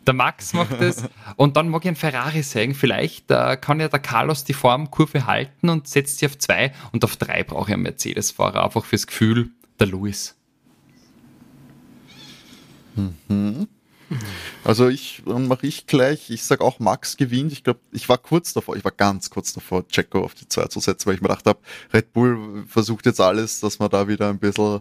Der 0.06 0.14
Max 0.14 0.54
macht 0.54 0.80
es 0.80 1.04
und 1.36 1.58
dann 1.58 1.68
mag 1.68 1.84
ich 1.84 1.88
ein 1.88 1.96
Ferrari 1.96 2.42
sagen, 2.42 2.74
vielleicht 2.74 3.30
äh, 3.30 3.58
kann 3.60 3.80
ja 3.80 3.88
der 3.88 3.98
Carlos 3.98 4.44
die 4.44 4.54
Formkurve 4.54 5.26
halten 5.26 5.68
und 5.68 5.88
setzt 5.88 6.20
sie 6.20 6.26
auf 6.26 6.38
zwei 6.38 6.72
und 6.92 7.04
auf 7.04 7.16
drei 7.16 7.42
brauche 7.42 7.68
ich 7.68 7.74
einen 7.74 7.82
Mercedes-Fahrer, 7.82 8.64
einfach 8.64 8.84
fürs 8.84 9.06
Gefühl, 9.06 9.50
der 9.78 9.86
Lewis. 9.88 10.34
Mhm. 12.94 13.68
Also 14.64 14.88
ich, 14.88 15.22
mache 15.26 15.66
ich 15.66 15.86
gleich, 15.86 16.30
ich 16.30 16.44
sag 16.44 16.60
auch 16.60 16.78
Max 16.78 17.16
gewinnt. 17.16 17.52
Ich 17.52 17.64
glaube, 17.64 17.80
ich 17.92 18.08
war 18.08 18.18
kurz 18.18 18.52
davor, 18.52 18.76
ich 18.76 18.84
war 18.84 18.92
ganz 18.92 19.30
kurz 19.30 19.52
davor, 19.52 19.86
Checo 19.88 20.24
auf 20.24 20.34
die 20.34 20.48
zwei 20.48 20.66
zu 20.66 20.80
setzen, 20.80 21.06
weil 21.06 21.16
ich 21.16 21.20
mir 21.20 21.28
gedacht 21.28 21.46
habe, 21.46 21.58
Red 21.92 22.12
Bull 22.12 22.64
versucht 22.68 23.06
jetzt 23.06 23.20
alles, 23.20 23.60
dass 23.60 23.78
man 23.78 23.90
da 23.90 24.06
wieder 24.06 24.28
ein 24.28 24.38
bisschen 24.38 24.80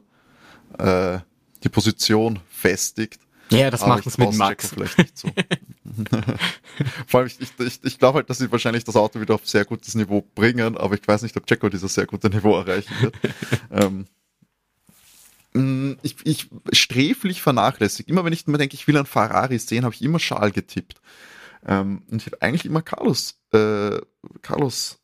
äh, 0.77 1.19
die 1.63 1.69
Position 1.69 2.39
festigt. 2.49 3.19
Ja, 3.51 3.69
das 3.69 3.85
macht 3.85 4.05
es 4.07 4.17
mit 4.17 4.33
Max. 4.33 4.69
Vielleicht 4.69 4.97
nicht 4.97 5.17
so. 5.17 5.29
Vor 7.07 7.19
allem, 7.19 7.29
ich, 7.39 7.51
ich, 7.59 7.79
ich 7.83 7.99
glaube 7.99 8.17
halt, 8.17 8.29
dass 8.29 8.39
sie 8.39 8.51
wahrscheinlich 8.51 8.83
das 8.83 8.95
Auto 8.95 9.21
wieder 9.21 9.35
auf 9.35 9.47
sehr 9.47 9.65
gutes 9.65 9.93
Niveau 9.95 10.25
bringen, 10.33 10.77
aber 10.77 10.95
ich 10.95 11.07
weiß 11.07 11.21
nicht, 11.21 11.37
ob 11.37 11.45
Checo 11.45 11.69
dieses 11.69 11.93
sehr 11.93 12.07
gute 12.07 12.29
Niveau 12.29 12.57
erreichen 12.57 12.93
wird. 13.01 13.15
ähm, 13.71 14.07
ich, 16.01 16.17
ich 16.25 16.49
sträflich 16.73 17.41
vernachlässigt. 17.41 18.09
Immer 18.09 18.25
wenn 18.25 18.33
ich 18.33 18.45
mir 18.47 18.57
denke, 18.57 18.75
ich 18.75 18.87
will 18.87 18.97
einen 18.97 19.05
Ferrari 19.05 19.57
sehen, 19.57 19.85
habe 19.85 19.95
ich 19.95 20.01
immer 20.01 20.19
Schal 20.19 20.51
getippt. 20.51 21.01
Ähm, 21.65 22.03
und 22.09 22.21
ich 22.21 22.25
habe 22.27 22.41
eigentlich 22.41 22.65
immer 22.65 22.81
Carlos, 22.81 23.39
äh, 23.51 23.99
Carlos 24.41 24.99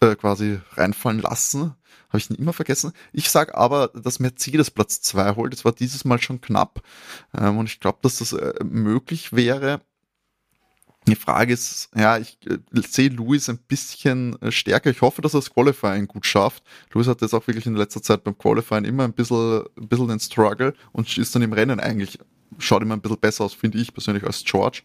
äh, 0.00 0.14
quasi 0.14 0.60
reinfallen 0.72 1.20
lassen. 1.20 1.74
Habe 2.08 2.18
ich 2.18 2.30
ihn 2.30 2.36
immer 2.36 2.52
vergessen. 2.52 2.92
Ich 3.12 3.30
sage 3.30 3.56
aber, 3.56 3.88
dass 3.88 4.20
Mercedes 4.20 4.70
Platz 4.70 5.00
2 5.00 5.36
holt. 5.36 5.52
Das 5.52 5.64
war 5.64 5.72
dieses 5.72 6.04
Mal 6.04 6.20
schon 6.20 6.40
knapp. 6.40 6.82
Ähm, 7.36 7.58
und 7.58 7.66
ich 7.66 7.80
glaube, 7.80 7.98
dass 8.02 8.18
das 8.18 8.32
äh, 8.32 8.62
möglich 8.62 9.32
wäre. 9.32 9.80
Die 11.06 11.14
Frage 11.14 11.52
ist, 11.52 11.88
ja, 11.94 12.18
ich 12.18 12.36
äh, 12.46 12.58
sehe 12.82 13.10
Louis 13.10 13.48
ein 13.48 13.58
bisschen 13.58 14.40
äh, 14.42 14.50
stärker. 14.50 14.90
Ich 14.90 15.02
hoffe, 15.02 15.22
dass 15.22 15.34
er 15.34 15.40
das 15.40 15.52
Qualifying 15.52 16.08
gut 16.08 16.26
schafft. 16.26 16.64
Louis 16.92 17.06
hat 17.06 17.22
jetzt 17.22 17.32
auch 17.32 17.46
wirklich 17.46 17.66
in 17.66 17.76
letzter 17.76 18.02
Zeit 18.02 18.24
beim 18.24 18.36
Qualifying 18.36 18.84
immer 18.84 19.04
ein 19.04 19.12
bisschen, 19.12 19.62
ein 19.78 19.88
bisschen 19.88 20.08
den 20.08 20.18
Struggle 20.18 20.74
und 20.92 21.16
ist 21.16 21.34
dann 21.34 21.42
im 21.42 21.52
Rennen 21.52 21.78
eigentlich, 21.78 22.18
schaut 22.58 22.82
immer 22.82 22.94
ein 22.94 23.00
bisschen 23.00 23.18
besser 23.18 23.44
aus, 23.44 23.54
finde 23.54 23.78
ich 23.78 23.92
persönlich, 23.92 24.24
als 24.24 24.42
George. 24.44 24.82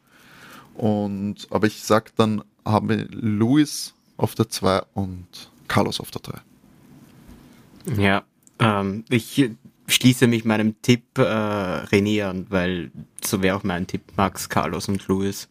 Und, 0.75 1.47
aber 1.49 1.67
ich 1.67 1.81
sag 1.81 2.15
dann, 2.15 2.43
haben 2.65 2.89
wir 2.89 3.07
Louis 3.09 3.93
auf 4.17 4.35
der 4.35 4.49
2 4.49 4.83
und 4.93 5.49
Carlos 5.67 5.99
auf 5.99 6.11
der 6.11 6.21
3. 6.21 8.01
Ja, 8.01 8.23
ähm, 8.59 9.05
ich 9.09 9.49
schließe 9.87 10.27
mich 10.27 10.45
meinem 10.45 10.81
Tipp 10.81 11.17
äh, 11.17 11.21
René 11.21 12.25
an, 12.25 12.45
weil 12.49 12.91
so 13.23 13.41
wäre 13.41 13.57
auch 13.57 13.63
mein 13.63 13.87
Tipp 13.87 14.03
Max, 14.15 14.49
Carlos 14.49 14.87
und 14.87 15.07
Luis. 15.07 15.49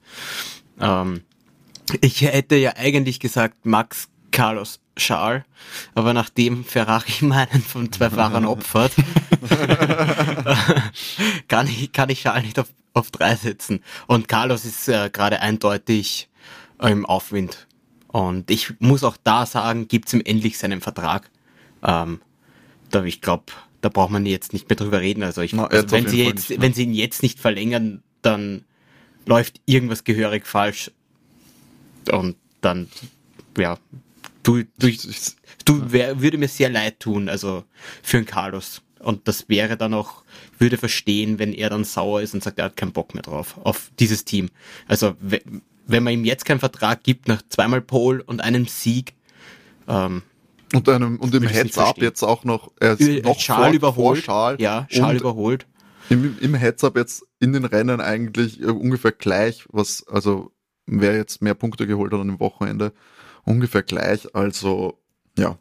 Ähm, 0.80 1.22
ich 2.00 2.22
hätte 2.22 2.56
ja 2.56 2.74
eigentlich 2.76 3.20
gesagt 3.20 3.66
Max, 3.66 4.08
Carlos, 4.30 4.80
Charles, 4.96 5.44
aber 5.94 6.14
nachdem 6.14 6.64
Ferrari 6.64 7.24
meinen 7.24 7.62
von 7.62 7.90
zwei 7.90 8.10
Fahrern 8.10 8.44
opfert, 8.44 8.92
kann 11.48 11.66
ich, 11.66 11.92
kann 11.92 12.10
ich 12.10 12.22
Charles 12.22 12.44
nicht 12.44 12.58
auf, 12.58 12.68
auf 12.94 13.10
drei 13.10 13.34
setzen. 13.34 13.82
Und 14.06 14.28
Carlos 14.28 14.64
ist 14.64 14.88
äh, 14.88 15.10
gerade 15.12 15.40
eindeutig 15.40 16.28
im 16.80 17.06
Aufwind. 17.06 17.66
Und 18.08 18.50
ich 18.50 18.74
muss 18.80 19.04
auch 19.04 19.16
da 19.22 19.46
sagen, 19.46 19.86
gibt's 19.86 20.12
ihm 20.12 20.22
endlich 20.24 20.58
seinen 20.58 20.80
Vertrag. 20.80 21.30
Ähm, 21.82 22.20
da 22.90 23.04
ich 23.04 23.20
glaube, 23.20 23.44
da 23.80 23.88
braucht 23.88 24.10
man 24.10 24.26
jetzt 24.26 24.52
nicht 24.52 24.68
mehr 24.68 24.76
drüber 24.76 25.00
reden. 25.00 25.22
Also, 25.22 25.42
ich, 25.42 25.52
Na, 25.52 25.66
also 25.66 25.90
wenn 25.92 26.08
sie 26.08 26.24
jetzt, 26.24 26.50
nicht, 26.50 26.60
wenn 26.60 26.74
sie 26.74 26.84
ihn 26.84 26.94
jetzt 26.94 27.22
nicht 27.22 27.38
verlängern, 27.38 28.02
dann 28.22 28.64
läuft 29.26 29.60
irgendwas 29.66 30.04
gehörig 30.04 30.46
falsch. 30.46 30.90
Und 32.10 32.36
dann, 32.60 32.88
ja, 33.56 33.78
du, 34.42 34.62
du, 34.78 34.90
du 35.64 35.92
wär, 35.92 36.20
würde 36.20 36.38
mir 36.38 36.48
sehr 36.48 36.70
leid 36.70 37.00
tun, 37.00 37.28
also 37.28 37.64
für 38.02 38.18
einen 38.18 38.26
Carlos. 38.26 38.82
Und 38.98 39.26
das 39.28 39.48
wäre 39.48 39.76
dann 39.76 39.94
auch, 39.94 40.24
würde 40.58 40.76
verstehen, 40.76 41.38
wenn 41.38 41.54
er 41.54 41.70
dann 41.70 41.84
sauer 41.84 42.20
ist 42.20 42.34
und 42.34 42.42
sagt, 42.42 42.58
er 42.58 42.66
hat 42.66 42.76
keinen 42.76 42.92
Bock 42.92 43.14
mehr 43.14 43.22
drauf, 43.22 43.56
auf 43.64 43.90
dieses 43.98 44.24
Team. 44.24 44.50
Also, 44.88 45.16
wenn 45.20 46.02
man 46.02 46.12
ihm 46.12 46.24
jetzt 46.24 46.44
keinen 46.44 46.60
Vertrag 46.60 47.02
gibt, 47.02 47.26
nach 47.26 47.42
zweimal 47.48 47.80
Pole 47.80 48.22
und 48.22 48.42
einem 48.42 48.66
Sieg, 48.66 49.14
ähm, 49.88 50.22
und 50.72 50.88
einem, 50.88 51.16
und 51.16 51.34
im 51.34 51.46
Heads-up 51.48 52.00
jetzt 52.00 52.22
auch 52.22 52.44
noch, 52.44 52.70
er 52.78 52.98
ist 52.98 53.24
noch 53.24 53.40
Schal 53.40 53.64
vor, 53.64 53.72
überholt. 53.72 54.18
Vor 54.18 54.24
Schal. 54.24 54.60
Ja, 54.60 54.86
Schal 54.88 55.16
überholt. 55.16 55.66
Im, 56.11 56.36
im 56.40 56.54
Heads-up 56.54 56.96
jetzt 56.96 57.24
in 57.38 57.52
den 57.52 57.64
Rennen 57.64 58.00
eigentlich 58.00 58.61
äh, 58.61 58.66
ungefähr 58.66 59.12
gleich, 59.12 59.64
was, 59.70 60.06
also, 60.08 60.52
wer 60.86 61.16
jetzt 61.16 61.40
mehr 61.40 61.54
Punkte 61.54 61.86
geholt 61.86 62.12
hat 62.12 62.20
an 62.20 62.26
dem 62.26 62.40
Wochenende, 62.40 62.92
ungefähr 63.44 63.82
gleich, 63.82 64.34
also, 64.34 65.00
ja. 65.38 65.56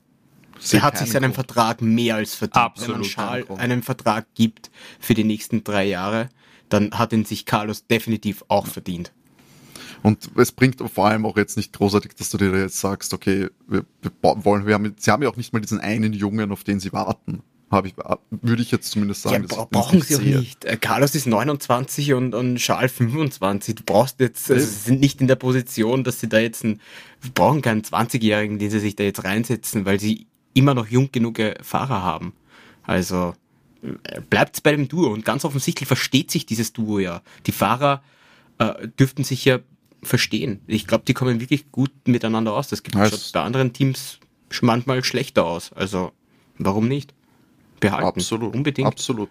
Er 0.71 0.81
hat 0.81 0.97
sich 0.97 1.11
seinen 1.11 1.31
Grund. 1.31 1.35
Vertrag 1.35 1.81
mehr 1.81 2.15
als 2.15 2.35
verdient. 2.35 2.57
Absolut. 2.57 2.89
Wenn 2.89 3.01
man 3.01 3.09
Schal 3.09 3.45
einen 3.57 3.83
Vertrag 3.83 4.25
gibt 4.33 4.69
für 4.99 5.13
die 5.13 5.23
nächsten 5.23 5.63
drei 5.63 5.85
Jahre, 5.85 6.29
dann 6.67 6.91
hat 6.91 7.13
ihn 7.13 7.23
sich 7.23 7.45
Carlos 7.45 7.87
definitiv 7.87 8.43
auch 8.49 8.67
verdient. 8.67 9.13
Und 10.01 10.31
es 10.35 10.51
bringt 10.51 10.81
vor 10.89 11.07
allem 11.07 11.25
auch 11.25 11.37
jetzt 11.37 11.57
nicht 11.57 11.73
großartig, 11.73 12.15
dass 12.15 12.29
du 12.29 12.37
dir 12.37 12.57
jetzt 12.57 12.79
sagst, 12.79 13.13
okay, 13.13 13.49
wir, 13.67 13.85
wir 14.01 14.11
wollen, 14.21 14.65
wir 14.65 14.73
haben, 14.73 14.95
sie 14.97 15.11
haben 15.11 15.23
ja 15.23 15.29
auch 15.29 15.35
nicht 15.35 15.53
mal 15.53 15.59
diesen 15.59 15.79
einen 15.79 16.13
Jungen, 16.13 16.51
auf 16.51 16.63
den 16.63 16.79
sie 16.79 16.91
warten. 16.91 17.43
Habe 17.71 17.87
ich, 17.87 17.93
würde 18.31 18.63
ich 18.63 18.71
jetzt 18.71 18.89
zumindest 18.91 19.21
sagen. 19.21 19.45
Ja, 19.47 19.65
brauchen 19.69 20.01
sie 20.01 20.15
auch 20.15 20.21
nicht. 20.21 20.65
Äh, 20.65 20.77
Carlos 20.77 21.13
ist 21.13 21.27
29 21.27 22.13
und, 22.13 22.33
und 22.33 22.55
Charles 22.55 22.91
25. 22.93 23.75
Du 23.75 23.83
brauchst 23.83 24.19
jetzt, 24.19 24.49
also 24.49 24.65
sie 24.65 24.71
sind 24.71 24.99
nicht 24.99 25.21
in 25.21 25.27
der 25.27 25.35
Position, 25.35 26.03
dass 26.03 26.19
sie 26.19 26.27
da 26.27 26.39
jetzt 26.39 26.63
einen, 26.63 26.81
brauchen 27.35 27.61
keinen 27.61 27.83
20-Jährigen, 27.83 28.57
den 28.57 28.71
sie 28.71 28.79
sich 28.79 28.95
da 28.95 29.03
jetzt 29.03 29.23
reinsetzen, 29.23 29.85
weil 29.85 29.99
sie 29.99 30.25
immer 30.55 30.73
noch 30.73 30.87
jung 30.87 31.11
genug 31.11 31.39
Fahrer 31.61 32.01
haben. 32.01 32.33
Also, 32.83 33.35
äh, 33.83 34.21
bleibt's 34.29 34.61
bei 34.61 34.71
dem 34.71 34.87
Duo 34.87 35.07
und 35.07 35.23
ganz 35.23 35.45
offensichtlich 35.45 35.87
versteht 35.87 36.31
sich 36.31 36.45
dieses 36.45 36.73
Duo 36.73 36.97
ja. 36.97 37.21
Die 37.45 37.51
Fahrer 37.51 38.01
äh, 38.57 38.87
dürften 38.99 39.23
sich 39.23 39.45
ja 39.45 39.59
verstehen. 40.01 40.61
Ich 40.67 40.87
glaube, 40.87 41.03
die 41.07 41.13
kommen 41.13 41.39
wirklich 41.39 41.71
gut 41.71 41.91
miteinander 42.05 42.53
aus. 42.53 42.67
Das 42.67 42.83
gibt 42.83 42.95
es 42.95 43.31
bei 43.31 43.41
anderen 43.41 43.73
Teams 43.73 44.19
manchmal 44.61 45.03
schlechter 45.03 45.45
aus. 45.45 45.71
Also 45.73 46.11
warum 46.57 46.87
nicht? 46.87 47.13
Behalten. 47.79 48.07
Absolut. 48.07 48.55
Unbedingt. 48.55 48.87
Absolut. 48.87 49.29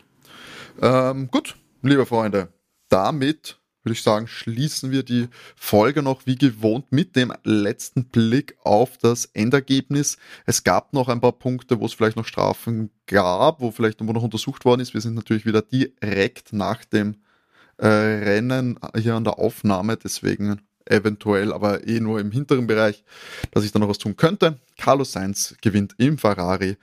Ähm, 0.80 1.28
gut, 1.30 1.56
liebe 1.82 2.06
Freunde, 2.06 2.52
damit 2.88 3.58
würde 3.88 3.94
ich 3.94 4.02
sagen, 4.02 4.26
schließen 4.26 4.90
wir 4.90 5.02
die 5.02 5.28
Folge 5.56 6.02
noch 6.02 6.26
wie 6.26 6.36
gewohnt 6.36 6.92
mit 6.92 7.16
dem 7.16 7.32
letzten 7.44 8.04
Blick 8.04 8.56
auf 8.62 8.98
das 8.98 9.26
Endergebnis. 9.26 10.18
Es 10.44 10.62
gab 10.62 10.92
noch 10.92 11.08
ein 11.08 11.20
paar 11.20 11.32
Punkte, 11.32 11.80
wo 11.80 11.86
es 11.86 11.94
vielleicht 11.94 12.16
noch 12.16 12.26
Strafen 12.26 12.90
gab, 13.06 13.60
wo 13.60 13.70
vielleicht 13.70 14.00
noch 14.00 14.22
untersucht 14.22 14.64
worden 14.64 14.80
ist. 14.80 14.92
Wir 14.94 15.00
sind 15.00 15.14
natürlich 15.14 15.46
wieder 15.46 15.62
direkt 15.62 16.52
nach 16.52 16.84
dem 16.84 17.16
äh, 17.78 17.86
Rennen 17.86 18.78
hier 18.96 19.14
an 19.14 19.24
der 19.24 19.38
Aufnahme, 19.38 19.96
deswegen 19.96 20.60
eventuell, 20.84 21.52
aber 21.52 21.86
eh 21.86 22.00
nur 22.00 22.20
im 22.20 22.30
hinteren 22.30 22.66
Bereich, 22.66 23.04
dass 23.52 23.64
ich 23.64 23.72
da 23.72 23.78
noch 23.78 23.88
was 23.88 23.98
tun 23.98 24.16
könnte. 24.16 24.58
Carlos 24.76 25.12
Sainz 25.12 25.56
gewinnt 25.62 25.94
im 25.98 26.18
Ferrari, 26.18 26.76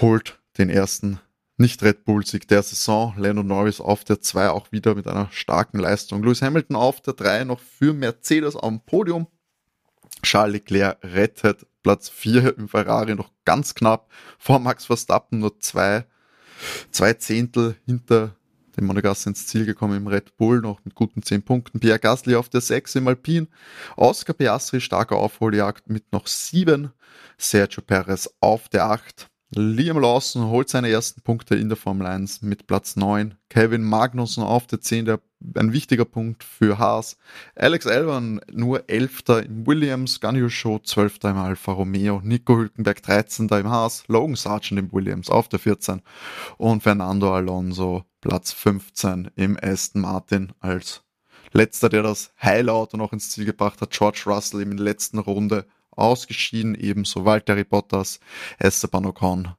holt 0.00 0.39
den 0.58 0.70
ersten 0.70 1.20
nicht 1.56 1.82
Red 1.82 2.04
Bull-Sieg 2.04 2.48
der 2.48 2.62
Saison. 2.62 3.14
Lando 3.18 3.42
Norris 3.42 3.80
auf 3.80 4.02
der 4.04 4.20
2 4.20 4.48
auch 4.50 4.72
wieder 4.72 4.94
mit 4.94 5.06
einer 5.06 5.28
starken 5.30 5.78
Leistung. 5.78 6.22
Lewis 6.22 6.42
Hamilton 6.42 6.76
auf 6.76 7.00
der 7.02 7.14
3 7.14 7.44
noch 7.44 7.60
für 7.60 7.92
Mercedes 7.92 8.56
am 8.56 8.80
Podium. 8.80 9.26
Charles 10.22 10.54
Leclerc 10.54 10.98
rettet 11.02 11.66
Platz 11.82 12.08
4 12.08 12.58
im 12.58 12.68
Ferrari 12.68 13.14
noch 13.14 13.30
ganz 13.44 13.74
knapp 13.74 14.10
vor 14.38 14.58
Max 14.58 14.86
Verstappen, 14.86 15.38
nur 15.38 15.58
zwei, 15.60 16.04
zwei 16.90 17.14
Zehntel 17.14 17.76
hinter 17.86 18.34
dem 18.76 18.86
Monegasse 18.86 19.30
ins 19.30 19.46
Ziel 19.46 19.66
gekommen 19.66 19.96
im 19.96 20.06
Red 20.06 20.36
Bull, 20.36 20.60
noch 20.60 20.84
mit 20.84 20.94
guten 20.94 21.22
10 21.22 21.42
Punkten. 21.42 21.80
Pierre 21.80 21.98
Gasly 21.98 22.34
auf 22.34 22.48
der 22.48 22.60
6 22.60 22.96
im 22.96 23.08
Alpin. 23.08 23.48
Oscar 23.96 24.34
Piastri 24.34 24.80
starker 24.80 25.16
Aufholjagd 25.16 25.88
mit 25.88 26.12
noch 26.12 26.26
7. 26.26 26.90
Sergio 27.38 27.82
Perez 27.82 28.28
auf 28.40 28.68
der 28.68 28.86
8. 28.86 29.29
Liam 29.52 29.98
Lawson 29.98 30.48
holt 30.48 30.68
seine 30.68 30.90
ersten 30.90 31.22
Punkte 31.22 31.56
in 31.56 31.68
der 31.68 31.76
Formel 31.76 32.06
1 32.06 32.42
mit 32.42 32.68
Platz 32.68 32.94
9. 32.94 33.34
Kevin 33.48 33.82
Magnussen 33.82 34.44
auf 34.44 34.68
der 34.68 34.80
10, 34.80 35.06
der, 35.06 35.20
ein 35.56 35.72
wichtiger 35.72 36.04
Punkt 36.04 36.44
für 36.44 36.78
Haas. 36.78 37.16
Alex 37.56 37.86
Elvan 37.86 38.40
nur 38.52 38.88
11. 38.88 39.22
im 39.44 39.66
Williams, 39.66 40.20
Ganyu 40.20 40.50
Show 40.50 40.78
12. 40.78 41.24
im 41.24 41.36
Alfa 41.36 41.72
Romeo, 41.72 42.20
Nico 42.22 42.58
Hülkenberg 42.58 43.02
13. 43.02 43.48
im 43.48 43.68
Haas, 43.68 44.04
Logan 44.06 44.36
Sargent 44.36 44.78
im 44.78 44.92
Williams 44.92 45.28
auf 45.28 45.48
der 45.48 45.58
14 45.58 46.00
und 46.56 46.84
Fernando 46.84 47.34
Alonso 47.34 48.04
Platz 48.20 48.52
15 48.52 49.32
im 49.34 49.58
Aston 49.60 50.02
Martin 50.02 50.52
als 50.60 51.02
letzter, 51.52 51.88
der 51.88 52.04
das 52.04 52.32
Heilauto 52.40 52.96
noch 52.96 53.12
ins 53.12 53.30
Ziel 53.30 53.46
gebracht 53.46 53.80
hat. 53.80 53.90
George 53.90 54.22
Russell 54.26 54.60
in 54.60 54.76
der 54.76 54.84
letzten 54.84 55.18
Runde 55.18 55.66
ausgeschieden, 56.00 56.74
ebenso 56.74 57.24
Valtteri 57.24 57.64
Bottas, 57.64 58.20
Esteban 58.58 59.06
Ocon, 59.06 59.54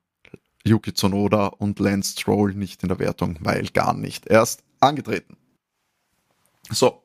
Yuki 0.65 0.93
Tsunoda 0.93 1.47
und 1.47 1.79
Lance 1.79 2.13
Stroll 2.13 2.53
nicht 2.53 2.83
in 2.83 2.89
der 2.89 2.99
Wertung, 2.99 3.37
weil 3.41 3.65
gar 3.67 3.93
nicht 3.93 4.27
erst 4.27 4.63
angetreten. 4.79 5.37
So. 6.69 7.03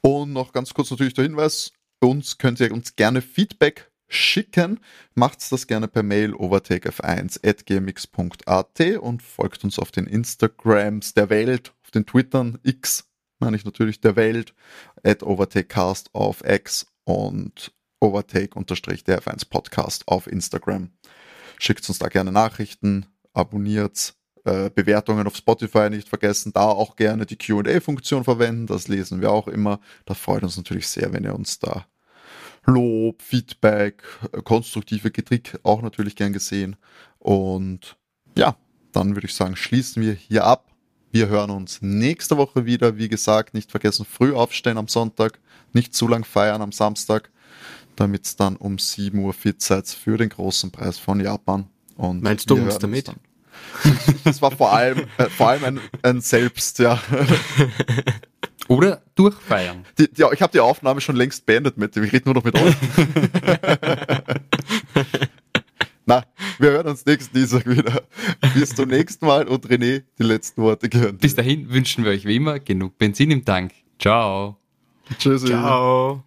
Und 0.00 0.32
noch 0.32 0.52
ganz 0.52 0.74
kurz 0.74 0.90
natürlich 0.90 1.14
der 1.14 1.24
Hinweis, 1.24 1.72
uns 2.00 2.38
könnt 2.38 2.60
ihr 2.60 2.72
uns 2.72 2.96
gerne 2.96 3.22
Feedback 3.22 3.90
schicken. 4.08 4.80
Macht 5.14 5.50
das 5.50 5.66
gerne 5.66 5.88
per 5.88 6.02
Mail 6.02 6.34
overtakef1.gmx.at 6.34 8.80
und 9.00 9.22
folgt 9.22 9.64
uns 9.64 9.78
auf 9.78 9.90
den 9.90 10.06
Instagrams 10.06 11.14
der 11.14 11.30
Welt, 11.30 11.72
auf 11.82 11.90
den 11.90 12.04
Twittern 12.06 12.58
X, 12.62 13.08
meine 13.38 13.56
ich 13.56 13.64
natürlich 13.64 14.00
der 14.00 14.16
Welt, 14.16 14.54
at 15.02 15.22
overtakecast 15.22 16.14
auf 16.14 16.44
X 16.44 16.86
und 17.04 17.72
overtake-der 18.00 19.22
F1 19.22 19.48
Podcast 19.48 20.06
auf 20.08 20.26
Instagram. 20.26 20.90
Schickt 21.58 21.88
uns 21.88 21.98
da 21.98 22.08
gerne 22.08 22.32
Nachrichten, 22.32 23.06
abonniert, 23.32 24.14
äh, 24.44 24.70
Bewertungen 24.70 25.26
auf 25.26 25.36
Spotify 25.36 25.90
nicht 25.90 26.08
vergessen, 26.08 26.52
da 26.52 26.62
auch 26.62 26.96
gerne 26.96 27.26
die 27.26 27.36
QA-Funktion 27.36 28.24
verwenden, 28.24 28.66
das 28.66 28.88
lesen 28.88 29.20
wir 29.20 29.30
auch 29.30 29.48
immer. 29.48 29.80
Das 30.04 30.18
freut 30.18 30.42
uns 30.42 30.56
natürlich 30.56 30.88
sehr, 30.88 31.12
wenn 31.12 31.24
ihr 31.24 31.34
uns 31.34 31.58
da 31.58 31.86
Lob, 32.66 33.22
Feedback, 33.22 34.02
äh, 34.32 34.42
konstruktive 34.42 35.10
Kritik 35.10 35.58
auch 35.62 35.82
natürlich 35.82 36.16
gern 36.16 36.32
gesehen. 36.32 36.76
Und 37.18 37.96
ja, 38.36 38.56
dann 38.92 39.14
würde 39.14 39.26
ich 39.26 39.34
sagen, 39.34 39.56
schließen 39.56 40.02
wir 40.02 40.12
hier 40.12 40.44
ab. 40.44 40.72
Wir 41.10 41.28
hören 41.28 41.50
uns 41.50 41.80
nächste 41.80 42.36
Woche 42.36 42.66
wieder. 42.66 42.98
Wie 42.98 43.08
gesagt, 43.08 43.54
nicht 43.54 43.70
vergessen, 43.70 44.04
früh 44.04 44.34
aufstehen 44.34 44.78
am 44.78 44.88
Sonntag, 44.88 45.38
nicht 45.72 45.94
zu 45.94 46.08
lang 46.08 46.24
feiern 46.24 46.60
am 46.60 46.72
Samstag 46.72 47.30
damit 47.96 48.26
es 48.26 48.36
dann 48.36 48.56
um 48.56 48.78
7 48.78 49.18
Uhr 49.18 49.32
fit 49.32 49.60
seid 49.62 49.88
für 49.88 50.16
den 50.16 50.28
großen 50.28 50.70
Preis 50.70 50.98
von 50.98 51.20
Japan. 51.20 51.66
Und 51.96 52.22
Meinst 52.22 52.50
du 52.50 52.56
uns 52.56 52.78
damit? 52.78 53.08
Dann. 53.08 53.16
Das 54.24 54.42
war 54.42 54.50
vor 54.50 54.72
allem, 54.72 55.06
äh, 55.18 55.26
vor 55.26 55.48
allem 55.48 55.64
ein, 55.64 55.80
ein 56.02 56.20
Selbst, 56.20 56.78
ja. 56.78 57.00
Oder 58.68 59.02
durchfeiern. 59.14 59.84
Die, 59.98 60.12
die, 60.12 60.24
ich 60.32 60.42
habe 60.42 60.52
die 60.52 60.60
Aufnahme 60.60 61.00
schon 61.00 61.16
längst 61.16 61.46
beendet 61.46 61.78
mit 61.78 61.94
dem. 61.94 62.04
Ich 62.04 62.12
rede 62.12 62.24
nur 62.26 62.34
noch 62.34 62.44
mit 62.44 62.58
euch. 62.58 62.74
Na, 66.06 66.24
wir 66.58 66.70
hören 66.70 66.86
uns 66.86 67.04
nächsten 67.06 67.36
Dienstag 67.36 67.66
wieder. 67.66 68.02
Bis 68.54 68.74
zum 68.74 68.88
nächsten 68.88 69.26
Mal 69.26 69.48
und 69.48 69.66
René, 69.66 70.04
die 70.18 70.22
letzten 70.22 70.62
Worte 70.62 70.88
gehören. 70.88 71.18
Bis 71.18 71.34
dahin 71.34 71.70
wünschen 71.70 72.04
wir 72.04 72.12
euch 72.12 72.24
wie 72.24 72.36
immer 72.36 72.60
genug 72.60 72.98
Benzin 72.98 73.30
im 73.30 73.44
Tank. 73.44 73.72
Ciao. 73.98 74.56
Tschüssi. 75.18 75.46
Ciao. 75.48 76.22